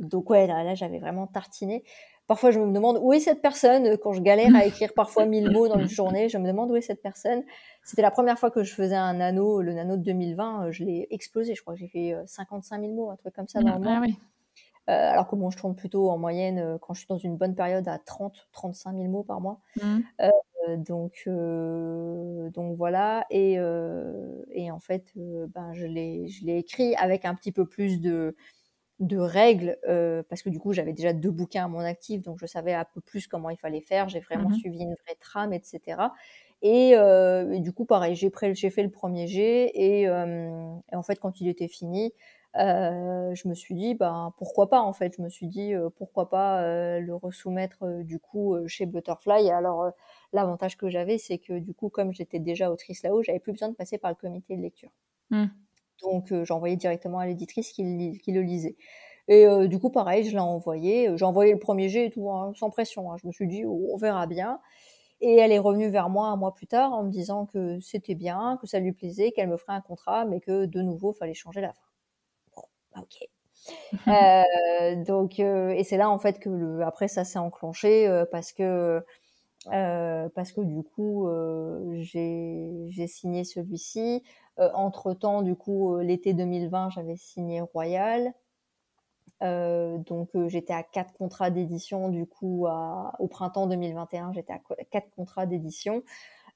donc 0.00 0.30
ouais, 0.30 0.48
là, 0.48 0.64
là 0.64 0.74
j'avais 0.74 0.98
vraiment 0.98 1.28
tartiné. 1.28 1.84
Parfois, 2.26 2.50
je 2.50 2.58
me 2.58 2.72
demande 2.72 2.98
où 3.00 3.12
est 3.12 3.20
cette 3.20 3.40
personne 3.40 3.96
quand 3.98 4.12
je 4.12 4.20
galère 4.20 4.54
à 4.56 4.64
écrire 4.64 4.92
parfois 4.94 5.26
1000 5.26 5.50
mots 5.50 5.68
dans 5.68 5.78
une 5.78 5.88
journée. 5.88 6.28
Je 6.28 6.38
me 6.38 6.46
demande 6.46 6.70
où 6.70 6.76
est 6.76 6.80
cette 6.80 7.02
personne. 7.02 7.42
C'était 7.84 8.02
la 8.02 8.10
première 8.10 8.38
fois 8.38 8.50
que 8.50 8.64
je 8.64 8.74
faisais 8.74 8.96
un 8.96 9.14
nano, 9.14 9.62
le 9.62 9.72
nano 9.72 9.96
de 9.96 10.02
2020. 10.02 10.72
Je 10.72 10.84
l'ai 10.84 11.06
explosé. 11.10 11.54
Je 11.54 11.62
crois 11.62 11.74
que 11.74 11.80
j'ai 11.80 11.88
fait 11.88 12.14
55 12.26 12.80
000 12.80 12.92
mots, 12.92 13.10
un 13.10 13.16
truc 13.16 13.34
comme 13.34 13.48
ça 13.48 13.60
dans 13.60 13.78
le 13.78 13.86
ah. 13.88 14.02
Euh, 14.88 15.10
alors 15.10 15.26
que 15.26 15.34
bon, 15.34 15.50
je 15.50 15.58
tourne 15.58 15.74
plutôt 15.74 16.10
en 16.10 16.18
moyenne 16.18 16.58
euh, 16.58 16.78
quand 16.78 16.94
je 16.94 17.00
suis 17.00 17.08
dans 17.08 17.18
une 17.18 17.36
bonne 17.36 17.56
période 17.56 17.88
à 17.88 17.98
30, 17.98 18.48
35 18.52 18.92
000 18.96 19.08
mots 19.08 19.24
par 19.24 19.40
mois. 19.40 19.60
Mmh. 19.82 19.98
Euh, 20.20 20.76
donc, 20.76 21.28
donc 22.52 22.76
voilà. 22.76 23.24
Et, 23.30 23.52
et 24.50 24.70
en 24.70 24.80
fait, 24.80 25.12
ben, 25.14 25.72
je 25.72 25.86
l'ai 25.86 26.58
écrit 26.58 26.96
avec 26.96 27.24
un 27.24 27.36
petit 27.36 27.52
peu 27.52 27.66
plus 27.66 28.00
de, 28.00 28.34
de 29.00 29.18
règles 29.18 29.78
parce 30.28 30.42
que 30.42 30.48
du 30.48 30.58
coup 30.58 30.72
j'avais 30.72 30.92
déjà 30.92 31.12
deux 31.12 31.30
bouquins 31.30 31.66
à 31.66 31.68
mon 31.68 31.80
actif 31.80 32.22
donc 32.22 32.38
je 32.40 32.46
savais 32.46 32.72
un 32.72 32.84
peu 32.84 33.00
plus 33.00 33.26
comment 33.26 33.50
il 33.50 33.58
fallait 33.58 33.82
faire 33.82 34.08
j'ai 34.08 34.20
vraiment 34.20 34.48
mmh 34.48 34.54
suivi 34.54 34.78
une 34.78 34.94
vraie 34.94 35.16
trame 35.20 35.52
etc 35.52 36.00
et, 36.62 36.92
et 36.92 37.60
du 37.60 37.72
coup 37.72 37.84
pareil 37.84 38.14
j'ai 38.14 38.30
fait 38.30 38.82
le 38.82 38.90
premier 38.90 39.26
jet 39.26 39.70
et, 39.74 40.02
et, 40.04 40.08
en 40.08 41.02
fait 41.02 41.16
quand 41.16 41.42
il 41.42 41.48
était 41.48 41.68
fini 41.68 42.14
euh, 42.58 43.34
je 43.34 43.48
me 43.48 43.54
suis 43.54 43.74
dit, 43.74 43.94
ben, 43.94 44.32
pourquoi 44.38 44.68
pas 44.68 44.80
en 44.80 44.92
fait. 44.92 45.14
Je 45.16 45.22
me 45.22 45.28
suis 45.28 45.46
dit, 45.46 45.74
euh, 45.74 45.90
pourquoi 45.90 46.30
pas 46.30 46.62
euh, 46.62 47.00
le 47.00 47.14
resoumettre 47.14 48.02
du 48.02 48.18
coup 48.18 48.56
chez 48.66 48.86
Butterfly. 48.86 49.50
alors, 49.50 49.90
l'avantage 50.32 50.76
que 50.76 50.88
j'avais, 50.88 51.18
c'est 51.18 51.38
que 51.38 51.58
du 51.58 51.74
coup, 51.74 51.88
comme 51.90 52.12
j'étais 52.12 52.38
déjà 52.38 52.70
autrice 52.70 53.02
là-haut, 53.02 53.22
j'avais 53.22 53.40
plus 53.40 53.52
besoin 53.52 53.68
de 53.68 53.74
passer 53.74 53.98
par 53.98 54.10
le 54.10 54.16
comité 54.16 54.56
de 54.56 54.62
lecture. 54.62 54.90
Mmh. 55.30 55.46
Donc, 56.02 56.32
j'envoyais 56.44 56.76
directement 56.76 57.18
à 57.18 57.26
l'éditrice 57.26 57.72
qui, 57.72 57.82
le 57.82 58.42
lisait. 58.42 58.76
Et 59.28 59.46
du 59.68 59.78
coup, 59.78 59.90
pareil, 59.90 60.24
je 60.24 60.30
l'ai 60.32 60.38
envoyé. 60.38 61.10
J'ai 61.16 61.24
envoyé 61.24 61.52
le 61.52 61.58
premier 61.58 61.88
jet 61.88 62.06
et 62.06 62.10
tout, 62.10 62.30
hein, 62.30 62.52
sans 62.54 62.70
pression. 62.70 63.12
Hein. 63.12 63.16
Je 63.22 63.26
me 63.26 63.32
suis 63.32 63.46
dit, 63.48 63.64
oh, 63.64 63.88
on 63.92 63.96
verra 63.96 64.26
bien. 64.26 64.60
Et 65.20 65.36
elle 65.36 65.52
est 65.52 65.58
revenue 65.58 65.88
vers 65.88 66.10
moi 66.10 66.28
un 66.28 66.36
mois 66.36 66.54
plus 66.54 66.66
tard 66.66 66.92
en 66.92 67.02
me 67.02 67.10
disant 67.10 67.46
que 67.46 67.80
c'était 67.80 68.14
bien, 68.14 68.58
que 68.60 68.66
ça 68.66 68.78
lui 68.78 68.92
plaisait, 68.92 69.32
qu'elle 69.32 69.48
me 69.48 69.56
ferait 69.56 69.72
un 69.72 69.80
contrat, 69.80 70.26
mais 70.26 70.40
que 70.40 70.66
de 70.66 70.82
nouveau, 70.82 71.12
il 71.14 71.18
fallait 71.18 71.34
changer 71.34 71.62
la 71.62 71.72
fin 71.72 71.86
ok. 72.98 73.28
euh, 74.08 75.04
donc, 75.04 75.40
euh, 75.40 75.70
et 75.70 75.84
c'est 75.84 75.96
là 75.96 76.10
en 76.10 76.18
fait 76.18 76.38
que 76.38 76.48
le, 76.48 76.82
après 76.82 77.08
ça 77.08 77.24
s'est 77.24 77.38
enclenché 77.38 78.06
euh, 78.06 78.24
parce 78.30 78.52
que 78.52 79.02
euh, 79.72 80.28
parce 80.34 80.52
que 80.52 80.60
du 80.60 80.82
coup 80.82 81.28
j'ai 81.98 83.06
signé 83.08 83.44
celui-ci. 83.44 84.22
Entre 84.58 85.14
temps, 85.14 85.42
du 85.42 85.54
coup, 85.54 85.98
l'été 85.98 86.32
2020, 86.34 86.90
j'avais 86.90 87.16
signé 87.16 87.60
Royal. 87.60 88.32
donc 89.40 90.30
j'étais 90.46 90.72
à 90.72 90.82
quatre 90.82 91.12
contrats 91.12 91.50
d'édition. 91.50 92.08
Du 92.08 92.26
coup, 92.26 92.66
au 93.18 93.28
printemps 93.28 93.66
2021, 93.66 94.32
j'étais 94.32 94.52
à 94.52 94.60
quatre 94.90 95.10
contrats 95.10 95.46
d'édition. 95.46 96.02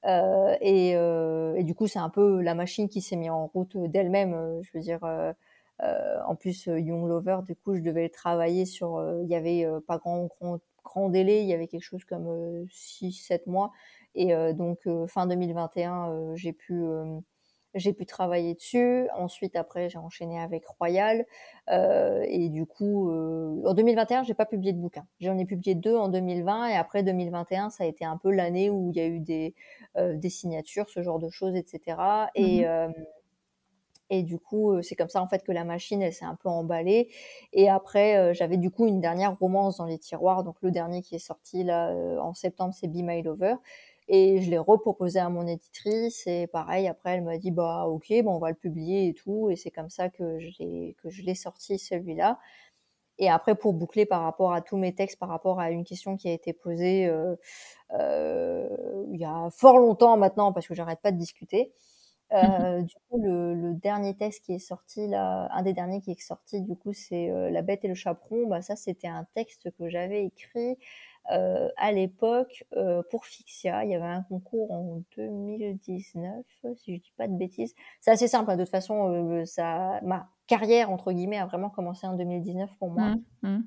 et, 0.05 0.91
et, 0.91 1.63
du 1.63 1.75
coup, 1.75 1.87
c'est 1.87 1.99
un 1.99 2.09
peu 2.09 2.41
la 2.41 2.55
machine 2.55 2.89
qui 2.89 3.01
s'est 3.01 3.15
mise 3.15 3.29
en 3.29 3.47
route 3.47 3.77
d'elle-même. 3.77 4.61
je 4.63 4.71
veux 4.73 4.81
dire, 4.81 4.99
euh, 5.83 6.19
en 6.27 6.35
plus, 6.35 6.67
euh, 6.67 6.79
Young 6.79 7.07
Lover, 7.07 7.39
du 7.43 7.55
coup, 7.55 7.75
je 7.75 7.81
devais 7.81 8.09
travailler 8.09 8.65
sur. 8.65 8.97
Euh, 8.97 9.21
il 9.23 9.29
y 9.29 9.35
avait 9.35 9.65
pas 9.87 9.97
grand, 9.97 10.25
grand, 10.25 10.59
grand 10.83 11.09
délai, 11.09 11.41
il 11.41 11.47
y 11.47 11.53
avait 11.53 11.67
quelque 11.67 11.83
chose 11.83 12.05
comme 12.05 12.65
6-7 12.69 13.47
mois. 13.47 13.71
Et 14.13 14.33
donc, 14.53 14.79
fin 15.07 15.25
2021, 15.25 16.35
j'ai 16.35 16.51
pu 16.51 16.83
j'ai 17.73 17.93
pu 17.93 18.05
travailler 18.05 18.53
dessus. 18.53 19.07
Ensuite, 19.15 19.55
après, 19.55 19.89
j'ai 19.89 19.97
enchaîné 19.97 20.39
avec 20.39 20.65
Royal. 20.65 21.25
Euh, 21.69 22.23
et 22.27 22.49
du 22.49 22.65
coup, 22.65 23.09
euh, 23.09 23.61
en 23.65 23.73
2021, 23.73 24.23
j'ai 24.23 24.33
pas 24.33 24.45
publié 24.45 24.73
de 24.73 24.79
bouquin. 24.79 25.05
J'en 25.19 25.37
ai 25.37 25.45
publié 25.45 25.75
deux 25.75 25.95
en 25.95 26.09
2020 26.09 26.67
et 26.67 26.75
après 26.75 27.03
2021, 27.03 27.69
ça 27.69 27.83
a 27.83 27.87
été 27.87 28.03
un 28.05 28.17
peu 28.17 28.31
l'année 28.31 28.69
où 28.69 28.91
il 28.91 28.97
y 28.97 29.01
a 29.01 29.07
eu 29.07 29.19
des, 29.19 29.55
euh, 29.97 30.15
des 30.15 30.29
signatures, 30.29 30.89
ce 30.89 31.01
genre 31.01 31.19
de 31.19 31.29
choses, 31.29 31.55
etc. 31.55 31.97
Et, 32.35 32.65
mmh 32.65 32.93
et 34.13 34.23
du 34.23 34.37
coup, 34.37 34.81
c'est 34.81 34.95
comme 34.95 35.07
ça 35.07 35.21
en 35.21 35.27
fait 35.29 35.41
que 35.41 35.53
la 35.53 35.63
machine, 35.63 36.01
elle 36.01 36.11
s'est 36.11 36.25
un 36.25 36.35
peu 36.35 36.49
emballée. 36.49 37.07
Et 37.53 37.69
après, 37.69 38.33
j'avais 38.33 38.57
du 38.57 38.69
coup 38.69 38.85
une 38.85 38.99
dernière 38.99 39.37
romance 39.39 39.77
dans 39.77 39.85
les 39.85 39.97
tiroirs. 39.97 40.43
Donc 40.43 40.57
le 40.61 40.69
dernier 40.69 41.01
qui 41.01 41.15
est 41.15 41.19
sorti 41.19 41.63
là 41.63 41.95
en 42.19 42.33
septembre, 42.33 42.73
c'est 42.73 42.89
Be 42.89 43.03
My 43.03 43.21
Lover. 43.21 43.55
Et 44.13 44.41
je 44.41 44.49
l'ai 44.49 44.57
reproposé 44.57 45.19
à 45.19 45.29
mon 45.29 45.47
éditrice 45.47 46.27
et 46.27 46.45
pareil, 46.47 46.87
après 46.89 47.11
elle 47.11 47.23
m'a 47.23 47.37
dit 47.37 47.49
bah 47.51 47.85
ok, 47.87 48.11
bon, 48.23 48.35
on 48.35 48.39
va 48.39 48.49
le 48.49 48.55
publier 48.57 49.07
et 49.07 49.13
tout. 49.13 49.49
Et 49.49 49.55
c'est 49.55 49.71
comme 49.71 49.89
ça 49.89 50.09
que 50.09 50.37
je 50.39 50.49
l'ai 50.59 50.97
que 51.01 51.09
je 51.09 51.23
l'ai 51.23 51.33
sorti 51.35 51.79
celui-là. 51.79 52.37
Et 53.19 53.29
après, 53.29 53.55
pour 53.55 53.73
boucler 53.73 54.05
par 54.05 54.23
rapport 54.23 54.53
à 54.53 54.61
tous 54.61 54.77
mes 54.77 54.93
textes, 54.95 55.19
par 55.19 55.29
rapport 55.29 55.59
à 55.59 55.71
une 55.71 55.83
question 55.85 56.17
qui 56.17 56.27
a 56.29 56.33
été 56.33 56.53
posée 56.53 57.07
euh, 57.07 57.35
euh, 57.93 58.67
il 59.11 59.19
y 59.19 59.25
a 59.25 59.49
fort 59.51 59.77
longtemps 59.79 60.17
maintenant, 60.17 60.53
parce 60.53 60.67
que 60.67 60.73
j'arrête 60.75 61.01
pas 61.01 61.11
de 61.11 61.17
discuter. 61.17 61.71
Euh, 62.33 62.81
du 62.81 62.95
coup, 63.09 63.21
le, 63.21 63.53
le, 63.53 63.73
dernier 63.73 64.15
texte 64.15 64.45
qui 64.45 64.53
est 64.53 64.59
sorti, 64.59 65.07
là, 65.07 65.49
un 65.51 65.63
des 65.63 65.73
derniers 65.73 66.01
qui 66.01 66.11
est 66.11 66.21
sorti, 66.21 66.61
du 66.61 66.75
coup, 66.77 66.93
c'est 66.93 67.29
euh, 67.29 67.49
La 67.49 67.61
Bête 67.61 67.83
et 67.83 67.89
le 67.89 67.93
Chaperon. 67.93 68.47
Bah, 68.47 68.61
ça, 68.61 68.75
c'était 68.77 69.07
un 69.07 69.25
texte 69.35 69.69
que 69.77 69.89
j'avais 69.89 70.25
écrit 70.25 70.77
euh, 71.29 71.69
à 71.77 71.91
l'époque 71.91 72.65
euh, 72.75 73.03
pour 73.11 73.25
Fixia. 73.25 73.85
Il 73.85 73.91
y 73.91 73.95
avait 73.95 74.03
un 74.03 74.23
concours 74.23 74.71
en 74.71 75.03
2019, 75.15 76.43
si 76.75 76.95
je 76.95 76.99
dis 76.99 77.13
pas 77.15 77.27
de 77.27 77.37
bêtises. 77.37 77.75
C'est 78.01 78.11
assez 78.11 78.27
simple, 78.27 78.49
hein. 78.49 78.57
de 78.57 78.63
toute 78.63 78.71
façon, 78.71 79.09
euh, 79.11 79.45
ça, 79.45 79.99
ma 80.01 80.27
carrière 80.47 80.89
entre 80.89 81.13
guillemets 81.13 81.37
a 81.37 81.45
vraiment 81.45 81.69
commencé 81.69 82.07
en 82.07 82.15
2019 82.15 82.71
pour 82.79 82.89
moi. 82.89 83.15
Mmh, 83.43 83.47
mmh. 83.49 83.63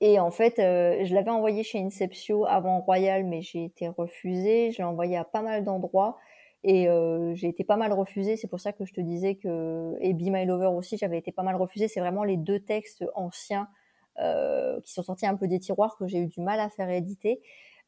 Et 0.00 0.18
en 0.18 0.30
fait, 0.30 0.54
je 0.58 1.14
l'avais 1.14 1.30
envoyé 1.30 1.62
chez 1.62 1.78
Inceptio 1.78 2.44
avant 2.46 2.80
Royal, 2.80 3.24
mais 3.24 3.42
j'ai 3.42 3.64
été 3.64 3.86
refusée. 3.88 4.70
Je 4.72 4.78
l'ai 4.78 4.84
envoyé 4.84 5.16
à 5.16 5.24
pas 5.24 5.40
mal 5.40 5.64
d'endroits 5.64 6.18
et 6.62 6.88
j'ai 7.34 7.48
été 7.48 7.64
pas 7.64 7.76
mal 7.76 7.92
refusée. 7.92 8.36
C'est 8.36 8.48
pour 8.48 8.60
ça 8.60 8.72
que 8.72 8.84
je 8.84 8.92
te 8.92 9.00
disais 9.00 9.36
que 9.36 9.94
et 10.00 10.12
Be 10.12 10.24
My 10.24 10.44
Lover 10.44 10.66
aussi, 10.66 10.98
j'avais 10.98 11.16
été 11.16 11.32
pas 11.32 11.44
mal 11.44 11.54
refusée. 11.54 11.88
C'est 11.88 12.00
vraiment 12.00 12.24
les 12.24 12.36
deux 12.36 12.60
textes 12.60 13.04
anciens 13.14 13.68
qui 14.16 14.92
sont 14.92 15.02
sortis 15.02 15.26
un 15.26 15.36
peu 15.36 15.48
des 15.48 15.58
tiroirs 15.58 15.96
que 15.96 16.06
j'ai 16.06 16.18
eu 16.18 16.26
du 16.26 16.40
mal 16.40 16.60
à 16.60 16.68
faire 16.68 16.88
éditer. 16.90 17.40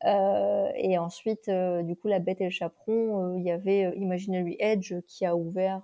Euh, 0.05 0.71
et 0.75 0.99
ensuite, 0.99 1.49
euh, 1.49 1.83
du 1.83 1.97
coup, 1.97 2.09
La 2.09 2.19
Bête 2.19 2.41
et 2.41 2.45
le 2.45 2.51
Chaperon, 2.51 3.37
il 3.37 3.45
y 3.45 3.51
avait 3.51 3.93
Imaginary 3.97 4.57
Edge 4.59 4.95
qui 5.07 5.25
a 5.25 5.37
ouvert, 5.37 5.83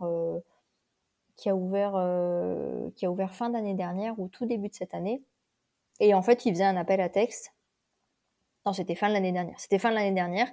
qui 1.36 1.48
a 1.48 1.56
ouvert, 1.56 1.92
qui 2.94 3.06
a 3.06 3.10
ouvert 3.10 3.34
fin 3.34 3.50
d'année 3.50 3.74
dernière 3.74 4.18
ou 4.18 4.28
tout 4.28 4.46
début 4.46 4.68
de 4.68 4.74
cette 4.74 4.94
année. 4.94 5.22
Et 6.00 6.14
en 6.14 6.22
fait, 6.22 6.44
il 6.46 6.52
faisait 6.52 6.64
un 6.64 6.76
appel 6.76 7.00
à 7.00 7.08
texte. 7.08 7.52
Non, 8.66 8.72
c'était 8.72 8.94
fin 8.94 9.08
de 9.08 9.14
l'année 9.14 9.32
dernière. 9.32 9.58
C'était 9.58 9.78
fin 9.78 9.90
de 9.90 9.96
l'année 9.96 10.12
dernière. 10.12 10.48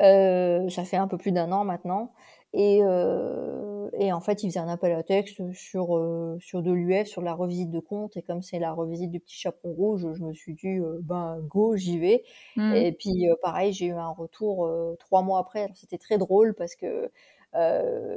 ça 0.00 0.84
fait 0.84 0.96
un 0.96 1.08
peu 1.08 1.18
plus 1.18 1.32
d'un 1.32 1.52
an 1.52 1.64
maintenant. 1.64 2.12
Et, 2.54 2.80
euh, 2.82 3.73
et, 3.92 4.12
en 4.12 4.20
fait, 4.20 4.42
il 4.42 4.50
faisait 4.50 4.60
un 4.60 4.68
appel 4.68 4.92
à 4.92 5.02
texte 5.02 5.40
sur, 5.52 5.96
euh, 5.96 6.36
sur 6.40 6.62
de 6.62 6.72
l'UF, 6.72 7.06
sur 7.06 7.22
la 7.22 7.34
revisite 7.34 7.70
de 7.70 7.80
compte. 7.80 8.16
Et 8.16 8.22
comme 8.22 8.42
c'est 8.42 8.58
la 8.58 8.72
revisite 8.72 9.10
du 9.10 9.20
petit 9.20 9.36
chaperon 9.36 9.72
rouge, 9.72 10.06
je 10.12 10.22
me 10.22 10.32
suis 10.32 10.54
dit, 10.54 10.78
euh, 10.78 10.98
ben 11.02 11.38
go, 11.42 11.76
j'y 11.76 11.98
vais. 11.98 12.24
Mmh. 12.56 12.74
Et 12.74 12.92
puis, 12.92 13.28
euh, 13.28 13.34
pareil, 13.42 13.72
j'ai 13.72 13.86
eu 13.86 13.92
un 13.92 14.10
retour 14.10 14.70
trois 14.98 15.22
mois 15.22 15.40
après. 15.40 15.68
C'était 15.74 15.98
très 15.98 16.18
drôle 16.18 16.54
parce 16.54 16.74
que 16.74 17.10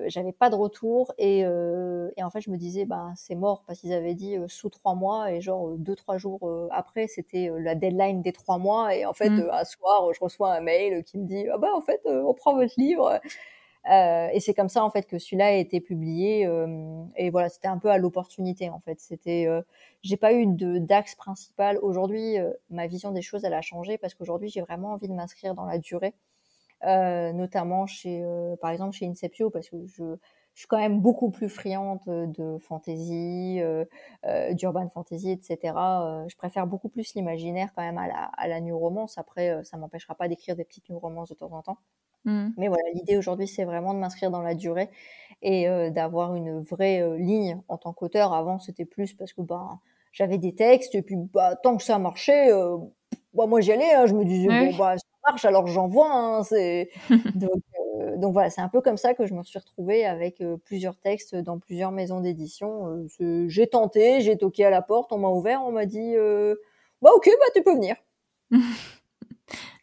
j'avais 0.07 0.31
pas 0.31 0.49
de 0.49 0.55
retour. 0.55 1.13
Et, 1.17 1.39
et, 1.41 2.23
en 2.23 2.29
fait, 2.31 2.41
je 2.41 2.49
me 2.49 2.57
disais, 2.57 2.85
ben 2.85 3.13
c'est 3.15 3.35
mort 3.35 3.63
parce 3.67 3.79
qu'ils 3.79 3.93
avaient 3.93 4.15
dit 4.15 4.35
sous 4.47 4.69
trois 4.69 4.95
mois. 4.95 5.31
Et 5.31 5.41
genre, 5.41 5.75
deux, 5.77 5.95
trois 5.95 6.17
jours 6.17 6.39
après, 6.71 7.07
c'était 7.07 7.51
la 7.59 7.75
deadline 7.75 8.21
des 8.21 8.31
trois 8.31 8.57
mois. 8.57 8.95
Et 8.95 9.05
en 9.05 9.13
fait, 9.13 9.29
mmh. 9.29 9.49
un 9.51 9.63
soir, 9.63 10.13
je 10.13 10.19
reçois 10.19 10.53
un 10.53 10.61
mail 10.61 11.03
qui 11.03 11.17
me 11.19 11.25
dit, 11.27 11.45
ah 11.53 11.57
ben 11.57 11.69
en 11.75 11.81
fait, 11.81 12.01
on 12.05 12.33
prend 12.33 12.55
votre 12.55 12.73
livre. 12.77 13.19
Euh, 13.89 14.29
et 14.33 14.39
c'est 14.39 14.53
comme 14.53 14.69
ça 14.69 14.83
en 14.83 14.89
fait 14.89 15.03
que 15.07 15.17
celui-là 15.17 15.47
a 15.47 15.51
été 15.51 15.79
publié. 15.81 16.45
Euh, 16.45 17.03
et 17.15 17.29
voilà, 17.29 17.49
c'était 17.49 17.67
un 17.67 17.77
peu 17.77 17.89
à 17.89 17.97
l'opportunité 17.97 18.69
en 18.69 18.79
fait. 18.79 18.99
C'était, 18.99 19.47
euh, 19.47 19.61
j'ai 20.03 20.17
pas 20.17 20.33
eu 20.33 20.45
de 20.47 20.77
d'axe 20.79 21.15
principal. 21.15 21.77
Aujourd'hui, 21.81 22.37
euh, 22.39 22.51
ma 22.69 22.87
vision 22.87 23.11
des 23.11 23.21
choses 23.21 23.43
elle 23.45 23.53
a 23.53 23.61
changé 23.61 23.97
parce 23.97 24.13
qu'aujourd'hui 24.13 24.49
j'ai 24.49 24.61
vraiment 24.61 24.93
envie 24.93 25.07
de 25.07 25.13
m'inscrire 25.13 25.53
dans 25.55 25.65
la 25.65 25.77
durée, 25.77 26.13
notamment 26.83 27.87
chez, 27.87 28.23
par 28.61 28.71
exemple 28.71 28.95
chez 28.95 29.07
Inceptio 29.07 29.49
parce 29.49 29.69
que 29.69 29.85
je, 29.85 30.03
je 30.53 30.61
suis 30.61 30.67
quand 30.67 30.77
même 30.77 31.01
beaucoup 31.01 31.29
plus 31.31 31.49
friande 31.49 31.99
de 32.07 32.57
fantasy, 32.59 33.59
euh, 33.61 33.85
d'urban 34.53 34.89
fantasy, 34.89 35.31
etc. 35.31 35.73
je 36.27 36.35
préfère 36.35 36.67
beaucoup 36.67 36.89
plus 36.89 37.13
l'imaginaire 37.15 37.71
quand 37.75 37.83
même 37.83 37.97
à 37.97 38.07
la, 38.07 38.23
à 38.37 38.47
la 38.47 38.59
new 38.61 38.77
romance. 38.77 39.17
Après, 39.17 39.63
ça 39.63 39.77
m'empêchera 39.77 40.15
pas 40.15 40.27
d'écrire 40.27 40.55
des 40.55 40.65
petites 40.65 40.89
new 40.89 40.99
romances 40.99 41.29
de 41.29 41.35
temps 41.35 41.51
en 41.53 41.61
temps. 41.61 41.77
Mmh. 42.25 42.49
Mais 42.57 42.67
voilà, 42.67 42.83
l'idée 42.93 43.17
aujourd'hui, 43.17 43.47
c'est 43.47 43.65
vraiment 43.65 43.93
de 43.93 43.99
m'inscrire 43.99 44.31
dans 44.31 44.41
la 44.41 44.55
durée 44.55 44.89
et 45.41 45.67
euh, 45.67 45.89
d'avoir 45.89 46.35
une 46.35 46.61
vraie 46.61 47.01
euh, 47.01 47.17
ligne 47.17 47.61
en 47.67 47.77
tant 47.77 47.93
qu'auteur. 47.93 48.33
Avant, 48.33 48.59
c'était 48.59 48.85
plus 48.85 49.13
parce 49.13 49.33
que 49.33 49.41
bah, 49.41 49.79
j'avais 50.11 50.37
des 50.37 50.55
textes 50.55 50.95
et 50.95 51.01
puis 51.01 51.15
bah, 51.15 51.55
tant 51.55 51.77
que 51.77 51.83
ça 51.83 51.99
marchait, 51.99 52.51
euh, 52.51 52.77
bah, 53.33 53.45
moi 53.45 53.61
j'y 53.61 53.71
allais. 53.71 53.93
Hein, 53.93 54.05
je 54.07 54.13
me 54.13 54.25
disais, 54.25 54.47
bon, 54.47 54.75
bah, 54.77 54.97
ça 54.97 55.05
marche, 55.25 55.45
alors 55.45 55.67
j'envoie. 55.67 56.11
Hein, 56.11 56.41
donc, 57.35 57.61
donc, 58.17 58.33
voilà, 58.33 58.49
c'est 58.49 58.61
un 58.61 58.69
peu 58.69 58.81
comme 58.81 58.97
ça 58.97 59.13
que 59.13 59.25
je 59.25 59.33
me 59.33 59.43
suis 59.43 59.59
retrouvée 59.59 60.05
avec 60.05 60.43
plusieurs 60.65 60.97
textes 60.97 61.35
dans 61.35 61.59
plusieurs 61.59 61.91
maisons 61.91 62.21
d'édition. 62.21 63.05
j'ai 63.47 63.67
tenté, 63.67 64.21
j'ai 64.21 64.37
toqué 64.37 64.65
à 64.65 64.69
la 64.69 64.81
porte, 64.81 65.11
on 65.11 65.17
m'a 65.17 65.29
ouvert, 65.29 65.61
on 65.63 65.71
m'a 65.71 65.85
dit, 65.85 66.15
bah 67.01 67.09
ok, 67.15 67.29
bah 67.39 67.45
tu 67.53 67.63
peux 67.63 67.73
venir. 67.73 67.95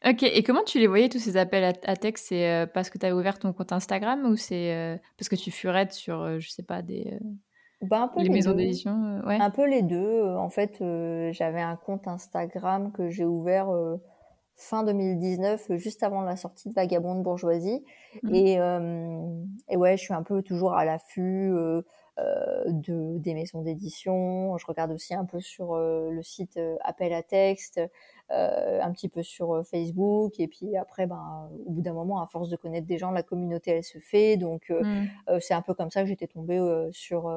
Ok, 0.07 0.23
et 0.23 0.43
comment 0.43 0.63
tu 0.65 0.79
les 0.79 0.87
voyais 0.87 1.09
tous 1.09 1.19
ces 1.19 1.39
appels 1.39 1.65
à, 1.83 1.97
texte 1.97 2.27
C'est 2.29 2.51
euh, 2.51 2.67
parce 2.67 2.91
que 2.91 2.99
tu 2.99 3.07
as 3.07 3.17
ouvert 3.17 3.39
ton 3.39 3.55
compte 3.55 3.73
Instagram 3.73 4.27
ou 4.27 4.37
c'est 4.37 4.75
euh, 4.75 4.97
parce 5.19 5.31
que 5.31 5.37
tu 5.37 5.51
furettes 5.51 5.93
sur, 5.93 6.21
euh, 6.21 6.39
je 6.41 6.51
sais 6.51 6.63
pas, 6.63 6.83
des 6.83 7.19
bah, 7.81 8.03
un 8.03 8.09
peu 8.09 8.23
les, 8.23 8.29
maisons 8.29 8.53
d'édition 8.53 9.21
ouais. 9.27 9.39
Un 9.41 9.51
peu 9.51 9.67
les 9.67 9.83
deux. 9.83 10.23
En 10.23 10.51
fait, 10.51 10.83
j'avais 11.33 11.61
un 11.61 11.77
compte 11.77 12.07
Instagram 12.07 12.93
que 12.93 13.11
j'ai 13.11 13.25
ouvert 13.25 13.69
fin 14.57 14.85
2019, 14.85 15.73
juste 15.77 16.03
avant 16.03 16.23
la 16.23 16.37
sortie 16.37 16.69
de 16.69 16.75
Vagabond 16.75 17.17
de 17.17 17.23
Bourgeoisie. 17.23 17.85
Mmh. 18.23 18.35
Et, 18.35 18.53
et, 19.69 19.77
ouais, 19.77 19.97
je 19.97 20.03
suis 20.03 20.15
un 20.15 20.23
peu 20.23 20.43
toujours 20.43 20.75
à 20.75 20.85
l'affût 20.85 21.53
de, 22.19 23.19
des 23.19 23.35
maisons 23.35 23.63
d'édition. 23.63 24.57
Je 24.59 24.67
regarde 24.67 24.93
aussi 24.93 25.15
un 25.15 25.25
peu 25.25 25.41
sur 25.41 25.77
le 25.77 26.23
site 26.23 26.59
Appel 26.83 27.13
à 27.13 27.23
texte. 27.23 27.81
Euh, 28.31 28.81
un 28.81 28.91
petit 28.91 29.11
peu 29.11 29.23
sur 29.23 29.53
euh, 29.53 29.63
Facebook 29.65 30.41
et 30.41 30.49
puis 30.49 30.79
après 30.79 31.07
ben 31.07 31.51
au 31.67 31.71
bout 31.73 31.83
d'un 31.83 31.93
moment 31.93 32.23
à 32.23 32.27
force 32.27 32.49
de 32.49 32.57
connaître 32.57 32.87
des 32.87 32.97
gens 32.97 33.11
la 33.11 33.23
communauté 33.23 33.73
elle 33.73 33.85
se 33.85 33.99
fait 33.99 34.39
donc 34.39 34.71
euh, 34.71 34.83
mmh. 34.83 35.41
c'est 35.41 35.53
un 35.53 35.61
peu 35.61 35.75
comme 35.75 35.91
ça 35.91 36.01
que 36.01 36.09
j'étais 36.09 36.27
tombée 36.27 36.59
sur 36.91 37.31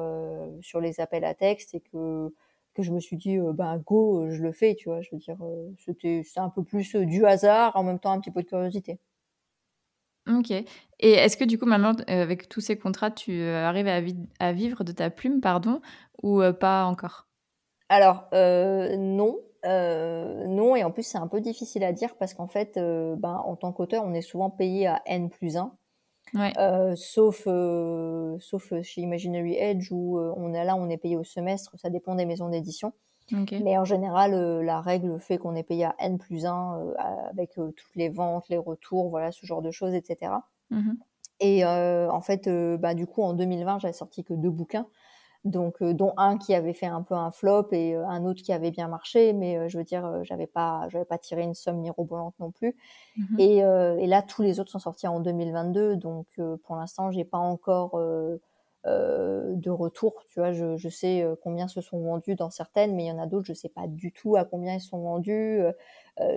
sur 0.62 0.80
les 0.80 0.98
appels 1.00 1.26
à 1.26 1.34
texte 1.34 1.74
et 1.74 1.80
que 1.80 2.32
que 2.72 2.82
je 2.82 2.90
me 2.90 3.00
suis 3.00 3.18
dit 3.18 3.36
ben 3.52 3.76
go 3.76 4.30
je 4.30 4.42
le 4.42 4.50
fais 4.50 4.76
tu 4.76 4.88
vois 4.88 5.02
je 5.02 5.10
veux 5.12 5.18
dire 5.18 5.36
c'était 5.76 6.22
c'est 6.24 6.40
un 6.40 6.48
peu 6.48 6.64
plus 6.64 6.96
du 6.96 7.26
hasard 7.26 7.76
en 7.76 7.82
même 7.82 7.98
temps 7.98 8.12
un 8.12 8.20
petit 8.20 8.30
peu 8.30 8.42
de 8.42 8.48
curiosité 8.48 8.98
Ok. 10.28 10.50
Et 10.50 10.66
est-ce 11.00 11.36
que 11.36 11.44
du 11.44 11.58
coup 11.58 11.66
maintenant 11.66 11.92
avec 12.06 12.48
tous 12.48 12.60
ces 12.60 12.76
contrats 12.76 13.10
tu 13.10 13.42
arrives 13.42 13.88
à, 13.88 14.00
à, 14.44 14.52
vivre 14.52 14.84
de 14.84 14.92
ta 14.92 15.10
plume 15.10 15.40
pardon 15.40 15.80
ou 16.22 16.42
pas 16.58 16.84
encore? 16.84 17.28
Alors 17.88 18.28
non 18.32 19.38
euh, 19.64 20.46
non, 20.46 20.76
et 20.76 20.84
en 20.84 20.90
plus 20.90 21.02
c'est 21.02 21.18
un 21.18 21.26
peu 21.26 21.40
difficile 21.40 21.82
à 21.84 21.92
dire 21.92 22.16
parce 22.16 22.34
qu'en 22.34 22.46
fait, 22.46 22.76
euh, 22.76 23.16
ben, 23.16 23.42
en 23.44 23.56
tant 23.56 23.72
qu'auteur, 23.72 24.04
on 24.04 24.14
est 24.14 24.22
souvent 24.22 24.50
payé 24.50 24.86
à 24.86 25.02
N 25.06 25.30
plus 25.30 25.56
1. 25.56 25.72
Euh, 26.58 26.94
sauf, 26.94 27.48
sauf 28.40 28.82
chez 28.82 29.00
Imaginary 29.00 29.56
Edge 29.56 29.88
où 29.90 30.18
on 30.18 30.52
est 30.52 30.64
là, 30.64 30.76
on 30.76 30.90
est 30.90 30.98
payé 30.98 31.16
au 31.16 31.24
semestre, 31.24 31.74
ça 31.78 31.90
dépend 31.90 32.14
des 32.14 32.26
maisons 32.26 32.50
d'édition. 32.50 32.92
Mais 33.32 33.76
en 33.78 33.84
général, 33.84 34.60
la 34.62 34.80
règle 34.80 35.18
fait 35.20 35.38
qu'on 35.38 35.54
est 35.54 35.62
payé 35.62 35.84
à 35.84 35.94
N 35.98 36.18
plus 36.18 36.46
1 36.46 36.94
avec 37.30 37.54
toutes 37.54 37.94
les 37.94 38.08
ventes, 38.08 38.48
les 38.48 38.58
retours, 38.58 39.10
voilà, 39.10 39.32
ce 39.32 39.44
genre 39.44 39.62
de 39.62 39.70
choses, 39.70 39.94
etc. 39.94 40.32
Et 41.40 41.64
mmh 41.64 42.10
en 42.10 42.20
fait, 42.20 42.48
bah, 42.78 42.94
du 42.94 43.06
coup, 43.06 43.22
en 43.22 43.34
2020, 43.34 43.80
j'avais 43.80 43.92
sorti 43.92 44.24
que 44.24 44.34
deux 44.34 44.50
bouquins. 44.50 44.86
Donc 45.44 45.82
euh, 45.82 45.94
dont 45.94 46.14
un 46.16 46.36
qui 46.36 46.54
avait 46.54 46.72
fait 46.72 46.86
un 46.86 47.02
peu 47.02 47.14
un 47.14 47.30
flop 47.30 47.68
et 47.72 47.94
euh, 47.94 48.06
un 48.06 48.24
autre 48.24 48.42
qui 48.42 48.52
avait 48.52 48.70
bien 48.70 48.88
marché. 48.88 49.32
Mais 49.32 49.56
euh, 49.56 49.68
je 49.68 49.78
veux 49.78 49.84
dire 49.84 50.24
j'avais 50.24 50.46
pas 50.46 50.86
j'avais 50.88 51.04
pas 51.04 51.18
tiré 51.18 51.42
une 51.42 51.54
somme 51.54 51.78
mirobolante 51.78 52.34
non 52.40 52.50
plus. 52.50 52.76
Mmh 53.16 53.38
et, 53.38 53.56
et, 53.58 54.06
là 54.06 54.22
tous 54.22 54.42
les 54.42 54.60
autres 54.60 54.70
sont 54.70 54.78
sortis 54.78 55.06
en 55.06 55.20
2022 55.20 55.96
donc 55.96 56.26
pour 56.64 56.76
l'instant 56.76 57.10
j'ai 57.10 57.24
pas 57.24 57.38
encore 57.38 58.00
de 58.88 59.70
retour 59.70 60.24
tu 60.28 60.40
vois 60.40 60.52
je, 60.52 60.88
sais 60.88 61.24
combien 61.42 61.68
se 61.68 61.80
sont 61.80 62.00
vendus 62.00 62.34
dans 62.34 62.50
certaines 62.50 62.94
mais 62.94 63.04
il 63.04 63.08
y 63.08 63.12
en 63.12 63.18
a 63.18 63.26
d'autres 63.26 63.46
je 63.46 63.52
sais 63.52 63.68
pas 63.68 63.86
du 63.86 64.12
tout 64.12 64.36
à 64.36 64.44
combien 64.44 64.74
ils 64.74 64.80
sont 64.80 64.98
vendus 65.00 65.60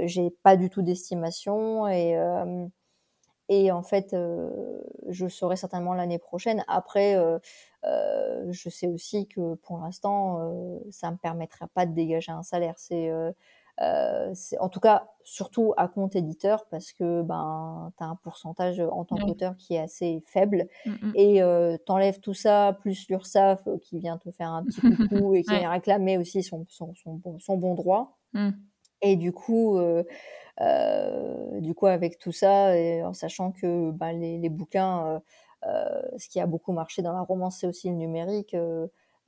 j'ai 0.04 0.32
pas 0.44 0.58
du 0.58 0.70
tout 0.70 0.82
d'estimation 0.82 1.88
et 1.88 2.16
et 3.50 3.70
en 3.72 3.84
fait, 3.84 4.16
je 5.10 5.28
saurai 5.28 5.58
certainement 5.58 5.94
l'année 5.94 6.20
prochaine. 6.20 6.64
Après, 6.70 7.18
euh, 7.86 8.52
je 8.52 8.70
sais 8.70 8.88
aussi 8.88 9.28
que 9.28 9.56
pour 9.56 9.80
l'instant, 9.80 10.40
euh, 10.42 10.80
ça 10.92 11.12
me 11.12 11.18
permettrait 11.18 11.68
pas 11.74 11.86
de 11.86 11.94
dégager 11.94 12.32
un 12.32 12.44
salaire. 12.44 12.76
Euh, 13.80 14.34
en 14.60 14.70
tout 14.70 14.80
cas 14.80 15.08
surtout 15.24 15.74
à 15.78 15.88
compte 15.88 16.16
éditeur 16.16 16.66
parce 16.70 16.92
que 16.92 17.22
ben 17.22 17.92
tu 17.98 18.04
as 18.04 18.08
un 18.08 18.16
pourcentage 18.16 18.80
en 18.80 19.06
tant 19.06 19.16
qu'auteur 19.16 19.56
qui 19.58 19.76
est 19.76 19.80
assez 19.80 20.24
faible 20.28 20.68
mmh, 20.86 20.92
mmh. 20.92 21.12
et 21.16 21.42
euh, 21.42 21.78
t'enlèves 21.86 22.20
tout 22.20 22.34
ça 22.34 22.78
plus 22.82 23.08
l'URSSAF 23.08 23.64
qui 23.82 24.00
vient 24.00 24.18
te 24.18 24.32
faire 24.32 24.52
un 24.52 24.64
petit 24.64 24.82
coup 25.10 25.34
et 25.34 25.44
qui 25.44 25.58
vient 25.58 25.72
réclamer 25.72 26.18
aussi 26.18 26.44
son, 26.44 26.66
son, 26.70 26.94
son, 26.96 27.16
bon, 27.16 27.40
son 27.40 27.58
bon 27.58 27.76
droit. 27.76 28.18
Mmh. 28.34 28.50
Et 29.04 29.16
du 29.16 29.32
coup, 29.32 29.80
du 30.60 31.74
coup, 31.74 31.88
avec 31.88 32.20
tout 32.20 32.32
ça, 32.32 32.78
et 32.78 33.04
en 33.04 33.14
sachant 33.14 33.52
que 33.52 33.90
bah, 33.90 34.14
les, 34.14 34.38
les, 34.38 34.50
bouquins, 34.50 35.20
ce 35.64 36.30
qui 36.30 36.40
a 36.40 36.46
beaucoup 36.46 36.72
marché 36.72 37.02
dans 37.02 37.14
la 37.14 37.22
romance, 37.22 37.58
c'est 37.62 37.68
aussi 37.68 37.90
le 37.90 37.96
numérique. 37.96 38.56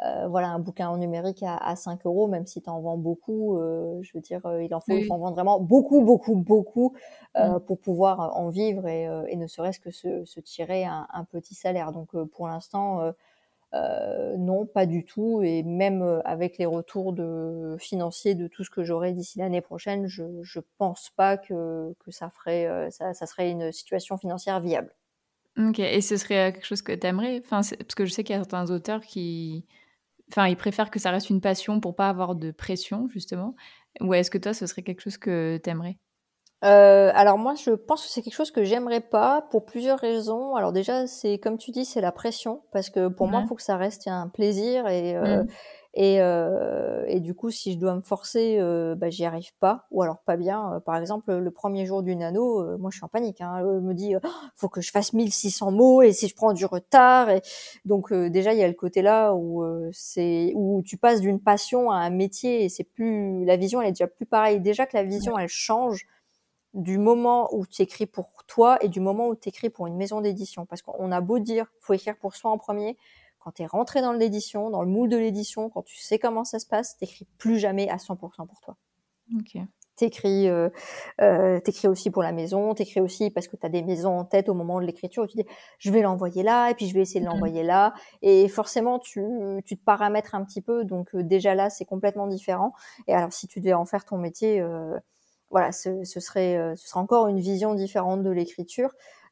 Euh, 0.01 0.27
voilà, 0.27 0.49
un 0.49 0.59
bouquin 0.59 0.89
en 0.89 0.97
numérique 0.97 1.43
à, 1.43 1.55
à 1.55 1.75
5 1.75 2.05
euros, 2.05 2.27
même 2.27 2.47
si 2.47 2.61
tu 2.61 2.69
en 2.69 2.81
vends 2.81 2.97
beaucoup, 2.97 3.57
euh, 3.57 4.01
je 4.01 4.11
veux 4.15 4.21
dire, 4.21 4.43
euh, 4.45 4.63
il 4.63 4.73
en 4.73 4.79
faut, 4.79 4.91
en 5.09 5.17
vendre 5.19 5.35
vraiment 5.35 5.59
beaucoup, 5.59 6.01
beaucoup, 6.01 6.35
beaucoup 6.35 6.95
pour 7.65 7.79
pouvoir 7.79 8.37
en 8.37 8.49
vivre 8.49 8.87
et, 8.87 9.07
et 9.27 9.35
ne 9.35 9.47
serait-ce 9.47 9.79
que 9.79 9.89
se, 9.89 10.23
se 10.23 10.39
tirer 10.39 10.85
un, 10.85 11.07
un, 11.11 11.23
petit 11.23 11.55
salaire. 11.55 11.91
Donc 11.91 12.15
pour 12.25 12.47
l'instant, 12.47 13.11
non, 13.73 14.67
pas 14.67 14.85
du 14.85 15.03
tout. 15.03 15.41
Et 15.41 15.63
même 15.63 16.21
avec 16.25 16.59
les 16.59 16.67
retours 16.67 17.11
de, 17.11 17.75
financiers 17.79 18.35
de 18.35 18.47
tout 18.47 18.63
ce 18.63 18.69
que 18.69 18.83
j'aurai 18.83 19.13
d'ici 19.13 19.39
l'année 19.39 19.61
prochaine, 19.61 20.05
je 20.05 20.23
ne 20.23 20.61
pense 20.77 21.09
pas 21.15 21.37
que, 21.37 21.95
que 22.05 22.11
ça, 22.11 22.29
ferait, 22.29 22.91
ça, 22.91 23.15
ça 23.15 23.25
serait 23.25 23.49
une 23.49 23.71
situation 23.71 24.17
financière 24.19 24.59
viable. 24.59 24.93
Ok, 25.57 25.79
et 25.79 26.01
ce 26.01 26.17
serait 26.17 26.53
quelque 26.53 26.65
chose 26.65 26.83
que 26.83 26.91
tu 26.91 27.07
aimerais 27.07 27.41
enfin, 27.43 27.61
Parce 27.77 27.95
que 27.95 28.05
je 28.05 28.11
sais 28.11 28.23
qu'il 28.23 28.35
y 28.35 28.37
a 28.37 28.41
certains 28.41 28.69
auteurs 28.69 29.01
qui, 29.01 29.65
Enfin, 30.31 30.47
ils 30.47 30.57
préfèrent 30.57 30.91
que 30.91 30.99
ça 30.99 31.11
reste 31.11 31.29
une 31.29 31.41
passion 31.41 31.79
pour 31.79 31.95
pas 31.95 32.09
avoir 32.09 32.35
de 32.35 32.51
pression, 32.51 33.07
justement. 33.09 33.55
Ou 34.01 34.13
est-ce 34.13 34.31
que 34.31 34.37
toi, 34.37 34.53
ce 34.53 34.65
serait 34.65 34.81
quelque 34.81 35.01
chose 35.01 35.17
que 35.17 35.59
tu 35.63 35.69
aimerais 35.69 35.97
euh, 36.63 37.11
alors 37.13 37.37
moi, 37.37 37.55
je 37.55 37.71
pense 37.71 38.05
que 38.05 38.09
c'est 38.09 38.21
quelque 38.21 38.35
chose 38.35 38.51
que 38.51 38.63
j'aimerais 38.63 39.01
pas 39.01 39.41
pour 39.51 39.65
plusieurs 39.65 39.99
raisons. 39.99 40.55
Alors 40.55 40.71
déjà, 40.71 41.07
c'est 41.07 41.37
comme 41.37 41.57
tu 41.57 41.71
dis, 41.71 41.83
c'est 41.83 41.99
la 41.99 42.13
pression 42.13 42.63
parce 42.71 42.89
que 42.89 43.09
pour 43.09 43.27
moi, 43.27 43.41
il 43.43 43.47
faut 43.47 43.55
que 43.55 43.61
ça 43.61 43.75
reste 43.75 44.07
un 44.07 44.29
plaisir 44.29 44.87
et 44.87 45.13
euh, 45.17 45.43
mmh. 45.43 45.47
Et, 45.95 46.21
euh, 46.21 47.03
et 47.07 47.19
du 47.19 47.35
coup, 47.35 47.51
si 47.51 47.73
je 47.73 47.77
dois 47.77 47.93
me 47.93 48.01
forcer, 48.01 48.57
euh, 48.59 48.95
bah, 48.95 49.11
j'y 49.11 49.25
arrive 49.25 49.51
pas, 49.59 49.85
ou 49.91 50.01
alors 50.01 50.23
pas 50.25 50.37
bien. 50.37 50.73
Euh, 50.73 50.79
par 50.79 50.97
exemple, 50.97 51.31
le 51.35 51.51
premier 51.51 51.85
jour 51.85 52.01
du 52.01 52.15
nano, 52.15 52.61
euh, 52.61 52.77
moi 52.77 52.89
je 52.89 52.97
suis 52.97 53.05
en 53.05 53.09
panique. 53.09 53.41
Hein, 53.41 53.59
je 53.61 53.79
me 53.79 53.93
dis, 53.93 54.15
oh, 54.15 54.27
faut 54.55 54.69
que 54.69 54.81
je 54.81 54.89
fasse 54.89 55.13
1600 55.13 55.71
mots, 55.71 56.01
et 56.01 56.11
si 56.11 56.27
je 56.27 56.35
prends 56.35 56.53
du 56.53 56.65
retard, 56.65 57.29
et 57.29 57.41
donc 57.85 58.11
déjà 58.11 58.53
il 58.53 58.59
y 58.59 58.63
a 58.63 58.67
le 58.67 58.73
côté 58.73 59.03
là 59.03 59.33
où 59.35 59.63
c'est 59.91 60.51
où 60.55 60.81
tu 60.83 60.97
passes 60.97 61.21
d'une 61.21 61.39
passion 61.39 61.91
à 61.91 61.97
un 61.97 62.09
métier, 62.09 62.63
et 62.63 62.69
c'est 62.69 62.83
plus 62.83 63.45
la 63.45 63.55
vision, 63.55 63.79
elle 63.81 63.89
est 63.89 63.91
déjà 63.91 64.07
plus 64.07 64.25
pareille. 64.25 64.59
Déjà 64.61 64.87
que 64.87 64.97
la 64.97 65.03
vision, 65.03 65.37
elle 65.37 65.47
change 65.47 66.07
du 66.73 66.97
moment 66.97 67.53
où 67.53 67.67
tu 67.67 67.83
écris 67.83 68.07
pour 68.07 68.43
toi 68.47 68.83
et 68.83 68.87
du 68.89 68.99
moment 68.99 69.27
où 69.27 69.35
tu 69.35 69.49
écris 69.49 69.69
pour 69.69 69.85
une 69.85 69.95
maison 69.95 70.21
d'édition, 70.21 70.65
parce 70.65 70.81
qu'on 70.81 71.11
a 71.11 71.21
beau 71.21 71.37
dire, 71.37 71.67
faut 71.79 71.93
écrire 71.93 72.17
pour 72.17 72.35
soi 72.35 72.49
en 72.49 72.57
premier 72.57 72.97
quand 73.43 73.51
tu 73.51 73.63
es 73.63 73.65
rentré 73.65 74.01
dans 74.01 74.13
l'édition, 74.13 74.69
dans 74.69 74.81
le 74.81 74.89
moule 74.89 75.09
de 75.09 75.17
l'édition, 75.17 75.69
quand 75.69 75.83
tu 75.83 75.97
sais 75.97 76.19
comment 76.19 76.43
ça 76.43 76.59
se 76.59 76.65
passe, 76.65 76.97
t'écris 76.97 77.27
plus 77.37 77.59
jamais 77.59 77.89
à 77.89 77.97
100% 77.97 78.17
pour 78.47 78.61
toi. 78.61 78.77
Ok. 79.37 79.61
T'écris, 79.95 80.49
euh, 80.49 80.69
euh, 81.21 81.59
t'écris 81.59 81.87
aussi 81.87 82.09
pour 82.09 82.23
la 82.23 82.31
maison, 82.31 82.73
t'écris 82.73 82.99
aussi 82.99 83.29
parce 83.29 83.47
que 83.47 83.55
tu 83.55 83.65
as 83.65 83.69
des 83.69 83.83
maisons 83.83 84.17
en 84.17 84.25
tête 84.25 84.49
au 84.49 84.55
moment 84.55 84.81
de 84.81 84.85
l'écriture. 84.85 85.27
Tu 85.27 85.37
dis, 85.37 85.45
je 85.77 85.91
vais 85.91 86.01
l'envoyer 86.01 86.41
là, 86.41 86.71
et 86.71 86.73
puis 86.73 86.87
je 86.87 86.95
vais 86.95 87.01
essayer 87.01 87.19
de 87.19 87.25
l'envoyer 87.25 87.61
là. 87.61 87.93
Et 88.23 88.47
forcément, 88.47 88.97
tu, 88.97 89.23
tu 89.65 89.77
te 89.77 89.83
paramètres 89.83 90.33
un 90.33 90.43
petit 90.45 90.61
peu. 90.61 90.83
Donc 90.83 91.13
euh, 91.13 91.21
déjà 91.21 91.53
là, 91.53 91.69
c'est 91.69 91.85
complètement 91.85 92.27
différent. 92.27 92.73
Et 93.07 93.13
alors, 93.13 93.31
si 93.31 93.47
tu 93.47 93.59
devais 93.59 93.73
en 93.73 93.85
faire 93.85 94.03
ton 94.03 94.17
métier, 94.17 94.61
euh, 94.61 94.97
voilà, 95.53 95.71
ce, 95.71 96.03
ce, 96.03 96.19
serait, 96.19 96.57
euh, 96.57 96.75
ce 96.75 96.87
serait 96.87 96.99
encore 96.99 97.27
une 97.27 97.39
vision 97.39 97.75
différente 97.75 98.23
de 98.23 98.31
l'écriture. 98.31 98.89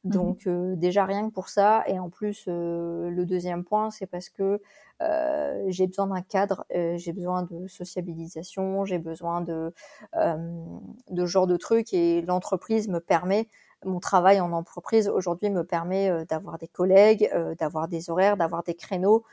Mmh 0.09 0.33
Donc 0.33 0.47
euh, 0.47 0.75
déjà 0.75 1.05
rien 1.05 1.29
que 1.29 1.33
pour 1.33 1.47
ça, 1.49 1.83
et 1.85 1.99
en 1.99 2.09
plus 2.09 2.45
euh, 2.47 3.09
le 3.11 3.23
deuxième 3.25 3.63
point, 3.63 3.91
c'est 3.91 4.07
parce 4.07 4.29
que 4.29 4.59
euh, 5.03 5.63
j'ai 5.67 5.85
besoin 5.85 6.07
d'un 6.07 6.21
cadre, 6.23 6.65
j'ai 6.71 7.13
besoin 7.13 7.43
de 7.43 7.67
sociabilisation, 7.67 8.83
j'ai 8.85 8.97
besoin 8.97 9.41
de 9.41 9.73
de 11.09 11.25
genre 11.25 11.45
de 11.47 11.57
trucs, 11.57 11.93
et 11.93 12.21
l'entreprise 12.23 12.87
me 12.87 12.99
permet 12.99 13.47
mon 13.85 13.99
travail 13.99 14.39
en 14.39 14.51
entreprise 14.53 15.07
aujourd'hui 15.09 15.49
me 15.49 15.63
permet 15.63 16.25
d'avoir 16.25 16.57
des 16.59 16.67
collègues, 16.67 17.29
d'avoir 17.59 17.87
des 17.87 18.09
horaires, 18.11 18.37
d'avoir 18.37 18.63
des 18.63 18.75
créneaux. 18.75 19.23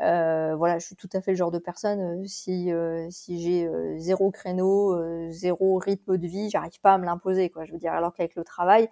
Euh, 0.00 0.56
voilà, 0.56 0.78
je 0.80 0.86
suis 0.86 0.96
tout 0.96 1.08
à 1.12 1.20
fait 1.20 1.32
le 1.32 1.36
genre 1.36 1.50
de 1.52 1.58
personne. 1.60 2.26
si 2.26 2.70
si 3.10 3.40
j'ai 3.42 3.70
zéro 3.98 4.30
créneau, 4.30 5.30
zéro 5.30 5.78
rythme 5.78 6.16
de 6.18 6.26
vie, 6.28 6.50
j'arrive 6.50 6.80
pas 6.80 6.94
à 6.94 6.98
me 6.98 7.04
l'imposer, 7.06 7.50
quoi. 7.50 7.64
Je 7.64 7.72
veux 7.72 7.78
dire, 7.78 7.92
alors 7.92 8.12
qu'avec 8.14 8.34
le 8.36 8.44
travail, 8.44 8.88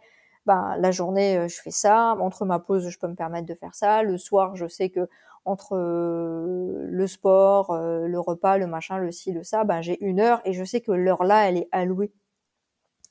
ben, 0.51 0.76
la 0.80 0.90
journée, 0.90 1.38
euh, 1.38 1.46
je 1.46 1.61
fais 1.62 1.70
ça. 1.70 2.16
Entre 2.18 2.44
ma 2.44 2.59
pause, 2.59 2.88
je 2.88 2.98
peux 2.98 3.07
me 3.07 3.14
permettre 3.14 3.46
de 3.46 3.55
faire 3.55 3.72
ça. 3.72 4.03
Le 4.03 4.18
soir, 4.18 4.57
je 4.57 4.66
sais 4.66 4.90
que 4.90 5.09
entre 5.44 5.76
euh, 5.76 6.86
le 6.90 7.07
sport, 7.07 7.70
euh, 7.70 8.09
le 8.09 8.18
repas, 8.18 8.59
le 8.59 8.66
machin, 8.66 8.98
le 8.98 9.12
ci, 9.12 9.30
le 9.30 9.44
ça, 9.44 9.62
ben, 9.62 9.80
j'ai 9.80 10.03
une 10.05 10.18
heure 10.18 10.40
et 10.44 10.53
je 10.53 10.64
sais 10.64 10.80
que 10.80 10.90
l'heure 10.90 11.22
là, 11.22 11.48
elle 11.48 11.57
est 11.57 11.68
allouée 11.70 12.12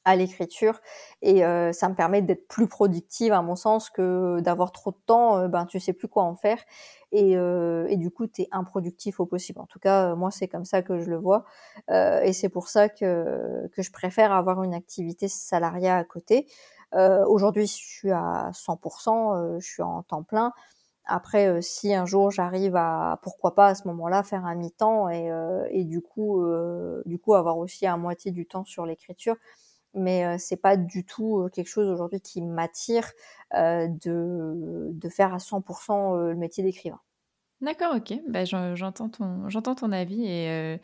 à 0.04 0.18
l'écriture 0.18 0.82
et 1.22 1.42
ça 1.74 1.90
me 1.90 1.94
permet 1.94 2.22
d'être 2.22 2.48
plus 2.48 2.68
productive 2.68 3.34
à 3.34 3.42
mon 3.42 3.56
sens 3.56 3.90
que 3.90 4.40
d'avoir 4.40 4.72
trop 4.72 4.92
de 4.92 4.98
temps 5.06 5.48
ben 5.50 5.66
tu 5.66 5.80
sais 5.80 5.92
plus 5.92 6.08
quoi 6.08 6.24
en 6.24 6.36
faire 6.36 6.58
et, 7.12 7.36
du 7.98 8.10
coup 8.10 8.26
tu 8.26 8.46
improductif 8.52 9.20
au 9.20 9.26
possible 9.26 9.60
en 9.60 9.66
tout 9.66 9.78
cas 9.78 10.16
moi 10.16 10.32
c'est 10.32 10.48
comme 10.48 10.64
ça 10.64 10.82
que 10.82 11.00
je 11.00 11.10
le 11.10 11.18
vois 11.18 11.44
et 11.90 12.32
c'est 12.32 12.50
pour 12.50 12.70
ça 12.70 12.88
que, 12.88 13.68
que 13.74 13.82
je 13.84 13.92
préfère 13.92 14.32
avoir 14.32 14.64
une 14.64 14.74
activité 14.74 15.28
salariée 15.28 15.90
à 15.90 16.04
côté 16.06 16.48
aujourd'hui, 16.94 17.68
je 17.68 17.74
suis 17.74 18.12
à 18.12 18.52
100%, 18.54 19.36
euh, 19.36 19.60
je 19.60 19.68
suis 19.68 19.84
en 19.84 20.04
temps 20.04 20.24
plein. 20.24 20.54
Après, 21.06 21.48
euh, 21.48 21.62
si 21.62 21.94
un 21.94 22.06
jour 22.06 22.32
j'arrive 22.32 22.76
à, 22.76 23.20
pourquoi 23.24 23.56
pas 23.56 23.68
à 23.68 23.76
ce 23.76 23.88
moment-là, 23.88 24.24
faire 24.24 24.46
un 24.46 24.56
mi-temps 24.56 25.10
et, 25.10 25.30
et 25.72 25.84
du 25.86 26.02
coup, 26.02 26.44
du 27.06 27.20
coup 27.20 27.34
avoir 27.36 27.58
aussi 27.58 27.86
à 27.86 27.98
moitié 27.98 28.32
du 28.32 28.46
temps 28.46 28.66
sur 28.66 28.86
l'écriture, 28.86 29.36
mais 29.94 30.38
c'est 30.38 30.58
pas 30.62 30.78
du 30.78 31.06
tout 31.06 31.50
quelque 31.54 31.68
chose 31.68 31.90
aujourd'hui 31.90 32.22
qui 32.22 32.42
m'attire 32.42 33.12
de, 33.54 34.90
de 34.92 35.10
faire 35.10 35.34
à 35.34 35.40
100% 35.40 36.30
le 36.30 36.36
métier 36.36 36.64
d'écrivain. 36.64 37.00
D'accord, 37.62 37.96
ok. 37.96 38.14
Bah, 38.28 38.46
j'entends 38.46 39.10
ton, 39.10 39.50
j'entends 39.50 39.76
ton 39.76 39.92
avis 39.92 40.26
et 40.26 40.80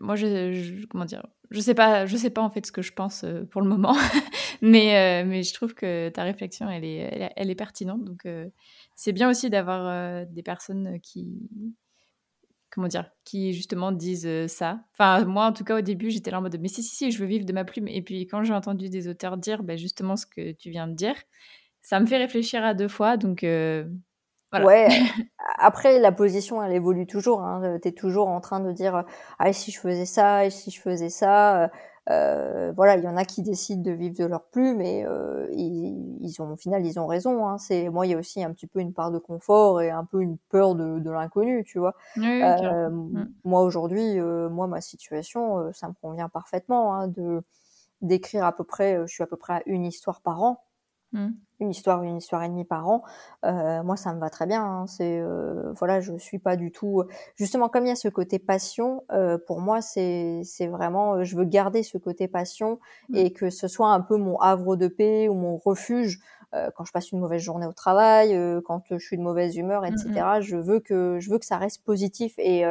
moi, 0.00 0.16
je, 0.16 0.84
comment 0.86 1.04
dire, 1.04 1.26
je 1.50 1.60
sais 1.60 1.74
pas, 1.74 2.06
je 2.06 2.16
sais 2.16 2.30
pas 2.30 2.42
en 2.42 2.50
fait 2.50 2.64
ce 2.66 2.72
que 2.72 2.82
je 2.82 2.92
pense 2.92 3.24
pour 3.50 3.60
le 3.62 3.68
moment, 3.68 3.94
mais 4.62 5.24
mais 5.24 5.42
je 5.42 5.52
trouve 5.54 5.74
que 5.74 6.08
ta 6.10 6.22
réflexion, 6.22 6.68
elle 6.70 6.84
est, 6.84 7.32
elle, 7.36 7.50
est 7.50 7.54
pertinente. 7.54 8.04
Donc 8.04 8.26
c'est 8.94 9.12
bien 9.12 9.28
aussi 9.30 9.50
d'avoir 9.50 10.26
des 10.26 10.42
personnes 10.42 11.00
qui, 11.00 11.26
comment 12.70 12.88
dire, 12.88 13.10
qui 13.24 13.52
justement 13.52 13.92
disent 13.92 14.46
ça. 14.46 14.80
Enfin, 14.92 15.24
moi, 15.24 15.46
en 15.46 15.52
tout 15.52 15.64
cas, 15.64 15.78
au 15.78 15.82
début, 15.82 16.10
j'étais 16.10 16.30
là 16.30 16.38
en 16.38 16.42
mode, 16.42 16.58
mais 16.60 16.68
si, 16.68 16.82
si, 16.82 16.94
si, 16.96 17.10
je 17.10 17.18
veux 17.18 17.26
vivre 17.26 17.44
de 17.44 17.52
ma 17.52 17.64
plume. 17.64 17.88
Et 17.88 18.02
puis, 18.02 18.26
quand 18.26 18.42
j'ai 18.44 18.54
entendu 18.54 18.88
des 18.88 19.08
auteurs 19.08 19.36
dire 19.36 19.62
bah, 19.62 19.76
justement 19.76 20.16
ce 20.16 20.26
que 20.26 20.52
tu 20.52 20.70
viens 20.70 20.88
de 20.88 20.94
dire, 20.94 21.14
ça 21.82 22.00
me 22.00 22.06
fait 22.06 22.18
réfléchir 22.18 22.64
à 22.64 22.74
deux 22.74 22.88
fois. 22.88 23.16
Donc, 23.16 23.44
Ouais. 24.52 24.88
Après, 25.58 25.98
la 25.98 26.12
position, 26.12 26.62
elle 26.62 26.72
évolue 26.72 27.06
toujours. 27.06 27.42
Hein. 27.42 27.78
Tu 27.82 27.88
es 27.88 27.92
toujours 27.92 28.28
en 28.28 28.40
train 28.40 28.60
de 28.60 28.72
dire 28.72 29.04
ah 29.38 29.52
si 29.52 29.70
je 29.70 29.80
faisais 29.80 30.06
ça, 30.06 30.44
et 30.44 30.50
si 30.50 30.70
je 30.70 30.80
faisais 30.80 31.10
ça. 31.10 31.70
Euh, 32.10 32.72
voilà, 32.74 32.96
il 32.96 33.04
y 33.04 33.08
en 33.08 33.16
a 33.16 33.24
qui 33.24 33.42
décident 33.42 33.82
de 33.82 33.92
vivre 33.92 34.16
de 34.18 34.24
leur 34.24 34.44
plume 34.46 34.80
et 34.80 35.04
euh, 35.06 35.46
ils, 35.52 36.18
ils, 36.20 36.42
ont 36.42 36.52
au 36.52 36.56
final 36.56 36.84
ils 36.84 36.98
ont 36.98 37.06
raison. 37.06 37.46
Hein. 37.46 37.58
C'est 37.58 37.88
moi, 37.90 38.06
il 38.06 38.10
y 38.10 38.14
a 38.14 38.18
aussi 38.18 38.42
un 38.42 38.52
petit 38.52 38.66
peu 38.66 38.80
une 38.80 38.92
part 38.92 39.12
de 39.12 39.18
confort 39.18 39.80
et 39.80 39.90
un 39.90 40.04
peu 40.04 40.20
une 40.20 40.36
peur 40.50 40.74
de, 40.74 40.98
de 40.98 41.10
l'inconnu, 41.10 41.62
tu 41.64 41.78
vois. 41.78 41.94
euh, 42.64 42.90
mmh. 42.90 43.32
Moi 43.44 43.62
aujourd'hui, 43.62 44.18
euh, 44.18 44.48
moi 44.48 44.66
ma 44.66 44.80
situation, 44.80 45.58
euh, 45.58 45.72
ça 45.72 45.88
me 45.88 45.94
convient 46.00 46.28
parfaitement 46.28 46.94
hein, 46.94 47.08
de 47.08 47.42
d'écrire 48.00 48.44
à 48.46 48.52
peu 48.52 48.64
près. 48.64 48.98
je 49.06 49.12
suis 49.12 49.22
à 49.22 49.26
peu 49.28 49.36
près 49.36 49.54
à 49.54 49.62
une 49.66 49.84
histoire 49.84 50.22
par 50.22 50.42
an. 50.42 50.64
Mmh. 51.12 51.28
Une 51.60 51.70
histoire, 51.70 52.02
une 52.02 52.16
histoire 52.16 52.42
et 52.42 52.48
demie 52.48 52.64
par 52.64 52.88
an. 52.88 53.02
Euh, 53.44 53.82
moi, 53.82 53.96
ça 53.96 54.12
me 54.12 54.18
va 54.18 54.30
très 54.30 54.46
bien. 54.46 54.64
Hein. 54.64 54.86
C'est 54.86 55.20
euh, 55.20 55.72
voilà, 55.74 56.00
je 56.00 56.16
suis 56.18 56.38
pas 56.38 56.56
du 56.56 56.72
tout. 56.72 57.04
Justement, 57.36 57.68
comme 57.68 57.84
il 57.84 57.88
y 57.88 57.92
a 57.92 57.96
ce 57.96 58.08
côté 58.08 58.38
passion, 58.38 59.04
euh, 59.12 59.38
pour 59.38 59.60
moi, 59.60 59.80
c'est 59.80 60.40
c'est 60.44 60.66
vraiment, 60.66 61.22
je 61.22 61.36
veux 61.36 61.44
garder 61.44 61.82
ce 61.82 61.98
côté 61.98 62.26
passion 62.28 62.80
mmh. 63.10 63.16
et 63.16 63.32
que 63.32 63.50
ce 63.50 63.68
soit 63.68 63.90
un 63.90 64.00
peu 64.00 64.16
mon 64.16 64.38
havre 64.38 64.76
de 64.76 64.88
paix 64.88 65.28
ou 65.28 65.34
mon 65.34 65.56
refuge 65.56 66.20
quand 66.74 66.84
je 66.84 66.92
passe 66.92 67.12
une 67.12 67.20
mauvaise 67.20 67.40
journée 67.40 67.64
au 67.64 67.72
travail, 67.72 68.38
quand 68.66 68.82
je 68.90 68.98
suis 68.98 69.16
de 69.16 69.22
mauvaise 69.22 69.56
humeur, 69.56 69.86
etc. 69.86 70.10
Mmh, 70.10 70.40
je 70.42 70.56
veux 70.56 70.80
que 70.80 71.18
je 71.18 71.30
veux 71.30 71.38
que 71.38 71.46
ça 71.46 71.56
reste 71.56 71.82
positif 71.82 72.34
et 72.36 72.62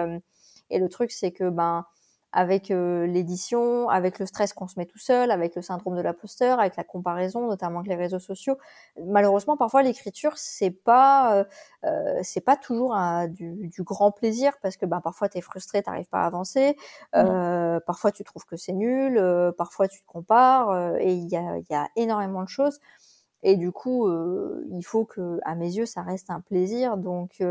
et 0.71 0.79
le 0.79 0.89
truc, 0.89 1.11
c'est 1.11 1.31
que 1.31 1.49
ben 1.49 1.85
avec 2.33 2.71
euh, 2.71 3.05
l'édition, 3.07 3.89
avec 3.89 4.19
le 4.19 4.25
stress 4.25 4.53
qu'on 4.53 4.67
se 4.67 4.79
met 4.79 4.85
tout 4.85 4.97
seul, 4.97 5.31
avec 5.31 5.55
le 5.55 5.61
syndrome 5.61 5.97
de 5.97 6.01
l'imposteur, 6.01 6.59
avec 6.59 6.77
la 6.77 6.83
comparaison, 6.83 7.47
notamment 7.47 7.79
avec 7.79 7.89
les 7.89 7.95
réseaux 7.95 8.19
sociaux. 8.19 8.57
Malheureusement, 9.05 9.57
parfois 9.57 9.83
l'écriture 9.83 10.37
c'est 10.37 10.71
pas 10.71 11.35
euh, 11.35 11.43
euh 11.85 12.19
c'est 12.23 12.41
pas 12.41 12.55
toujours 12.55 12.95
du, 13.29 13.67
du, 13.67 13.83
grand 13.83 14.11
plaisir 14.11 14.53
parce 14.61 14.77
que 14.77 14.85
ben 14.85 15.01
parfois 15.01 15.27
t'es 15.27 15.41
frustré, 15.41 15.81
t'arrives 15.81 16.07
pas 16.07 16.21
à 16.21 16.25
avancer, 16.25 16.77
mmh. 17.13 17.17
euh, 17.17 17.79
parfois 17.85 18.11
tu 18.11 18.23
trouves 18.23 18.45
que 18.45 18.55
c'est 18.55 18.73
nul, 18.73 19.17
euh, 19.17 19.51
parfois 19.51 19.87
tu 19.87 20.01
te 20.01 20.07
compares 20.07 20.97
et 20.97 21.13
il 21.13 21.27
y 21.29 21.35
a, 21.35 21.57
y 21.69 21.75
a 21.75 21.87
énormément 21.95 22.43
de 22.43 22.49
choses. 22.49 22.79
Et 23.43 23.55
du 23.55 23.71
coup, 23.71 24.07
il 24.69 24.83
faut 24.83 25.03
que, 25.03 25.39
à 25.45 25.55
mes 25.55 25.71
yeux, 25.71 25.87
ça 25.87 26.03
reste 26.03 26.29
un 26.29 26.41
plaisir. 26.41 26.95
Donc, 26.95 27.41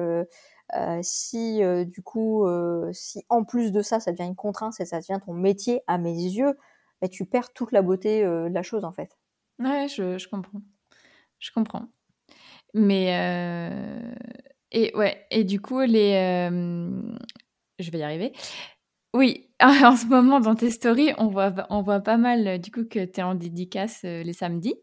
si 1.02 1.60
du 1.86 2.02
coup, 2.02 2.46
si 2.92 3.24
en 3.28 3.44
plus 3.44 3.72
de 3.72 3.82
ça, 3.82 4.00
ça 4.00 4.12
devient 4.12 4.24
une 4.28 4.36
contrainte 4.36 4.78
et 4.80 4.84
ça 4.86 5.00
devient 5.00 5.18
ton 5.24 5.32
métier 5.34 5.82
à 5.86 5.98
mes 5.98 6.12
yeux, 6.12 6.56
bah, 7.00 7.08
tu 7.08 7.24
perds 7.26 7.52
toute 7.52 7.72
la 7.72 7.82
beauté 7.82 8.22
de 8.22 8.48
la 8.52 8.62
chose 8.62 8.84
en 8.84 8.92
fait. 8.92 9.16
Ouais, 9.58 9.88
je, 9.88 10.18
je 10.18 10.28
comprends. 10.28 10.60
Je 11.38 11.50
comprends. 11.52 11.88
Mais 12.74 13.10
et 14.72 14.94
ouais, 14.96 15.26
et 15.30 15.44
du 15.44 15.60
coup 15.60 15.80
les 15.80 16.48
je 17.78 17.90
vais 17.90 17.98
y 17.98 18.02
arriver. 18.02 18.32
Oui, 19.14 19.50
en 19.62 19.96
ce 19.96 20.06
moment 20.06 20.40
dans 20.40 20.54
tes 20.54 20.70
stories, 20.70 21.12
on 21.18 21.28
voit 21.28 21.52
on 21.70 21.82
voit 21.82 22.00
pas 22.00 22.16
mal 22.16 22.60
du 22.60 22.70
coup 22.70 22.84
que 22.84 23.04
tu 23.04 23.20
es 23.20 23.22
en 23.22 23.34
dédicace 23.34 24.02
les 24.02 24.32
samedis. 24.32 24.76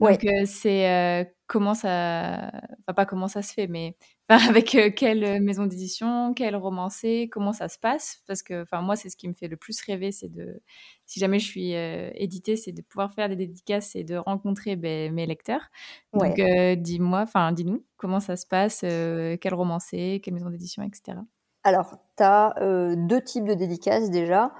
Donc 0.00 0.20
c'est 0.46 1.34
comment 1.46 1.74
ça 1.74 2.50
enfin 2.86 2.94
pas 2.94 3.06
comment 3.06 3.28
ça 3.28 3.42
se 3.42 3.52
fait 3.52 3.66
mais 3.66 3.96
avec 4.48 4.76
quelle 4.96 5.42
maison 5.42 5.66
d'édition, 5.66 6.32
quel 6.34 6.56
romancier, 6.56 7.28
comment 7.28 7.52
ça 7.52 7.68
se 7.68 7.78
passe? 7.78 8.22
Parce 8.26 8.42
que 8.42 8.62
enfin 8.62 8.80
moi 8.80 8.96
c'est 8.96 9.10
ce 9.10 9.16
qui 9.16 9.28
me 9.28 9.34
fait 9.34 9.48
le 9.48 9.56
plus 9.56 9.80
rêver, 9.82 10.12
c'est 10.12 10.32
de 10.32 10.62
si 11.04 11.20
jamais 11.20 11.38
je 11.38 11.46
suis 11.46 11.72
éditée, 11.72 12.56
c'est 12.56 12.72
de 12.72 12.80
pouvoir 12.80 13.12
faire 13.12 13.28
des 13.28 13.36
dédicaces 13.36 13.94
et 13.96 14.02
de 14.02 14.16
rencontrer 14.16 14.76
ben, 14.76 15.12
mes 15.12 15.26
lecteurs. 15.26 15.70
Donc 16.14 16.40
dis-moi, 16.78 17.20
enfin 17.20 17.52
dis-nous 17.52 17.84
comment 17.98 18.20
ça 18.20 18.36
se 18.36 18.46
passe, 18.46 18.80
quel 18.80 19.54
romancier, 19.54 20.20
quelle 20.20 20.34
maison 20.34 20.48
d'édition, 20.48 20.82
etc. 20.82 21.18
Alors 21.62 21.98
tu 22.16 22.22
as 22.22 22.54
deux 22.96 23.20
types 23.20 23.44
de 23.44 23.54
dédicaces 23.54 24.10
déjà. 24.10 24.54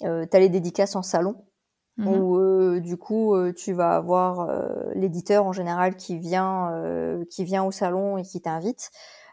tu 0.00 0.06
as 0.06 0.38
les 0.38 0.48
dédicaces 0.48 0.94
en 0.94 1.02
salon 1.02 1.44
Mmh 2.00 2.24
où 2.30 2.80
du 2.80 2.96
coup 2.96 3.34
tu 3.56 3.72
vas 3.72 3.96
avoir 3.96 4.48
l'éditeur 4.94 5.44
en 5.46 5.52
général 5.52 5.96
qui 5.96 6.18
vient 6.18 6.72
qui 7.30 7.44
vient 7.44 7.64
au 7.64 7.70
salon 7.72 8.16
et 8.18 8.22
qui 8.22 8.40
t'invite. 8.40 8.90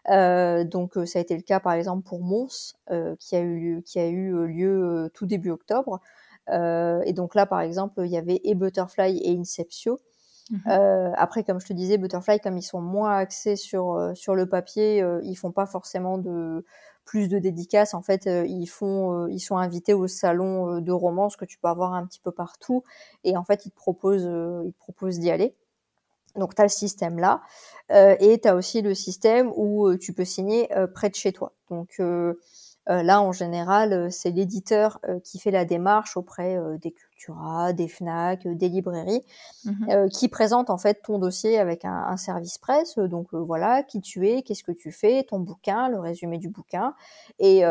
donc 0.07 0.93
ça 1.05 1.19
a 1.19 1.21
été 1.21 1.35
le 1.35 1.43
cas 1.43 1.59
par 1.59 1.73
exemple 1.73 2.03
pour 2.07 2.21
Mons 2.21 2.73
qui 3.19 3.35
a 3.35 3.41
eu 3.41 3.81
qui 3.85 3.99
a 3.99 4.07
eu 4.07 4.47
lieu 4.47 5.09
tout 5.13 5.25
début 5.25 5.51
octobre. 5.51 5.99
et 6.51 7.13
donc 7.13 7.35
là 7.35 7.45
par 7.45 7.61
exemple 7.61 8.01
il 8.05 8.11
y 8.11 8.17
avait 8.17 8.41
et 8.43 8.55
Butterfly 8.55 9.19
et 9.23 9.37
Inceptio. 9.39 9.99
Mmh 10.49 10.77
après, 11.15 11.43
comme 11.43 11.59
je 11.59 11.67
te 11.67 11.73
disais, 11.73 11.97
Butterfly, 11.97 12.39
comme 12.39 12.57
ils 12.57 12.61
sont 12.63 12.81
moins 12.81 13.17
axés 13.17 13.55
sur 13.55 14.11
sur 14.15 14.35
le 14.35 14.47
papier, 14.49 15.03
ils 15.23 15.35
font 15.35 15.51
pas 15.51 15.65
forcément 15.65 16.17
de 16.17 16.65
plus 17.07 17.29
de 17.29 17.39
dédicaces. 17.39 17.95
En 17.95 18.03
fait, 18.03 18.27
euh, 18.27 18.43
euh, 18.43 19.27
ils 19.31 19.39
sont 19.39 19.57
invités 19.57 19.93
au 19.95 20.07
salon 20.07 20.75
euh, 20.75 20.81
de 20.81 20.91
romance 20.91 21.35
que 21.35 21.45
tu 21.45 21.57
peux 21.57 21.69
avoir 21.69 21.93
un 21.93 22.05
petit 22.05 22.19
peu 22.19 22.31
partout. 22.31 22.83
Et 23.23 23.35
en 23.35 23.43
fait, 23.43 23.65
ils 23.65 23.71
te 23.71 23.75
proposent, 23.75 25.19
d'y 25.19 25.31
aller. 25.31 25.55
Donc, 26.35 26.53
tu 26.53 26.61
as 26.61 26.65
le 26.65 26.69
système 26.69 27.17
là. 27.17 27.41
et 27.89 28.39
tu 28.39 28.47
as 28.47 28.53
aussi 28.53 28.83
le 28.83 28.93
système 28.93 29.51
où 29.55 29.95
tu 29.97 30.13
peux 30.13 30.25
signer 30.25 30.69
près 30.93 31.09
de 31.09 31.15
chez 31.15 31.31
toi. 31.31 31.53
Donc, 31.71 31.99
là, 32.87 33.21
en 33.21 33.31
général, 33.31 33.93
euh, 33.93 34.09
c'est 34.09 34.31
l'éditeur 34.31 34.99
euh, 35.07 35.19
qui 35.19 35.39
fait 35.39 35.51
la 35.51 35.65
démarche 35.65 36.17
auprès 36.17 36.57
des 36.81 36.91
Cultura, 36.91 37.73
des 37.73 37.87
Fnac, 37.87 38.47
des 38.47 38.69
librairies, 38.69 39.23
mmh 39.65 40.09
qui 40.11 40.29
présente 40.29 40.69
en 40.69 40.77
fait 40.77 41.01
ton 41.03 41.19
dossier 41.19 41.59
avec 41.59 41.83
un, 41.83 42.17
service 42.17 42.57
presse. 42.57 42.97
Donc 42.97 43.33
voilà, 43.33 43.83
qui 43.83 44.01
tu 44.01 44.27
es, 44.27 44.41
qu'est-ce 44.41 44.63
que 44.63 44.71
tu 44.71 44.91
fais, 44.91 45.23
ton 45.23 45.39
bouquin, 45.39 45.89
le 45.89 45.99
résumé 45.99 46.37
du 46.37 46.49
bouquin. 46.49 46.93
Et, 47.39 47.63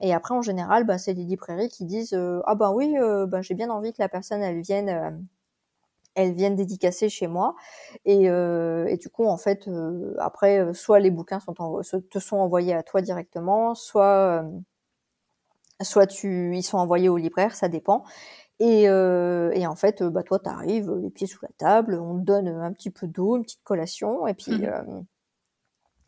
et 0.00 0.14
après, 0.14 0.34
en 0.34 0.42
général, 0.42 0.84
bah, 0.84 0.98
c'est 0.98 1.14
les 1.14 1.24
librairies 1.24 1.68
qui 1.68 1.84
disent 1.84 2.18
ah 2.44 2.54
ben 2.54 2.72
oui, 2.72 2.94
bah, 3.28 3.42
j'ai 3.42 3.54
bien 3.54 3.70
envie 3.70 3.92
que 3.92 4.02
la 4.02 4.08
personne 4.08 4.42
elle 4.42 4.60
vienne 4.60 5.26
elles 6.14 6.32
viennent 6.34 6.56
dédicacer 6.56 7.08
chez 7.08 7.26
moi. 7.26 7.54
Et, 8.04 8.28
euh, 8.30 8.86
et 8.86 8.96
du 8.96 9.08
coup, 9.08 9.26
en 9.26 9.36
fait, 9.36 9.68
euh, 9.68 10.14
après, 10.18 10.58
euh, 10.60 10.72
soit 10.74 11.00
les 11.00 11.10
bouquins 11.10 11.40
sont 11.40 11.54
te 12.10 12.18
sont 12.18 12.36
envoyés 12.38 12.74
à 12.74 12.82
toi 12.82 13.02
directement, 13.02 13.74
soit, 13.74 14.44
soit 15.82 16.06
tu, 16.06 16.56
ils 16.56 16.62
sont 16.62 16.78
envoyés 16.78 17.08
au 17.08 17.16
libraire, 17.16 17.54
ça 17.54 17.68
dépend. 17.68 18.04
Et, 18.60 18.84
et 18.84 19.66
en 19.66 19.76
fait, 19.76 20.02
bah, 20.02 20.22
toi, 20.22 20.38
tu 20.38 20.48
arrives 20.50 20.92
les 21.02 21.10
pieds 21.10 21.26
sous 21.26 21.40
la 21.42 21.50
table, 21.58 21.94
on 22.00 22.18
te 22.18 22.24
donne 22.24 22.48
un 22.48 22.72
petit 22.72 22.90
peu 22.90 23.06
d'eau, 23.08 23.36
une 23.36 23.42
petite 23.44 23.64
collation, 23.64 24.26
et 24.26 24.34
puis, 24.34 24.52
mmh 24.52 25.04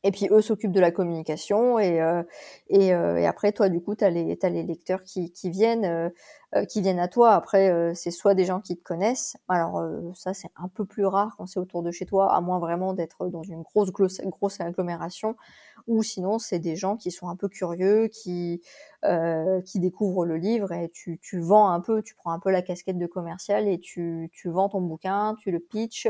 et 0.04 0.10
puis 0.10 0.28
eux 0.30 0.40
s'occupent 0.40 0.72
de 0.72 0.80
la 0.80 0.90
communication 0.90 1.78
et, 1.78 2.00
euh, 2.00 2.22
et, 2.68 2.92
euh, 2.92 3.18
et, 3.18 3.26
après 3.26 3.52
toi 3.52 3.68
du 3.68 3.80
coup 3.80 3.94
tu 3.94 4.04
as 4.04 4.10
les, 4.10 4.38
as 4.42 4.50
les 4.50 4.62
lecteurs 4.62 5.02
qui, 5.02 5.32
qui 5.32 5.50
viennent 5.50 5.84
euh, 5.84 6.08
euh 6.56 6.64
qui 6.64 6.80
viennent 6.80 6.98
à 6.98 7.08
toi. 7.08 7.32
Après 7.32 7.70
euh, 7.70 7.94
c'est 7.94 8.10
soit 8.10 8.34
des 8.34 8.44
gens 8.44 8.60
qui 8.60 8.76
te 8.76 8.82
connaissent. 8.82 9.36
Alors 9.48 9.78
euh, 9.78 10.00
ça 10.14 10.34
c'est 10.34 10.50
un 10.56 10.68
peu 10.68 10.84
plus 10.84 11.06
rare 11.06 11.34
quand 11.36 11.46
c'est 11.46 11.60
autour 11.60 11.82
de 11.82 11.90
chez 11.90 12.06
toi, 12.06 12.34
à 12.34 12.40
moins 12.40 12.58
vraiment 12.58 12.94
d'être 12.94 13.28
dans 13.28 13.42
une 13.42 13.62
grosse 13.62 13.90
grosse 13.90 14.60
agglomération. 14.60 15.36
Ou 15.88 16.02
sinon 16.02 16.38
c'est 16.38 16.60
des 16.60 16.76
gens 16.76 16.96
qui 16.96 17.10
sont 17.10 17.28
un 17.28 17.36
peu 17.36 17.48
curieux, 17.48 18.08
qui 18.08 18.62
qui 19.64 19.80
découvrent 19.80 20.24
le 20.24 20.36
livre 20.36 20.70
et 20.70 20.88
tu, 20.90 21.18
tu 21.20 21.40
vends 21.40 21.70
un 21.70 21.80
peu, 21.80 22.02
tu 22.02 22.14
prends 22.14 22.30
un 22.30 22.38
peu 22.38 22.52
la 22.52 22.62
casquette 22.62 22.98
de 22.98 23.06
commercial 23.06 23.66
et 23.66 23.80
tu, 23.80 24.30
tu 24.32 24.48
vends 24.48 24.68
ton 24.68 24.80
bouquin, 24.80 25.34
tu 25.40 25.50
le 25.50 25.58
pitches. 25.58 26.06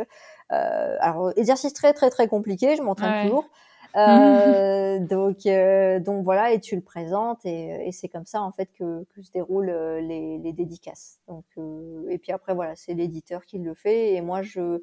alors 0.51 1.33
exercice 1.37 1.73
très 1.73 1.95
très 1.95 2.11
très 2.11 2.29
compliqué, 2.29 2.77
je 2.77 2.83
m'entraîne 2.83 3.29
toujours. 3.29 3.49
Euh, 3.97 4.99
donc, 5.01 5.45
euh, 5.47 6.01
donc 6.01 6.25
voilà, 6.25 6.53
et 6.53 6.61
tu 6.61 6.77
le 6.77 6.83
présentes, 6.83 7.45
et, 7.45 7.89
et 7.89 7.93
c'est 7.93 8.09
comme 8.09 8.25
ça 8.25 8.43
en 8.43 8.53
fait 8.53 8.71
que, 8.73 9.05
que 9.15 9.23
se 9.23 9.31
déroulent 9.31 9.71
euh, 9.71 10.01
les, 10.01 10.39
les 10.39 10.53
dédicaces. 10.53 11.21
Donc, 11.29 11.45
euh, 11.59 12.09
et 12.09 12.19
puis 12.19 12.33
après 12.33 12.55
voilà, 12.55 12.75
c'est 12.75 12.95
l'éditeur 12.95 13.45
qui 13.45 13.59
le 13.59 13.75
fait, 13.75 14.15
et 14.15 14.23
moi 14.23 14.43
je, 14.43 14.81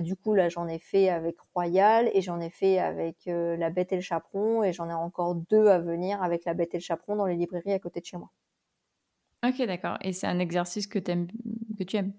du 0.00 0.16
coup 0.16 0.34
là 0.34 0.48
j'en 0.48 0.68
ai 0.68 0.78
fait 0.78 1.08
avec 1.08 1.36
Royal, 1.54 2.10
et 2.12 2.20
j'en 2.20 2.40
ai 2.40 2.50
fait 2.50 2.78
avec 2.78 3.16
La 3.26 3.70
Bête 3.70 3.92
et 3.92 3.96
le 3.96 4.02
Chaperon, 4.02 4.62
et 4.62 4.72
j'en 4.72 4.88
ai 4.88 4.94
encore 4.94 5.34
deux 5.34 5.66
à 5.68 5.78
venir 5.78 6.22
avec 6.22 6.44
La 6.44 6.54
Bête 6.54 6.74
et 6.74 6.78
le 6.78 6.82
Chaperon 6.82 7.16
dans 7.16 7.26
les 7.26 7.36
librairies 7.36 7.72
à 7.72 7.78
côté 7.78 8.00
de 8.00 8.06
chez 8.06 8.16
moi. 8.16 8.30
Ok, 9.46 9.64
d'accord. 9.66 9.98
Et 10.02 10.12
c'est 10.12 10.26
un 10.26 10.38
exercice 10.38 10.86
que, 10.86 10.98
aimes, 11.10 11.28
que 11.78 11.84
tu 11.84 11.96
aimes? 11.96 12.12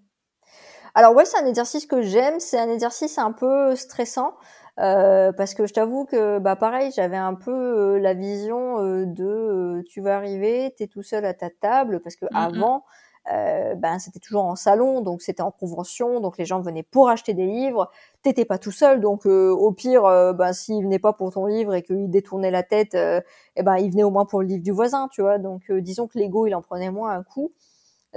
Alors 0.95 1.15
ouais, 1.15 1.25
c'est 1.25 1.37
un 1.37 1.45
exercice 1.45 1.85
que 1.85 2.01
j'aime. 2.01 2.39
C'est 2.39 2.59
un 2.59 2.69
exercice 2.69 3.17
un 3.17 3.31
peu 3.31 3.75
stressant 3.75 4.33
euh, 4.79 5.31
parce 5.31 5.55
que 5.55 5.65
je 5.65 5.73
t'avoue 5.73 6.05
que 6.05 6.37
bah 6.37 6.55
pareil, 6.55 6.91
j'avais 6.95 7.17
un 7.17 7.33
peu 7.33 7.51
euh, 7.51 7.99
la 7.99 8.13
vision 8.13 8.79
euh, 8.79 9.05
de 9.07 9.83
tu 9.89 10.01
vas 10.01 10.15
arriver, 10.15 10.73
tu 10.77 10.83
es 10.83 10.87
tout 10.87 11.01
seul 11.01 11.25
à 11.25 11.33
ta 11.33 11.49
table 11.49 11.99
parce 12.01 12.15
que 12.15 12.25
mmh 12.25 12.35
avant 12.35 12.83
ben 13.29 13.99
c'était 13.99 14.19
toujours 14.19 14.45
en 14.45 14.55
salon, 14.55 15.01
donc 15.01 15.21
c'était 15.21 15.41
en 15.41 15.51
convention, 15.51 16.21
donc 16.21 16.37
les 16.37 16.45
gens 16.45 16.61
venaient 16.61 16.83
pour 16.83 17.09
acheter 17.09 17.33
des 17.33 17.45
livres. 17.45 17.91
T'étais 18.21 18.45
pas 18.45 18.57
tout 18.57 18.71
seul, 18.71 19.01
donc 19.01 19.25
au 19.25 19.71
pire, 19.73 20.03
ben 20.33 20.53
s'ils 20.53 20.81
venaient 20.81 20.97
pas 20.97 21.11
pour 21.11 21.33
ton 21.33 21.45
livre 21.45 21.73
et 21.75 21.81
qu'ils 21.81 22.09
détournaient 22.09 22.51
la 22.51 22.63
tête, 22.63 22.95
eh 22.95 23.63
ben 23.63 23.75
ils 23.79 23.91
venaient 23.91 24.03
au 24.03 24.11
moins 24.11 24.23
pour 24.25 24.41
le 24.41 24.47
livre 24.47 24.63
du 24.63 24.71
voisin, 24.71 25.09
tu 25.11 25.21
vois. 25.21 25.39
Donc 25.39 25.69
disons 25.69 26.07
que 26.07 26.17
l'ego 26.17 26.47
il 26.47 26.55
en 26.55 26.61
prenait 26.61 26.89
moins 26.89 27.11
un 27.11 27.23
coup. 27.23 27.51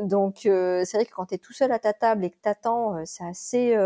Donc 0.01 0.43
c'est 0.43 0.93
vrai 0.95 1.05
que 1.05 1.13
quand 1.13 1.27
tu 1.27 1.35
es 1.35 1.39
tout 1.39 1.55
seul 1.55 1.73
à 1.73 1.81
ta 1.81 1.93
table 1.93 2.25
et 2.25 2.31
que 2.31 2.39
t'attends, 2.41 3.05
c'est 3.05 3.25
assez 3.25 3.77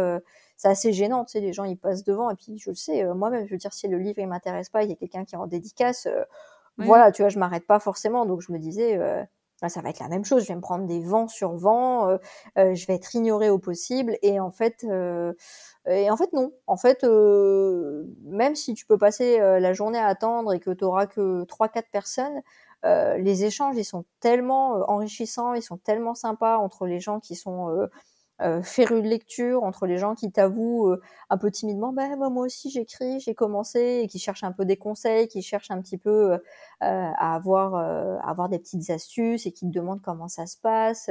c'est 0.56 0.68
assez 0.68 0.92
gênant, 0.92 1.24
tu 1.24 1.32
sais, 1.32 1.40
les 1.40 1.52
gens 1.52 1.64
ils 1.64 1.76
passent 1.76 2.04
devant 2.04 2.30
et 2.30 2.34
puis 2.36 2.58
je 2.58 2.70
le 2.70 2.76
sais, 2.76 3.04
euh, 3.04 3.14
moi-même, 3.14 3.46
je 3.46 3.52
veux 3.52 3.58
dire, 3.58 3.72
si 3.72 3.88
le 3.88 3.98
livre 3.98 4.18
il 4.18 4.28
m'intéresse 4.28 4.68
pas, 4.68 4.82
il 4.84 4.90
y 4.90 4.92
a 4.92 4.96
quelqu'un 4.96 5.24
qui 5.24 5.34
est 5.34 5.38
en 5.38 5.46
dédicace, 5.46 6.06
euh, 6.06 6.24
voilà, 6.78 7.12
tu 7.12 7.22
vois, 7.22 7.28
je 7.28 7.38
m'arrête 7.38 7.66
pas 7.66 7.78
forcément, 7.78 8.26
donc 8.26 8.40
je 8.40 8.52
me 8.52 8.58
disais, 8.58 8.96
euh, 8.98 9.22
bah, 9.62 9.68
ça 9.68 9.80
va 9.80 9.90
être 9.90 10.00
la 10.00 10.08
même 10.08 10.24
chose, 10.24 10.42
je 10.42 10.48
vais 10.48 10.56
me 10.56 10.60
prendre 10.60 10.86
des 10.86 11.00
vents 11.00 11.28
sur 11.28 11.56
vent, 11.56 12.18
je 12.56 12.86
vais 12.86 12.94
être 12.94 13.14
ignorée 13.14 13.48
au 13.50 13.58
possible, 13.58 14.18
et 14.22 14.40
en 14.40 14.50
fait, 14.50 14.84
et 15.86 16.10
en 16.10 16.16
fait 16.16 16.32
non, 16.32 16.52
en 16.66 16.76
fait, 16.76 17.04
même 18.24 18.56
si 18.56 18.74
tu 18.74 18.86
peux 18.86 18.98
passer 18.98 19.38
la 19.38 19.72
journée 19.72 19.98
à 19.98 20.06
attendre 20.06 20.52
et 20.52 20.58
que 20.58 20.70
tu 20.70 20.84
auras 20.84 21.06
que 21.06 21.44
trois 21.44 21.68
quatre 21.68 21.90
personnes, 21.90 22.42
les 22.84 23.44
échanges 23.44 23.76
ils 23.76 23.84
sont 23.84 24.04
tellement 24.20 24.90
enrichissants, 24.90 25.54
ils 25.54 25.62
sont 25.62 25.78
tellement 25.78 26.14
sympas 26.14 26.58
entre 26.58 26.86
les 26.86 27.00
gens 27.00 27.20
qui 27.20 27.36
sont 27.36 27.70
euh, 27.70 27.86
faire 28.62 28.92
une 28.92 29.06
lecture 29.06 29.62
entre 29.64 29.86
les 29.86 29.96
gens 29.96 30.14
qui 30.14 30.30
t'avouent 30.30 30.90
euh, 30.90 31.00
un 31.30 31.38
peu 31.38 31.50
timidement 31.50 31.92
bah 31.92 32.14
moi 32.16 32.44
aussi 32.44 32.70
j'écris 32.70 33.20
j'ai 33.20 33.34
commencé 33.34 34.00
et 34.02 34.06
qui 34.06 34.18
cherchent 34.18 34.44
un 34.44 34.52
peu 34.52 34.64
des 34.64 34.76
conseils 34.76 35.28
qui 35.28 35.40
cherchent 35.40 35.70
un 35.70 35.80
petit 35.80 35.96
peu 35.96 36.32
euh, 36.32 36.38
à 36.80 37.34
avoir 37.34 37.74
à 37.74 38.30
avoir 38.30 38.48
des 38.48 38.58
petites 38.58 38.90
astuces 38.90 39.46
et 39.46 39.52
qui 39.52 39.66
te 39.66 39.72
demandent 39.72 40.02
comment 40.02 40.28
ça 40.28 40.46
se 40.46 40.58
passe 40.58 41.10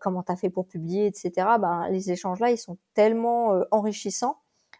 comment 0.00 0.22
t'as 0.22 0.36
fait 0.36 0.50
pour 0.50 0.66
publier 0.66 1.06
etc 1.06 1.32
ben 1.60 1.88
les 1.90 2.10
échanges 2.10 2.40
là 2.40 2.50
ils 2.50 2.58
sont 2.58 2.78
tellement 2.94 3.60
enrichissants 3.70 4.38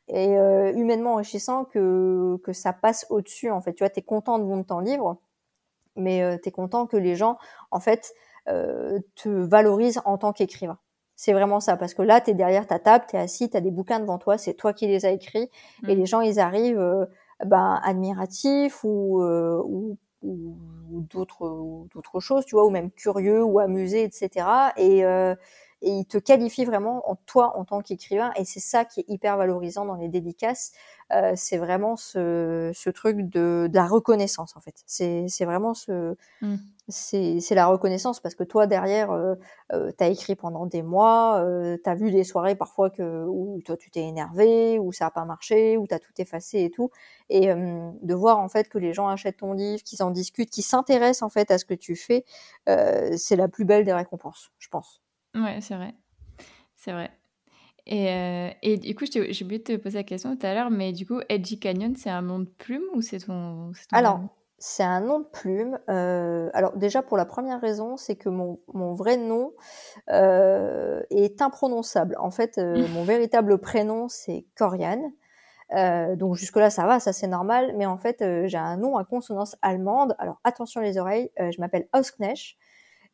et 0.08 0.34
humainement 0.74 1.14
enrichissants 1.14 1.64
que 1.64 2.36
que 2.44 2.52
ça 2.52 2.72
passe 2.72 3.06
au 3.10 3.20
dessus 3.20 3.50
en 3.50 3.60
fait. 3.60 3.72
Tu 3.74 3.82
vois 3.82 3.90
t'es 3.90 4.02
content 4.02 4.38
de 4.38 4.44
vendre 4.44 4.66
ton 4.66 4.80
livre 4.80 5.18
mais 5.96 6.38
t'es 6.38 6.50
content 6.50 6.86
que 6.86 6.96
les 6.96 7.16
gens 7.16 7.38
en 7.70 7.80
fait 7.80 8.14
te 8.46 9.28
valorisent 9.28 10.00
en 10.04 10.18
tant 10.18 10.32
qu'écrivain 10.32 10.78
c'est 11.16 11.32
vraiment 11.32 11.60
ça, 11.60 11.76
parce 11.76 11.94
que 11.94 12.02
là, 12.02 12.20
tu 12.20 12.30
es 12.30 12.34
derrière 12.34 12.66
ta 12.66 12.78
table, 12.78 13.04
tu 13.08 13.16
es 13.16 13.18
assis, 13.18 13.50
tu 13.50 13.56
as 13.56 13.60
des 13.60 13.70
bouquins 13.70 14.00
devant 14.00 14.18
toi, 14.18 14.38
c'est 14.38 14.54
toi 14.54 14.72
qui 14.72 14.86
les 14.86 15.06
as 15.06 15.10
écrits, 15.10 15.50
et 15.86 15.94
mm. 15.94 15.98
les 15.98 16.06
gens, 16.06 16.20
ils 16.20 16.40
arrivent 16.40 16.80
euh, 16.80 17.06
ben, 17.44 17.80
admiratifs 17.82 18.84
ou, 18.84 19.22
euh, 19.22 19.62
ou, 19.64 19.98
ou 20.22 20.56
d'autres 21.10 21.86
d'autres 21.94 22.20
choses, 22.20 22.44
tu 22.44 22.54
vois, 22.54 22.64
ou 22.64 22.70
même 22.70 22.90
curieux 22.90 23.42
ou 23.42 23.58
amusés, 23.58 24.04
etc. 24.04 24.46
Et, 24.76 25.04
euh, 25.04 25.34
et 25.82 25.90
il 25.90 26.06
te 26.06 26.18
qualifie 26.18 26.64
vraiment 26.64 27.08
en 27.10 27.16
toi 27.26 27.56
en 27.56 27.64
tant 27.64 27.82
qu'écrivain 27.82 28.32
et 28.36 28.44
c'est 28.44 28.60
ça 28.60 28.84
qui 28.84 29.00
est 29.00 29.04
hyper 29.08 29.36
valorisant 29.36 29.84
dans 29.84 29.96
les 29.96 30.08
dédicaces 30.08 30.72
euh, 31.12 31.32
c'est 31.36 31.58
vraiment 31.58 31.96
ce, 31.96 32.70
ce 32.74 32.88
truc 32.90 33.28
de, 33.28 33.68
de, 33.70 33.74
la 33.74 33.86
reconnaissance 33.86 34.56
en 34.56 34.60
fait. 34.60 34.82
C'est 34.86 35.44
vraiment 35.44 35.74
ce 35.74 36.16
c'est 36.88 37.40
c'est 37.40 37.54
la 37.54 37.66
reconnaissance 37.66 38.18
parce 38.20 38.34
que 38.34 38.44
toi 38.44 38.66
derrière 38.66 39.12
euh, 39.12 39.34
euh, 39.72 39.92
t'as 39.96 40.08
écrit 40.08 40.34
pendant 40.34 40.66
des 40.66 40.82
mois 40.82 41.40
euh, 41.40 41.76
t'as 41.82 41.94
vu 41.94 42.10
des 42.10 42.24
soirées 42.24 42.56
parfois 42.56 42.90
que 42.90 43.24
où 43.26 43.60
toi 43.64 43.76
tu 43.76 43.90
t'es 43.90 44.00
énervé 44.02 44.78
où 44.78 44.92
ça 44.92 45.06
a 45.06 45.10
pas 45.10 45.24
marché 45.24 45.76
où 45.76 45.86
t'as 45.86 45.98
tout 45.98 46.12
effacé 46.18 46.62
et 46.64 46.70
tout. 46.70 46.90
Et 47.28 47.50
euh, 47.50 47.90
de 48.02 48.14
voir 48.14 48.38
en 48.38 48.48
fait 48.48 48.68
que 48.68 48.78
les 48.78 48.92
gens 48.92 49.08
achètent 49.08 49.38
ton 49.38 49.52
livre 49.52 49.82
qu'ils 49.82 50.02
en 50.02 50.10
discutent 50.10 50.50
qu'ils 50.50 50.64
s'intéressent 50.64 51.22
en 51.22 51.28
fait 51.28 51.50
à 51.50 51.58
ce 51.58 51.64
que 51.64 51.74
tu 51.74 51.94
fais 51.94 52.24
euh, 52.68 53.16
c'est 53.16 53.36
la 53.36 53.48
plus 53.48 53.64
belle 53.64 53.84
des 53.84 53.92
récompenses 53.92 54.50
je 54.58 54.68
pense 54.68 55.01
Ouais, 55.34 55.60
c'est 55.60 55.76
vrai. 55.76 55.94
C'est 56.76 56.92
vrai. 56.92 57.10
Et, 57.86 58.10
euh, 58.10 58.50
et 58.62 58.76
du 58.76 58.94
coup, 58.94 59.04
j'ai 59.10 59.20
oublié 59.42 59.58
de 59.58 59.64
te 59.64 59.76
poser 59.76 59.98
la 59.98 60.04
question 60.04 60.36
tout 60.36 60.46
à 60.46 60.54
l'heure, 60.54 60.70
mais 60.70 60.92
du 60.92 61.06
coup, 61.06 61.20
Edgy 61.28 61.58
Canyon, 61.58 61.96
c'est 61.96 62.10
un 62.10 62.22
nom 62.22 62.38
de 62.38 62.48
plume 62.48 62.84
ou 62.94 63.00
c'est 63.00 63.18
ton, 63.18 63.72
ton, 63.72 63.96
Alors, 63.96 64.20
c'est 64.64 64.84
un 64.84 65.00
nom 65.00 65.18
de 65.18 65.24
plume. 65.24 65.78
Euh, 65.88 66.48
alors 66.54 66.76
déjà, 66.76 67.02
pour 67.02 67.16
la 67.16 67.24
première 67.24 67.60
raison, 67.60 67.96
c'est 67.96 68.14
que 68.14 68.28
mon, 68.28 68.60
mon, 68.72 68.94
vrai 68.94 69.16
nom 69.16 69.52
euh, 70.10 71.02
est 71.10 71.42
imprononçable. 71.42 72.16
En 72.20 72.30
fait, 72.30 72.58
mon 72.94 73.02
véritable 73.02 73.58
prénom, 73.58 74.08
c'est 74.08 74.46
Coriane. 74.56 75.12
Euh, 75.74 76.14
donc 76.14 76.36
jusque-là, 76.36 76.70
ça 76.70 76.86
va, 76.86 77.00
ça 77.00 77.12
c'est 77.12 77.26
normal. 77.26 77.74
Mais 77.76 77.86
en 77.86 77.98
fait, 77.98 78.24
j'ai 78.46 78.58
un 78.58 78.76
nom 78.76 78.96
à 78.96 79.04
consonance 79.04 79.56
allemande. 79.62 80.14
Alors 80.20 80.40
attention 80.44 80.80
les 80.80 80.96
oreilles, 80.96 81.32
je 81.38 81.60
m'appelle 81.60 81.88
Ausknecht. 81.92 82.56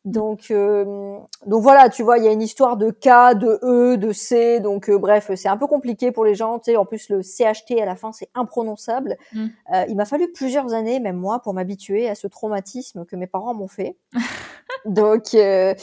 Donc, 0.05 0.49
euh, 0.49 1.17
donc 1.45 1.61
voilà, 1.61 1.89
tu 1.89 2.03
vois, 2.03 2.17
il 2.17 2.23
y 2.23 2.27
a 2.27 2.31
une 2.31 2.41
histoire 2.41 2.77
de 2.77 2.89
K, 2.89 3.37
de 3.37 3.59
E, 3.63 3.97
de 3.97 4.13
C. 4.13 4.61
Donc, 4.61 4.89
euh, 4.89 4.97
bref, 4.97 5.29
c'est 5.35 5.49
un 5.49 5.57
peu 5.57 5.67
compliqué 5.67 6.11
pour 6.13 6.23
les 6.23 6.35
gens. 6.35 6.57
Tu 6.59 6.71
sais, 6.71 6.77
en 6.77 6.85
plus, 6.85 7.09
le 7.09 7.21
CHT 7.21 7.81
à 7.81 7.85
la 7.85 7.97
fin, 7.97 8.13
c'est 8.13 8.29
imprononçable. 8.33 9.17
Mm. 9.33 9.47
Euh, 9.73 9.85
il 9.89 9.95
m'a 9.97 10.05
fallu 10.05 10.31
plusieurs 10.31 10.73
années, 10.73 11.01
même 11.01 11.17
moi, 11.17 11.41
pour 11.41 11.53
m'habituer 11.53 12.07
à 12.07 12.15
ce 12.15 12.27
traumatisme 12.27 13.05
que 13.05 13.17
mes 13.17 13.27
parents 13.27 13.53
m'ont 13.53 13.67
fait. 13.67 13.97
donc, 14.85 15.33
euh, 15.33 15.75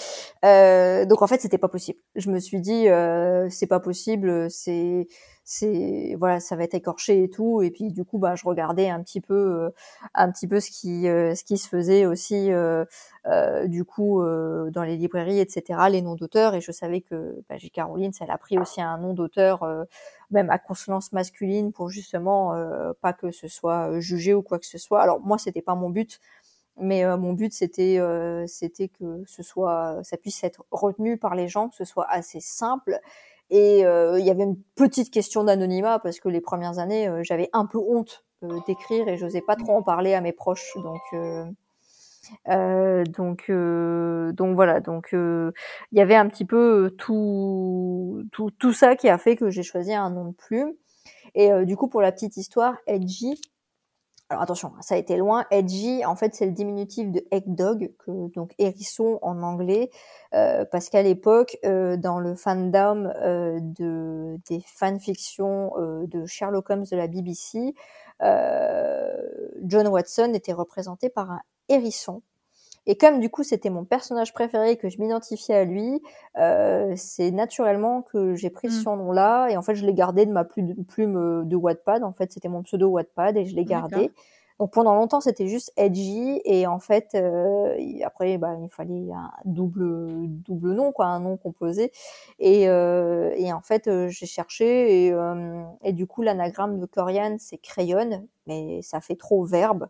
euh, 0.46 1.04
donc 1.04 1.20
en 1.20 1.26
fait, 1.26 1.40
c'était 1.42 1.58
pas 1.58 1.68
possible. 1.68 1.98
Je 2.14 2.30
me 2.30 2.38
suis 2.38 2.62
dit, 2.62 2.86
c'est 3.50 3.66
pas 3.66 3.80
possible. 3.80 4.50
C'est 4.50 5.08
c'est 5.48 6.16
voilà 6.18 6.40
ça 6.40 6.56
va 6.56 6.64
être 6.64 6.74
écorché 6.74 7.22
et 7.22 7.30
tout 7.30 7.62
et 7.62 7.70
puis 7.70 7.92
du 7.92 8.04
coup 8.04 8.18
bah 8.18 8.34
je 8.34 8.44
regardais 8.44 8.88
un 8.88 9.00
petit 9.00 9.20
peu 9.20 9.34
euh, 9.34 9.70
un 10.12 10.32
petit 10.32 10.48
peu 10.48 10.58
ce 10.58 10.72
qui 10.72 11.06
euh, 11.08 11.36
ce 11.36 11.44
qui 11.44 11.56
se 11.56 11.68
faisait 11.68 12.04
aussi 12.04 12.50
euh, 12.50 12.84
du 13.66 13.84
coup 13.84 14.20
dans 14.24 14.82
les 14.82 14.96
librairies 14.96 15.38
etc 15.38 15.82
les 15.88 16.02
noms 16.02 16.16
d'auteurs 16.16 16.56
et 16.56 16.60
je 16.60 16.72
savais 16.72 17.00
que 17.00 17.44
bah, 17.48 17.58
J. 17.58 17.70
Caroline 17.70 18.10
elle 18.20 18.32
a 18.32 18.38
pris 18.38 18.58
aussi 18.58 18.82
un 18.82 18.98
nom 18.98 19.14
d'auteur 19.14 19.64
même 20.32 20.50
à 20.50 20.58
consonance 20.58 21.12
masculine 21.12 21.72
pour 21.72 21.90
justement 21.90 22.52
pas 23.00 23.12
que 23.12 23.30
ce 23.30 23.46
soit 23.46 24.00
jugé 24.00 24.34
ou 24.34 24.42
quoi 24.42 24.58
que 24.58 24.66
ce 24.66 24.78
soit 24.78 25.00
alors 25.00 25.20
moi 25.20 25.38
c'était 25.38 25.62
pas 25.62 25.76
mon 25.76 25.90
but 25.90 26.18
mais 26.78 27.04
mon 27.16 27.34
but 27.34 27.52
c'était 27.52 28.00
c'était 28.48 28.88
que 28.88 29.22
ce 29.26 29.44
soit 29.44 30.00
ça 30.02 30.16
puisse 30.16 30.42
être 30.42 30.64
retenu 30.72 31.18
par 31.18 31.36
les 31.36 31.46
gens 31.46 31.68
que 31.68 31.76
ce 31.76 31.84
soit 31.84 32.08
assez 32.10 32.40
simple 32.40 33.00
et 33.50 33.84
euh, 33.84 34.18
il 34.18 34.26
y 34.26 34.30
avait 34.30 34.42
une 34.42 34.60
petite 34.74 35.10
question 35.10 35.44
d'anonymat 35.44 35.98
parce 35.98 36.20
que 36.20 36.28
les 36.28 36.40
premières 36.40 36.78
années, 36.78 37.08
euh, 37.08 37.22
j'avais 37.22 37.48
un 37.52 37.66
peu 37.66 37.78
honte 37.78 38.24
euh, 38.42 38.58
d'écrire 38.66 39.08
et 39.08 39.16
j'osais 39.16 39.40
pas 39.40 39.56
trop 39.56 39.76
en 39.76 39.82
parler 39.82 40.14
à 40.14 40.20
mes 40.20 40.32
proches. 40.32 40.72
Donc 40.76 41.00
euh, 42.48 43.04
donc, 43.04 43.44
euh, 43.50 44.32
donc 44.32 44.56
voilà, 44.56 44.80
donc 44.80 45.10
il 45.12 45.52
y 45.92 46.00
avait 46.00 46.16
un 46.16 46.26
petit 46.26 46.44
peu 46.44 46.92
tout, 46.98 48.24
tout, 48.32 48.50
tout 48.58 48.72
ça 48.72 48.96
qui 48.96 49.08
a 49.08 49.16
fait 49.16 49.36
que 49.36 49.48
j'ai 49.50 49.62
choisi 49.62 49.94
un 49.94 50.10
nom 50.10 50.30
de 50.30 50.34
plume. 50.34 50.72
Et 51.36 51.50
du 51.64 51.76
coup, 51.76 51.86
pour 51.86 52.00
la 52.00 52.10
petite 52.12 52.36
histoire, 52.36 52.76
Edgy, 52.86 53.40
alors 54.28 54.42
attention, 54.42 54.72
ça 54.80 54.96
a 54.96 54.98
été 54.98 55.16
loin. 55.16 55.46
Edgy, 55.52 56.04
en 56.04 56.16
fait, 56.16 56.34
c'est 56.34 56.46
le 56.46 56.52
diminutif 56.52 57.12
de 57.12 57.24
egg 57.30 57.44
dog, 57.46 57.92
donc 58.08 58.54
hérisson 58.58 59.20
en 59.22 59.40
anglais, 59.44 59.90
euh, 60.34 60.64
parce 60.64 60.88
qu'à 60.88 61.02
l'époque, 61.02 61.56
euh, 61.64 61.96
dans 61.96 62.18
le 62.18 62.34
fandom 62.34 63.12
euh, 63.22 63.60
de 63.60 64.40
des 64.48 64.60
fanfictions 64.66 65.72
de 65.78 66.26
Sherlock 66.26 66.68
Holmes 66.70 66.86
de 66.90 66.96
la 66.96 67.06
BBC, 67.06 67.74
John 69.62 69.86
Watson 69.86 70.32
était 70.34 70.52
représenté 70.52 71.08
par 71.08 71.30
un 71.30 71.40
hérisson. 71.68 72.22
Et 72.86 72.96
comme 72.96 73.20
du 73.20 73.30
coup 73.30 73.42
c'était 73.42 73.70
mon 73.70 73.84
personnage 73.84 74.32
préféré 74.32 74.76
que 74.76 74.88
je 74.88 75.00
m'identifiais 75.00 75.56
à 75.56 75.64
lui, 75.64 76.02
euh, 76.38 76.92
c'est 76.96 77.30
naturellement 77.32 78.02
que 78.02 78.34
j'ai 78.34 78.50
pris 78.50 78.68
mmh. 78.68 78.70
ce 78.70 78.84
nom-là 78.84 79.48
et 79.48 79.56
en 79.56 79.62
fait 79.62 79.74
je 79.74 79.84
l'ai 79.84 79.94
gardé 79.94 80.24
de 80.24 80.32
ma 80.32 80.44
plume 80.44 81.44
de 81.44 81.56
Wattpad. 81.56 82.04
En 82.04 82.12
fait 82.12 82.32
c'était 82.32 82.48
mon 82.48 82.62
pseudo 82.62 82.88
Wattpad 82.88 83.36
et 83.36 83.44
je 83.44 83.56
l'ai 83.56 83.64
gardé. 83.64 84.10
Donc 84.58 84.72
pendant 84.72 84.94
longtemps 84.94 85.20
c'était 85.20 85.48
juste 85.48 85.72
edgy 85.76 86.40
et 86.44 86.66
en 86.66 86.78
fait 86.78 87.10
euh, 87.14 87.76
après 88.04 88.38
bah, 88.38 88.56
il 88.62 88.70
fallait 88.70 89.12
un 89.12 89.30
double 89.44 90.28
double 90.28 90.72
nom 90.72 90.92
quoi, 90.92 91.06
un 91.06 91.20
nom 91.20 91.36
composé 91.36 91.92
et, 92.38 92.68
euh, 92.68 93.34
et 93.36 93.52
en 93.52 93.60
fait 93.60 93.86
euh, 93.86 94.08
j'ai 94.08 94.24
cherché 94.24 95.06
et, 95.06 95.12
euh, 95.12 95.62
et 95.82 95.92
du 95.92 96.06
coup 96.06 96.22
l'anagramme 96.22 96.78
de 96.80 96.86
Corian 96.86 97.36
c'est 97.38 97.58
crayon 97.58 98.26
mais 98.46 98.80
ça 98.80 99.02
fait 99.02 99.16
trop 99.16 99.44
verbe 99.44 99.88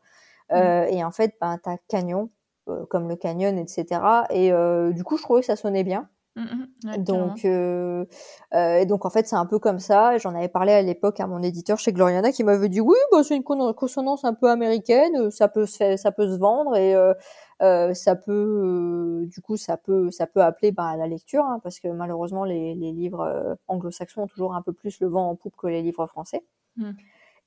mmh. 0.50 0.56
et 0.90 1.04
en 1.04 1.12
fait 1.12 1.36
bah, 1.40 1.58
t'as 1.62 1.76
canyon 1.86 2.24
euh, 2.24 2.45
comme 2.88 3.08
le 3.08 3.16
canyon, 3.16 3.58
etc. 3.58 4.00
Et 4.30 4.52
euh, 4.52 4.92
du 4.92 5.04
coup, 5.04 5.16
je 5.16 5.22
trouvais 5.22 5.40
que 5.40 5.46
ça 5.46 5.56
sonnait 5.56 5.84
bien. 5.84 6.08
Mmh, 6.36 6.88
ouais, 6.90 6.98
donc, 6.98 7.46
euh, 7.46 8.04
euh, 8.52 8.76
et 8.76 8.84
donc 8.84 9.06
en 9.06 9.10
fait, 9.10 9.26
c'est 9.26 9.36
un 9.36 9.46
peu 9.46 9.58
comme 9.58 9.78
ça. 9.78 10.18
J'en 10.18 10.34
avais 10.34 10.48
parlé 10.48 10.72
à 10.72 10.82
l'époque 10.82 11.18
à 11.18 11.26
mon 11.26 11.42
éditeur 11.42 11.78
chez 11.78 11.94
Gloriana 11.94 12.30
qui 12.30 12.44
m'avait 12.44 12.68
dit 12.68 12.80
oui, 12.82 12.98
bah, 13.10 13.22
c'est 13.22 13.36
une 13.36 13.42
consonance 13.42 14.22
un 14.24 14.34
peu 14.34 14.50
américaine, 14.50 15.30
ça 15.30 15.48
peut 15.48 15.64
se 15.64 15.78
faire, 15.78 15.98
ça 15.98 16.12
peut 16.12 16.30
se 16.30 16.38
vendre 16.38 16.76
et 16.76 16.94
euh, 16.94 17.94
ça 17.94 18.16
peut, 18.16 19.24
du 19.28 19.40
coup, 19.40 19.56
ça 19.56 19.78
peut, 19.78 20.10
ça 20.10 20.26
peut 20.26 20.42
appeler 20.42 20.72
bah, 20.72 20.88
à 20.88 20.96
la 20.98 21.06
lecture 21.06 21.44
hein, 21.44 21.58
parce 21.62 21.80
que 21.80 21.88
malheureusement, 21.88 22.44
les, 22.44 22.74
les 22.74 22.92
livres 22.92 23.56
anglo-saxons 23.66 24.24
ont 24.24 24.26
toujours 24.26 24.54
un 24.54 24.60
peu 24.60 24.74
plus 24.74 25.00
le 25.00 25.08
vent 25.08 25.30
en 25.30 25.36
poupe 25.36 25.56
que 25.56 25.68
les 25.68 25.80
livres 25.80 26.06
français. 26.06 26.44
Mmh. 26.76 26.90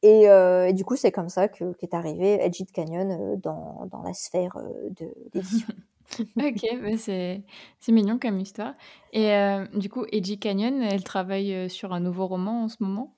Et, 0.02 0.30
euh, 0.30 0.68
et, 0.68 0.74
du 0.74 0.86
coup, 0.86 0.96
c'est 0.96 1.12
comme 1.12 1.30
ça 1.30 1.48
que 1.48 1.74
qu'est 1.74 1.94
arrivé 1.94 2.42
Edgy 2.42 2.66
Canyon 2.66 3.12
euh, 3.12 3.36
dans, 3.36 3.86
dans 3.92 4.02
la 4.02 4.14
sphère 4.14 4.56
euh, 4.56 4.90
de 4.92 5.14
l'édition. 5.34 5.68
ok, 6.38 6.82
bah 6.82 6.98
c'est 6.98 7.44
mignon 7.90 8.18
comme 8.18 8.40
histoire. 8.40 8.74
Et 9.12 9.34
euh, 9.34 9.66
du 9.74 9.90
coup, 9.90 10.06
Edgy 10.12 10.40
Canyon, 10.40 10.82
elle 10.82 11.04
travaille 11.04 11.70
sur 11.70 11.94
un 11.94 12.00
nouveau 12.00 12.28
roman 12.28 12.64
en 12.64 12.68
ce 12.70 12.78
moment? 12.80 13.14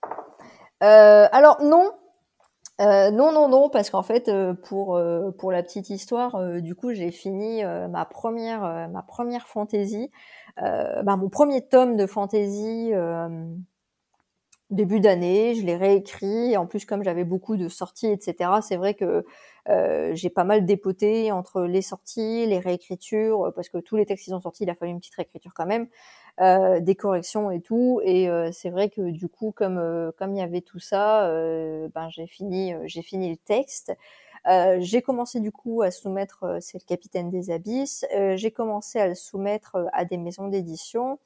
Euh, 0.83 1.27
Alors 1.31 1.61
non, 1.61 1.91
non, 2.79 3.31
non, 3.31 3.47
non, 3.47 3.69
parce 3.69 3.91
qu'en 3.91 4.01
fait, 4.03 4.29
pour 4.63 4.99
pour 5.37 5.51
la 5.51 5.63
petite 5.63 5.89
histoire, 5.89 6.61
du 6.61 6.75
coup, 6.75 6.93
j'ai 6.93 7.11
fini 7.11 7.63
ma 7.63 8.03
première 8.05 8.89
ma 8.89 9.03
première 9.03 9.47
fantaisie, 9.47 10.09
bah, 10.57 11.15
mon 11.15 11.29
premier 11.29 11.61
tome 11.61 11.95
de 11.95 12.07
fantaisie 12.07 12.91
début 14.71 14.99
d'année, 14.99 15.55
je 15.55 15.65
l'ai 15.65 15.75
réécrit. 15.75 16.57
En 16.57 16.65
plus, 16.65 16.85
comme 16.85 17.03
j'avais 17.03 17.23
beaucoup 17.25 17.57
de 17.57 17.67
sorties, 17.69 18.07
etc., 18.07 18.49
c'est 18.61 18.77
vrai 18.77 18.93
que 18.93 19.25
euh, 19.69 20.11
j'ai 20.15 20.29
pas 20.29 20.43
mal 20.43 20.65
dépoté 20.65 21.31
entre 21.31 21.63
les 21.63 21.81
sorties, 21.81 22.45
les 22.47 22.59
réécritures, 22.59 23.51
parce 23.55 23.69
que 23.69 23.77
tous 23.77 23.95
les 23.97 24.05
textes 24.05 24.25
qui 24.25 24.31
sont 24.31 24.39
sortis, 24.41 24.63
il 24.63 24.69
a 24.69 24.75
fallu 24.75 24.91
une 24.91 24.99
petite 24.99 25.15
réécriture 25.15 25.53
quand 25.55 25.65
même, 25.67 25.87
euh, 26.39 26.79
des 26.79 26.95
corrections 26.95 27.51
et 27.51 27.61
tout. 27.61 28.01
Et 28.03 28.29
euh, 28.29 28.51
c'est 28.51 28.69
vrai 28.69 28.89
que 28.89 29.11
du 29.11 29.27
coup, 29.29 29.51
comme 29.51 29.77
euh, 29.77 30.11
comme 30.17 30.33
il 30.35 30.39
y 30.39 30.41
avait 30.41 30.61
tout 30.61 30.79
ça, 30.79 31.25
euh, 31.27 31.89
ben 31.93 32.09
j'ai 32.09 32.27
fini 32.27 32.73
j'ai 32.85 33.01
fini 33.01 33.29
le 33.29 33.37
texte. 33.37 33.93
j'ai 34.79 35.01
commencé 35.01 35.39
du 35.39 35.51
coup 35.51 35.81
à 35.83 35.91
soumettre, 35.91 36.57
c'est 36.61 36.79
le 36.81 36.85
capitaine 36.87 37.29
des 37.29 37.51
abysses. 37.51 38.05
j'ai 38.35 38.51
commencé 38.51 38.99
à 38.99 39.07
le 39.07 39.15
soumettre 39.15 39.77
à 39.93 40.05
des 40.05 40.17
maisons 40.17 40.47
d'édition. 40.47 41.19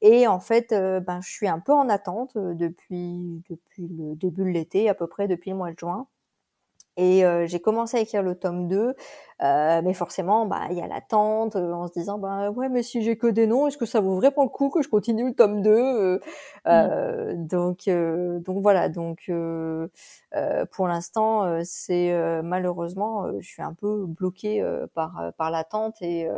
Et 0.00 0.26
en 0.26 0.40
fait, 0.40 0.72
euh, 0.72 1.00
ben, 1.00 1.20
je 1.20 1.30
suis 1.30 1.48
un 1.48 1.58
peu 1.60 1.72
en 1.72 1.88
attente 1.88 2.36
euh, 2.36 2.54
depuis, 2.54 3.42
depuis 3.50 3.88
le 3.88 4.14
début 4.16 4.44
de 4.44 4.50
l'été, 4.50 4.88
à 4.88 4.94
peu 4.94 5.06
près 5.06 5.28
depuis 5.28 5.50
le 5.50 5.56
mois 5.56 5.72
de 5.72 5.78
juin. 5.78 6.06
Et 6.98 7.24
euh, 7.24 7.46
j'ai 7.46 7.60
commencé 7.60 7.96
à 7.96 8.00
écrire 8.00 8.24
le 8.24 8.34
tome 8.34 8.66
2, 8.66 8.92
euh, 9.42 9.82
mais 9.84 9.94
forcément, 9.94 10.46
bah 10.46 10.62
il 10.70 10.76
y 10.76 10.82
a 10.82 10.88
l'attente, 10.88 11.54
euh, 11.54 11.72
en 11.72 11.86
se 11.86 11.92
disant 11.92 12.18
bah 12.18 12.50
ouais, 12.50 12.68
mais 12.68 12.82
si 12.82 13.02
j'ai 13.02 13.16
que 13.16 13.28
des 13.28 13.46
noms, 13.46 13.68
est-ce 13.68 13.78
que 13.78 13.86
ça 13.86 14.00
vaut 14.00 14.16
vraiment 14.16 14.42
le 14.42 14.48
coup 14.48 14.68
que 14.68 14.82
je 14.82 14.88
continue 14.88 15.28
le 15.28 15.34
tome 15.34 15.62
2 15.62 16.20
mmh. 16.66 17.46
Donc 17.46 17.88
donc 17.88 18.62
voilà, 18.62 18.88
donc 18.88 19.30
pour 20.72 20.88
l'instant, 20.88 21.60
c'est 21.62 22.12
malheureusement, 22.42 23.30
je 23.38 23.46
suis 23.48 23.62
un 23.62 23.74
peu 23.74 24.04
bloquée 24.04 24.60
par 24.92 25.32
par 25.36 25.52
l'attente 25.52 26.02
et 26.02 26.28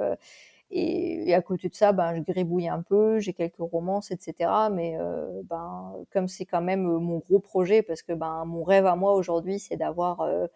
et, 0.71 1.29
et, 1.29 1.35
à 1.35 1.43
côté 1.43 1.69
de 1.69 1.75
ça, 1.75 1.93
ben, 1.93 2.15
je 2.15 2.21
gribouille 2.23 2.69
un 2.69 2.83
peu, 2.83 3.19
j'ai 3.19 3.33
quelques 3.33 3.59
romances, 3.59 4.11
etc. 4.13 4.51
Mais 4.73 4.97
euh, 4.99 5.43
ben, 5.45 5.95
comme 6.13 6.29
c'est 6.29 6.47
quand 6.47 6.63
même 6.63 6.87
euh, 6.87 6.99
mon 6.99 7.19
gros 7.19 7.41
projet, 7.41 7.83
parce 7.83 8.03
que 8.03 8.13
ben, 8.13 8.45
mon 8.45 8.63
rêve 8.63 8.87
à 8.87 8.95
moi 8.97 9.15
aujourd'hui, 9.15 9.59
c'est 9.59 9.77
d'avoir 9.77 10.21
euh, 10.21 10.47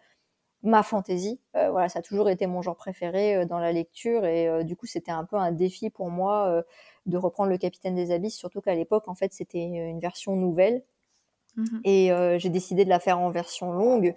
ma 0.63 0.83
fantaisie. 0.83 1.39
voilà, 1.53 1.89
ça 1.89 1.99
a 1.99 2.01
toujours 2.01 2.29
été 2.29 2.47
mon 2.47 2.61
genre 2.61 2.75
préféré 2.77 3.45
dans 3.45 3.59
la 3.59 3.71
lecture 3.71 4.25
et 4.25 4.63
du 4.63 4.75
coup 4.75 4.87
c'était 4.87 5.11
un 5.11 5.23
peu 5.23 5.35
un 5.37 5.51
défi 5.51 5.91
pour 5.91 6.09
moi 6.09 6.63
de 7.05 7.17
reprendre 7.17 7.51
le 7.51 7.57
Capitaine 7.59 7.95
des 7.95 8.11
Abysses, 8.11 8.37
surtout 8.37 8.61
qu'à 8.61 8.73
l'époque 8.73 9.07
en 9.07 9.15
fait 9.15 9.31
c'était 9.33 9.63
une 9.63 9.99
version 9.99 10.35
nouvelle. 10.35 10.83
Mmh 11.57 11.79
et 11.83 12.11
j'ai 12.37 12.49
décidé 12.49 12.83
de 12.83 12.89
la 12.89 12.99
faire 12.99 13.19
en 13.19 13.29
version 13.29 13.71
longue. 13.71 14.13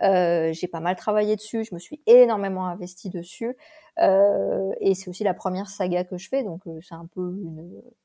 j'ai 0.00 0.68
pas 0.70 0.80
mal 0.80 0.96
travaillé 0.96 1.36
dessus, 1.36 1.64
je 1.64 1.74
me 1.74 1.78
suis 1.78 2.00
énormément 2.06 2.66
investie 2.66 3.10
dessus. 3.10 3.56
et 3.98 4.94
c'est 4.94 5.08
aussi 5.08 5.24
la 5.24 5.34
première 5.34 5.68
saga 5.68 6.04
que 6.04 6.18
je 6.18 6.28
fais, 6.28 6.42
donc 6.42 6.62
c'est 6.80 6.94
un 6.94 7.06
peu 7.14 7.34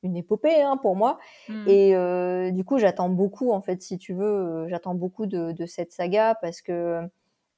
une, 0.02 0.16
épopée 0.16 0.62
hein, 0.62 0.78
pour 0.80 0.96
moi. 0.96 1.18
Mmh. 1.48 1.68
Et 1.68 2.52
du 2.52 2.64
coup, 2.64 2.78
j'attends 2.78 3.08
beaucoup, 3.08 3.52
en 3.52 3.60
fait, 3.60 3.82
si 3.82 3.98
tu 3.98 4.14
veux, 4.14 4.66
j'attends 4.68 4.94
beaucoup 4.94 5.26
de, 5.26 5.52
de, 5.52 5.66
cette 5.66 5.92
saga 5.92 6.34
parce 6.40 6.62
que 6.62 7.02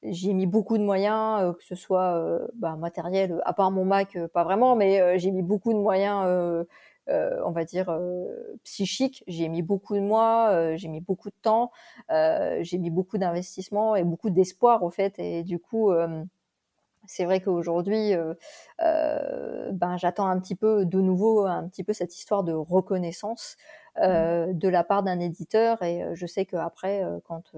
j'ai 0.03 0.33
mis 0.33 0.47
beaucoup 0.47 0.79
de 0.79 0.83
moyens, 0.83 1.55
que 1.57 1.65
ce 1.65 1.75
soit 1.75 2.41
bah, 2.55 2.77
matériel, 2.77 3.41
à 3.45 3.53
part 3.53 3.71
mon 3.71 3.85
Mac, 3.85 4.17
pas 4.33 4.45
vraiment, 4.45 4.77
mais 4.77 5.19
j'ai 5.19 5.31
mis 5.31 5.43
beaucoup 5.43 5.73
de 5.73 5.79
moyens 5.79 6.25
euh, 6.27 6.65
on 7.45 7.51
va 7.51 7.65
dire, 7.65 7.89
euh, 7.91 8.59
psychique. 8.65 9.25
J'ai 9.27 9.49
mis 9.49 9.63
beaucoup 9.63 9.95
de 9.95 10.01
moi, 10.01 10.51
euh, 10.51 10.77
j'ai 10.77 10.89
mis 10.89 11.01
beaucoup 11.01 11.31
de 11.31 11.35
temps, 11.43 11.71
j'ai 12.09 12.79
mis 12.79 12.91
beaucoup 12.91 13.19
d'investissement 13.19 13.97
et 13.97 14.05
beaucoup 14.05 14.31
d'espoir 14.31 14.83
au 14.83 14.91
fait. 14.91 15.19
Et 15.19 15.43
du 15.43 15.59
coup, 15.59 15.93
c'est 17.07 17.25
vrai 17.25 17.41
qu'aujourd'hui, 17.41 18.13
ben, 18.79 19.97
j'attends 19.97 20.27
un 20.27 20.39
petit 20.41 20.55
peu 20.55 20.85
de 20.85 21.01
nouveau 21.01 21.47
un 21.47 21.69
petit 21.69 21.85
peu 21.85 21.93
cette 21.93 22.17
histoire 22.17 22.45
de 22.45 22.53
reconnaissance 22.53 23.57
mmh. 23.97 24.53
de 24.53 24.69
la 24.69 24.85
part 24.85 25.03
d'un 25.03 25.21
éditeur. 25.21 25.83
Et 25.83 26.05
je 26.15 26.27
sais 26.27 26.45
qu'après, 26.47 27.05
quand 27.25 27.53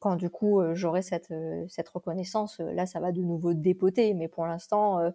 quand 0.00 0.14
du 0.14 0.30
coup 0.30 0.62
j'aurai 0.74 1.02
cette, 1.02 1.34
cette 1.68 1.88
reconnaissance, 1.88 2.60
là 2.60 2.86
ça 2.86 3.00
va 3.00 3.12
de 3.12 3.20
nouveau 3.22 3.52
dépoter. 3.54 4.14
Mais 4.14 4.28
pour 4.28 4.46
l'instant, 4.46 5.12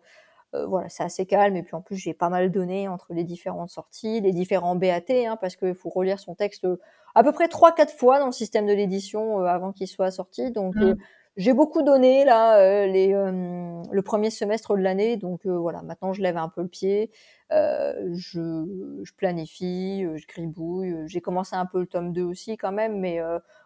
euh, 0.55 0.65
voilà, 0.65 0.89
c'est 0.89 1.03
assez 1.03 1.25
calme. 1.25 1.55
Et 1.55 1.63
puis 1.63 1.75
en 1.75 1.81
plus, 1.81 1.95
j'ai 1.95 2.13
pas 2.13 2.29
mal 2.29 2.51
donné 2.51 2.87
entre 2.87 3.13
les 3.13 3.23
différentes 3.23 3.69
sorties, 3.69 4.21
les 4.21 4.31
différents 4.31 4.75
BAT, 4.75 5.09
hein, 5.09 5.37
parce 5.39 5.55
qu'il 5.55 5.75
faut 5.75 5.89
relire 5.89 6.19
son 6.19 6.35
texte 6.35 6.65
euh, 6.65 6.79
à 7.15 7.23
peu 7.23 7.31
près 7.31 7.47
3-4 7.47 7.95
fois 7.95 8.19
dans 8.19 8.27
le 8.27 8.31
système 8.31 8.65
de 8.65 8.73
l'édition 8.73 9.41
euh, 9.41 9.45
avant 9.45 9.71
qu'il 9.71 9.87
soit 9.87 10.11
sorti. 10.11 10.51
Donc 10.51 10.75
mmh. 10.75 10.95
j'ai 11.37 11.53
beaucoup 11.53 11.81
donné 11.81 12.25
là 12.25 12.85
les, 12.87 13.09
le 13.09 14.01
premier 14.01 14.29
semestre 14.29 14.75
de 14.75 14.81
l'année. 14.81 15.17
Donc 15.17 15.45
voilà, 15.45 15.81
maintenant 15.81 16.13
je 16.13 16.21
lève 16.21 16.37
un 16.37 16.49
peu 16.49 16.61
le 16.61 16.67
pied, 16.67 17.11
je, 17.51 19.01
je, 19.03 19.13
planifie, 19.13 20.05
je 20.15 20.27
gribouille. 20.27 20.95
j'ai 21.07 21.21
commencé 21.21 21.55
un 21.55 21.65
peu 21.65 21.79
le 21.81 21.87
tome 21.87 22.13
2 22.13 22.23
aussi 22.23 22.57
quand 22.57 22.71
même, 22.71 22.99
mais 22.99 23.19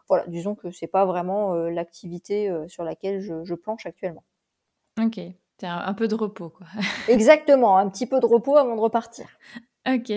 voilà, 0.10 0.26
disons 0.28 0.56
que 0.56 0.72
c'est 0.72 0.88
pas 0.88 1.06
vraiment 1.06 1.56
l'activité 1.56 2.54
sur 2.68 2.84
laquelle 2.84 3.22
je, 3.22 3.44
je 3.46 3.54
planche 3.56 3.86
actuellement. 3.86 4.24
Ok, 5.00 5.20
un, 5.66 5.78
un, 5.78 5.94
peu 5.94 6.08
de 6.08 6.16
repos, 6.16 6.50
quoi. 6.50 6.68
Exactement, 7.08 7.78
un 7.78 7.90
petit 7.90 8.06
peu 8.06 8.20
de 8.20 8.26
repos 8.26 8.58
avant 8.58 8.76
de 8.76 8.82
repartir. 8.82 9.28
Ok. 9.88 10.12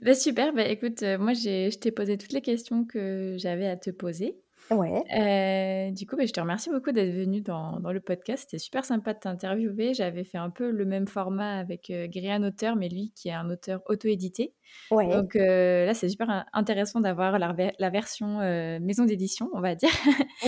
Bah, 0.00 0.14
super, 0.14 0.52
bah, 0.52 0.66
écoute, 0.66 1.02
euh, 1.02 1.18
moi 1.18 1.34
je 1.34 1.76
t'ai 1.76 1.90
posé 1.90 2.16
toutes 2.16 2.32
les 2.32 2.40
questions 2.40 2.84
que 2.84 3.36
j'avais 3.38 3.66
à 3.66 3.76
te 3.76 3.90
poser. 3.90 4.40
Ouais. 4.70 5.02
Euh, 5.18 5.90
du 5.90 6.06
coup, 6.06 6.16
bah, 6.16 6.24
je 6.26 6.32
te 6.32 6.38
remercie 6.38 6.70
beaucoup 6.70 6.92
d'être 6.92 7.12
venu 7.12 7.40
dans, 7.40 7.80
dans, 7.80 7.90
le 7.90 8.00
podcast. 8.00 8.44
C'était 8.44 8.58
super 8.58 8.84
sympa 8.84 9.14
de 9.14 9.18
t'interviewer. 9.18 9.94
J'avais 9.94 10.22
fait 10.22 10.38
un 10.38 10.50
peu 10.50 10.70
le 10.70 10.84
même 10.84 11.08
format 11.08 11.58
avec 11.58 11.90
euh, 11.90 12.06
Grian 12.06 12.42
Auteur, 12.44 12.76
mais 12.76 12.88
lui 12.88 13.12
qui 13.16 13.28
est 13.28 13.32
un 13.32 13.50
auteur 13.50 13.80
auto-édité. 13.86 14.54
Ouais. 14.92 15.08
Donc 15.08 15.34
euh, 15.34 15.86
là, 15.86 15.94
c'est 15.94 16.08
super 16.08 16.46
intéressant 16.52 17.00
d'avoir 17.00 17.40
la, 17.40 17.54
la, 17.78 17.90
version 17.90 18.40
euh, 18.40 18.78
maison 18.80 19.04
d'édition, 19.04 19.50
on 19.54 19.60
va 19.60 19.74
dire. 19.74 19.90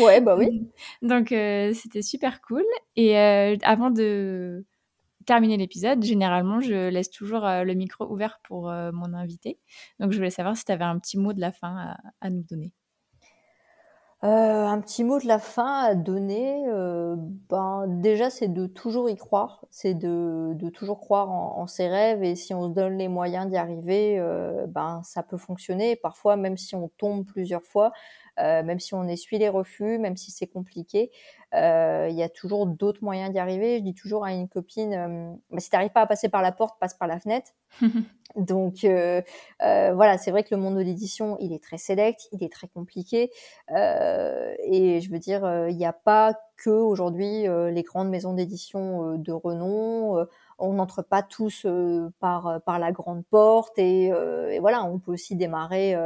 Ouais, 0.00 0.20
bah 0.20 0.36
oui. 0.38 0.70
Donc 1.02 1.28
c'était 1.28 2.02
super 2.02 2.40
cool. 2.42 2.64
Et 2.94 3.16
avant 3.16 3.90
de 3.90 4.64
terminer 5.26 5.56
l'épisode, 5.56 6.02
généralement, 6.04 6.60
je 6.60 6.88
laisse 6.90 7.10
toujours 7.10 7.42
le 7.42 7.74
micro 7.74 8.06
ouvert 8.12 8.38
pour 8.44 8.70
mon 8.70 9.12
invité. 9.14 9.58
Donc 9.98 10.12
je 10.12 10.16
voulais 10.16 10.30
savoir 10.30 10.56
si 10.56 10.64
tu 10.64 10.72
avais 10.72 10.84
un 10.84 10.98
petit 10.98 11.18
mot 11.18 11.32
de 11.32 11.40
la 11.40 11.50
fin 11.50 11.76
à, 11.76 11.96
à 12.20 12.30
nous 12.30 12.44
donner. 12.44 12.72
Euh, 14.24 14.66
un 14.66 14.80
petit 14.80 15.02
mot 15.02 15.18
de 15.18 15.26
la 15.26 15.40
fin 15.40 15.80
à 15.82 15.96
donner, 15.96 16.64
euh, 16.68 17.16
ben 17.48 17.86
déjà 17.88 18.30
c'est 18.30 18.46
de 18.46 18.68
toujours 18.68 19.10
y 19.10 19.16
croire, 19.16 19.64
c'est 19.70 19.94
de, 19.94 20.54
toujours 20.72 21.00
croire 21.00 21.28
en, 21.28 21.58
en, 21.58 21.66
ses 21.66 21.88
rêves 21.88 22.22
et 22.22 22.36
si 22.36 22.54
on 22.54 22.68
se 22.68 22.72
donne 22.72 22.98
les 22.98 23.08
moyens 23.08 23.48
d'y 23.50 23.56
arriver, 23.56 24.20
euh, 24.20 24.66
ben 24.68 25.00
ça 25.02 25.24
peut 25.24 25.36
fonctionner. 25.36 25.96
Parfois 25.96 26.36
même 26.36 26.56
si 26.56 26.76
on 26.76 26.88
tombe 26.98 27.24
plusieurs 27.26 27.64
fois, 27.64 27.90
euh, 28.40 28.62
même 28.62 28.80
si 28.80 28.94
on 28.94 29.04
essuie 29.04 29.38
les 29.38 29.48
refus, 29.48 29.98
même 29.98 30.16
si 30.16 30.30
c'est 30.30 30.46
compliqué, 30.46 31.10
euh, 31.54 32.08
il 32.10 32.16
y 32.16 32.22
a 32.22 32.28
toujours 32.28 32.66
d'autres 32.66 33.04
moyens 33.04 33.30
d'y 33.30 33.38
arriver. 33.38 33.78
Je 33.78 33.82
dis 33.82 33.94
toujours 33.94 34.24
à 34.24 34.32
une 34.32 34.48
copine, 34.48 34.94
euh, 34.94 35.32
bah, 35.50 35.60
si 35.60 35.68
tu 35.68 35.76
n'arrives 35.76 35.92
pas 35.92 36.02
à 36.02 36.06
passer 36.06 36.28
par 36.28 36.42
la 36.42 36.52
porte, 36.52 36.78
passe 36.80 36.94
par 36.94 37.08
la 37.08 37.20
fenêtre. 37.20 37.52
Donc 38.36 38.86
voilà, 39.60 40.16
c'est 40.16 40.30
vrai 40.30 40.42
que 40.42 40.54
le 40.54 40.60
monde 40.60 40.76
de 40.76 40.80
l'édition, 40.80 41.36
il 41.38 41.52
est 41.52 41.62
très 41.62 41.76
sélect, 41.76 42.28
il 42.32 42.42
est 42.42 42.50
très 42.52 42.66
compliqué. 42.66 43.30
et 43.68 45.00
je 45.02 45.10
veux 45.10 45.18
dire, 45.18 45.66
il 45.68 45.76
n'y 45.76 45.84
a 45.84 45.92
pas 45.92 46.34
que 46.56 46.70
aujourd'hui 46.70 47.44
les 47.46 47.82
grandes 47.82 48.08
maisons 48.08 48.32
d'édition 48.32 49.18
de 49.18 49.32
renom 49.32 50.26
on 50.58 50.74
n'entre 50.74 51.02
pas 51.02 51.22
tous 51.22 51.66
par 52.20 52.60
par 52.64 52.78
la 52.78 52.92
grande 52.92 53.24
porte 53.26 53.78
et, 53.78 54.06
et, 54.06 54.58
voilà 54.60 54.84
on 54.84 54.98
peut 54.98 55.12
aussi 55.12 55.36
démarrer 55.36 55.96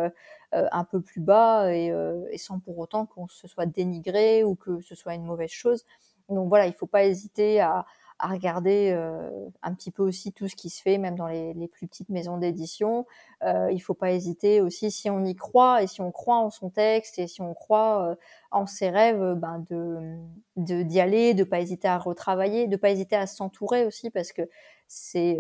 euh, 0.55 0.69
un 0.71 0.85
peu 0.85 1.01
plus 1.01 1.21
bas 1.21 1.65
euh, 1.67 2.25
et, 2.31 2.39
sans 2.39 2.61
pour 2.61 2.79
autant 2.79 3.05
qu'on 3.05 3.27
se 3.27 3.49
soit 3.49 3.67
dénigré 3.67 4.45
ou 4.45 4.55
que 4.55 4.81
ce 4.81 4.95
soit 4.95 5.15
une 5.15 5.25
mauvaise 5.25 5.51
chose. 5.51 5.85
Donc 6.29 6.49
voilà, 6.49 6.67
il 6.67 6.73
faut 6.73 6.87
pas 6.87 7.05
hésiter 7.05 7.61
à, 7.61 7.85
regarder 8.19 8.93
euh, 8.95 9.29
un 9.63 9.75
petit 9.75 9.91
peu 9.91 10.03
aussi 10.03 10.33
tout 10.33 10.49
ce 10.49 10.57
qui 10.57 10.71
se 10.71 10.81
fait, 10.81 10.97
même 10.99 11.17
dans 11.17 11.27
les, 11.27 11.69
plus 11.69 11.87
petites 11.87 12.09
maisons 12.09 12.39
d'édition. 12.39 13.07
Euh, 13.43 13.71
il 13.73 13.81
faut 13.81 13.93
pas 13.93 14.13
hésiter 14.13 14.61
aussi, 14.63 14.91
si 14.91 15.11
on 15.11 15.25
y 15.25 15.35
croit 15.35 15.83
et 15.83 15.87
si 15.87 16.01
on 16.01 16.13
croit 16.13 16.39
en 16.39 16.51
son 16.51 16.71
texte 16.71 17.19
et 17.19 17.27
si 17.27 17.43
on 17.43 17.53
croit 17.53 18.17
en 18.51 18.67
ses 18.67 18.91
rêves, 18.91 19.35
ben 19.35 19.65
de 19.69 20.83
d'y 20.83 21.01
aller, 21.01 21.35
de 21.35 21.45
pas 21.45 21.61
hésiter 21.61 21.89
à 21.89 21.99
retravailler, 21.99 22.67
de 22.67 22.77
pas 22.77 22.91
hésiter 22.91 23.17
à 23.17 23.27
s'entourer 23.27 23.85
aussi 23.85 24.11
parce 24.11 24.33
que 24.33 24.43
c'est 24.89 25.39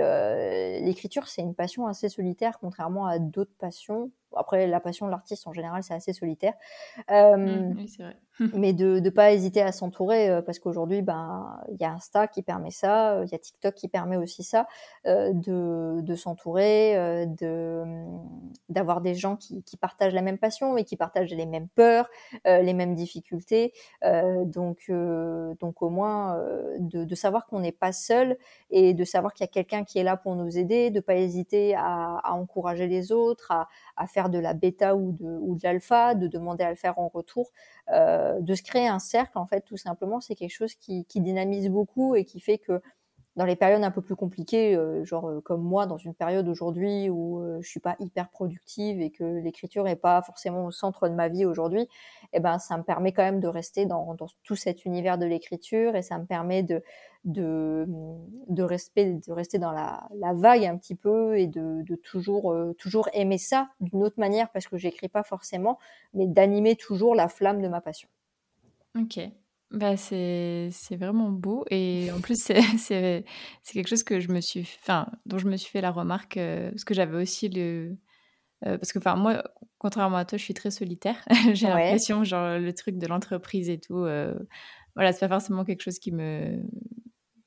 l'écriture, 0.82 1.28
c'est 1.28 1.42
une 1.42 1.54
passion 1.54 1.86
assez 1.86 2.08
solitaire, 2.08 2.58
contrairement 2.58 3.06
à 3.06 3.18
d'autres 3.18 3.54
passions 3.58 4.10
après, 4.34 4.66
la 4.66 4.80
passion 4.80 5.06
de 5.06 5.10
l'artiste, 5.10 5.46
en 5.46 5.52
général, 5.52 5.82
c'est 5.82 5.94
assez 5.94 6.12
solitaire. 6.12 6.54
Mmh, 7.08 7.74
oui, 7.76 7.88
c'est 7.88 8.02
vrai. 8.02 8.16
mais 8.54 8.74
de 8.74 9.00
ne 9.00 9.10
pas 9.10 9.32
hésiter 9.32 9.62
à 9.62 9.72
s'entourer, 9.72 10.28
euh, 10.28 10.42
parce 10.42 10.58
qu'aujourd'hui, 10.58 11.00
ben, 11.00 11.58
il 11.70 11.80
y 11.80 11.84
a 11.84 11.92
Insta 11.92 12.28
qui 12.28 12.42
permet 12.42 12.70
ça, 12.70 13.12
euh, 13.12 13.24
il 13.24 13.32
y 13.32 13.34
a 13.34 13.38
TikTok 13.38 13.74
qui 13.74 13.88
permet 13.88 14.18
aussi 14.18 14.42
ça, 14.42 14.66
euh, 15.06 15.32
de, 15.32 16.00
de 16.02 16.14
s'entourer, 16.14 17.26
de 17.26 17.84
d'avoir 18.68 19.00
des 19.00 19.14
gens 19.14 19.36
qui, 19.36 19.62
qui, 19.62 19.76
partagent 19.76 20.12
la 20.12 20.22
même 20.22 20.38
passion 20.38 20.76
et 20.76 20.84
qui 20.84 20.96
partagent 20.96 21.32
les 21.32 21.46
mêmes 21.46 21.68
peurs, 21.68 22.10
les 22.44 22.74
mêmes 22.74 22.94
difficultés. 22.96 23.72
donc, 24.02 24.90
donc 25.60 25.82
au 25.82 25.90
moins, 25.90 26.36
de, 26.78 27.04
de 27.04 27.14
savoir 27.14 27.46
qu'on 27.46 27.60
n'est 27.60 27.72
pas 27.72 27.92
seul 27.92 28.36
et 28.70 28.94
de 28.94 29.04
savoir 29.04 29.32
qu'il 29.32 29.44
y 29.44 29.48
a 29.48 29.52
quelqu'un 29.52 29.84
qui 29.84 29.98
est 29.98 30.02
là 30.02 30.16
pour 30.16 30.34
nous 30.36 30.58
aider, 30.58 30.90
de 30.90 31.00
pas 31.00 31.14
hésiter 31.16 31.74
à, 31.76 32.20
encourager 32.32 32.86
les 32.86 33.12
autres, 33.12 33.52
à, 33.96 34.06
faire 34.06 34.28
de 34.30 34.38
la 34.38 34.54
bêta 34.54 34.96
ou 34.96 35.12
de, 35.12 35.38
ou 35.40 35.56
de 35.56 35.60
l'alpha, 35.62 36.14
de 36.14 36.26
demander 36.26 36.64
à 36.64 36.70
le 36.70 36.76
faire 36.76 36.98
en 36.98 37.08
retour, 37.08 37.50
euh, 37.92 38.40
de 38.40 38.54
se 38.54 38.62
créer 38.62 38.88
un 38.88 38.98
cercle 38.98 39.38
en 39.38 39.46
fait 39.46 39.62
tout 39.62 39.76
simplement, 39.76 40.20
c'est 40.20 40.34
quelque 40.34 40.54
chose 40.54 40.74
qui, 40.74 41.06
dynamise 41.16 41.70
beaucoup 41.70 42.14
et 42.14 42.24
qui 42.24 42.40
fait 42.40 42.58
que 42.58 42.82
dans 43.36 43.44
les 43.44 43.56
périodes 43.56 43.82
un 43.82 43.90
peu 43.90 44.00
plus 44.00 44.16
compliquées, 44.16 44.74
euh, 44.74 45.04
genre 45.04 45.28
euh, 45.28 45.40
comme 45.40 45.62
moi 45.62 45.86
dans 45.86 45.98
une 45.98 46.14
période 46.14 46.48
aujourd'hui 46.48 47.10
où 47.10 47.40
euh, 47.42 47.58
je 47.60 47.68
suis 47.68 47.80
pas 47.80 47.96
hyper 48.00 48.30
productive 48.30 49.00
et 49.00 49.10
que 49.10 49.24
l'écriture 49.24 49.86
est 49.86 49.96
pas 49.96 50.22
forcément 50.22 50.64
au 50.64 50.70
centre 50.70 51.08
de 51.08 51.14
ma 51.14 51.28
vie 51.28 51.44
aujourd'hui, 51.44 51.88
eh 52.32 52.40
ben 52.40 52.58
ça 52.58 52.76
me 52.78 52.82
permet 52.82 53.12
quand 53.12 53.22
même 53.22 53.40
de 53.40 53.48
rester 53.48 53.86
dans, 53.86 54.16
tout 54.42 54.56
cet 54.56 54.84
univers 54.84 55.18
de 55.18 55.26
l'écriture 55.26 55.96
et 55.96 56.02
ça 56.02 56.18
me 56.18 56.24
permet 56.24 56.62
de 56.62 56.82
de, 57.26 57.84
de, 58.48 58.62
de 58.62 59.32
rester 59.32 59.58
dans 59.58 59.72
la, 59.72 60.08
vague 60.34 60.64
un 60.64 60.76
petit 60.78 60.94
peu 60.94 61.36
et 61.36 61.46
de, 61.46 61.82
de 61.82 61.96
toujours, 61.96 62.52
euh, 62.52 62.72
toujours 62.78 63.08
aimer 63.12 63.38
ça 63.38 63.68
d'une 63.80 64.04
autre 64.04 64.18
manière 64.18 64.50
parce 64.52 64.68
que 64.68 64.78
j'écris 64.78 65.08
pas 65.08 65.24
forcément, 65.24 65.78
mais 66.14 66.26
d'animer 66.26 66.76
toujours 66.76 67.14
la 67.14 67.28
flamme 67.28 67.60
de 67.60 67.68
ma 67.68 67.80
passion. 67.80 68.08
Ok. 68.98 69.18
Bah 69.72 69.96
c'est 69.96 70.70
vraiment 70.92 71.30
beau 71.30 71.64
et 71.70 72.10
en 72.12 72.20
plus 72.20 72.40
c'est 72.40 73.24
quelque 73.72 73.88
chose 73.88 74.04
que 74.04 74.20
je 74.20 74.28
me 74.28 74.40
suis 74.40 74.60
enfin 74.80 75.08
dont 75.26 75.38
je 75.38 75.48
me 75.48 75.56
suis 75.56 75.70
fait 75.70 75.80
la 75.80 75.90
remarque 75.90 76.36
euh, 76.36 76.70
parce 76.70 76.84
que 76.84 76.94
j'avais 76.94 77.20
aussi 77.20 77.48
le 77.48 77.96
euh, 78.64 78.78
parce 78.78 78.92
que 78.92 79.00
enfin 79.00 79.16
moi 79.16 79.42
contrairement 79.78 80.18
à 80.18 80.24
toi 80.24 80.38
je 80.38 80.44
suis 80.44 80.54
très 80.54 80.70
solitaire. 80.70 81.16
J'ai 81.52 81.66
l'impression 81.66 82.22
genre 82.22 82.58
le 82.58 82.72
truc 82.72 82.96
de 82.96 83.06
l'entreprise 83.08 83.68
et 83.68 83.78
tout 83.80 84.06
voilà 84.94 85.12
c'est 85.12 85.20
pas 85.20 85.28
forcément 85.28 85.64
quelque 85.64 85.82
chose 85.82 85.98
qui 85.98 86.12
me 86.12 86.62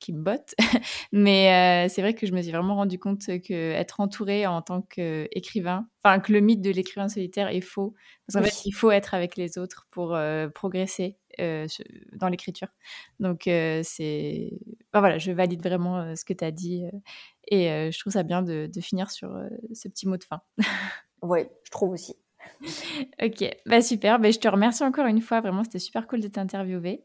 qui 0.00 0.12
me 0.12 0.22
botte. 0.22 0.54
Mais 1.12 1.88
c'est 1.88 2.02
vrai 2.02 2.14
que 2.14 2.26
je 2.26 2.32
me 2.32 2.42
suis 2.42 2.50
vraiment 2.50 2.74
rendu 2.74 2.98
compte 2.98 3.26
que 3.26 3.72
être 3.72 4.00
entourée 4.00 4.46
en 4.46 4.62
tant 4.62 4.82
qu'écrivain, 4.82 5.86
enfin 6.02 6.18
que 6.20 6.32
le 6.32 6.40
mythe 6.40 6.62
de 6.62 6.70
l'écrivain 6.70 7.08
solitaire 7.08 7.48
est 7.48 7.60
faux. 7.60 7.94
Parce 8.26 8.44
qu'en 8.44 8.50
fait, 8.50 8.66
il 8.66 8.72
faut 8.72 8.90
être 8.90 9.14
avec 9.14 9.36
les 9.36 9.58
autres 9.58 9.86
pour 9.90 10.18
progresser 10.54 11.18
dans 11.38 12.28
l'écriture. 12.28 12.68
Donc 13.20 13.42
c'est, 13.44 14.50
voilà, 14.92 15.18
je 15.18 15.32
valide 15.32 15.62
vraiment 15.62 16.16
ce 16.16 16.24
que 16.24 16.32
tu 16.32 16.44
as 16.44 16.50
dit 16.50 16.84
et 17.48 17.90
je 17.90 17.98
trouve 17.98 18.12
ça 18.12 18.22
bien 18.22 18.42
de, 18.42 18.68
de 18.72 18.80
finir 18.80 19.10
sur 19.10 19.30
ce 19.72 19.88
petit 19.88 20.08
mot 20.08 20.16
de 20.16 20.24
fin. 20.24 20.40
oui, 21.22 21.40
je 21.64 21.70
trouve 21.70 21.90
aussi. 21.90 22.16
ok, 23.22 23.56
bah 23.66 23.82
super. 23.82 24.18
Bah, 24.18 24.30
je 24.30 24.38
te 24.38 24.48
remercie 24.48 24.82
encore 24.82 25.06
une 25.06 25.20
fois. 25.20 25.40
Vraiment, 25.40 25.64
c'était 25.64 25.78
super 25.78 26.06
cool 26.06 26.20
de 26.20 26.28
t'interviewer. 26.28 27.04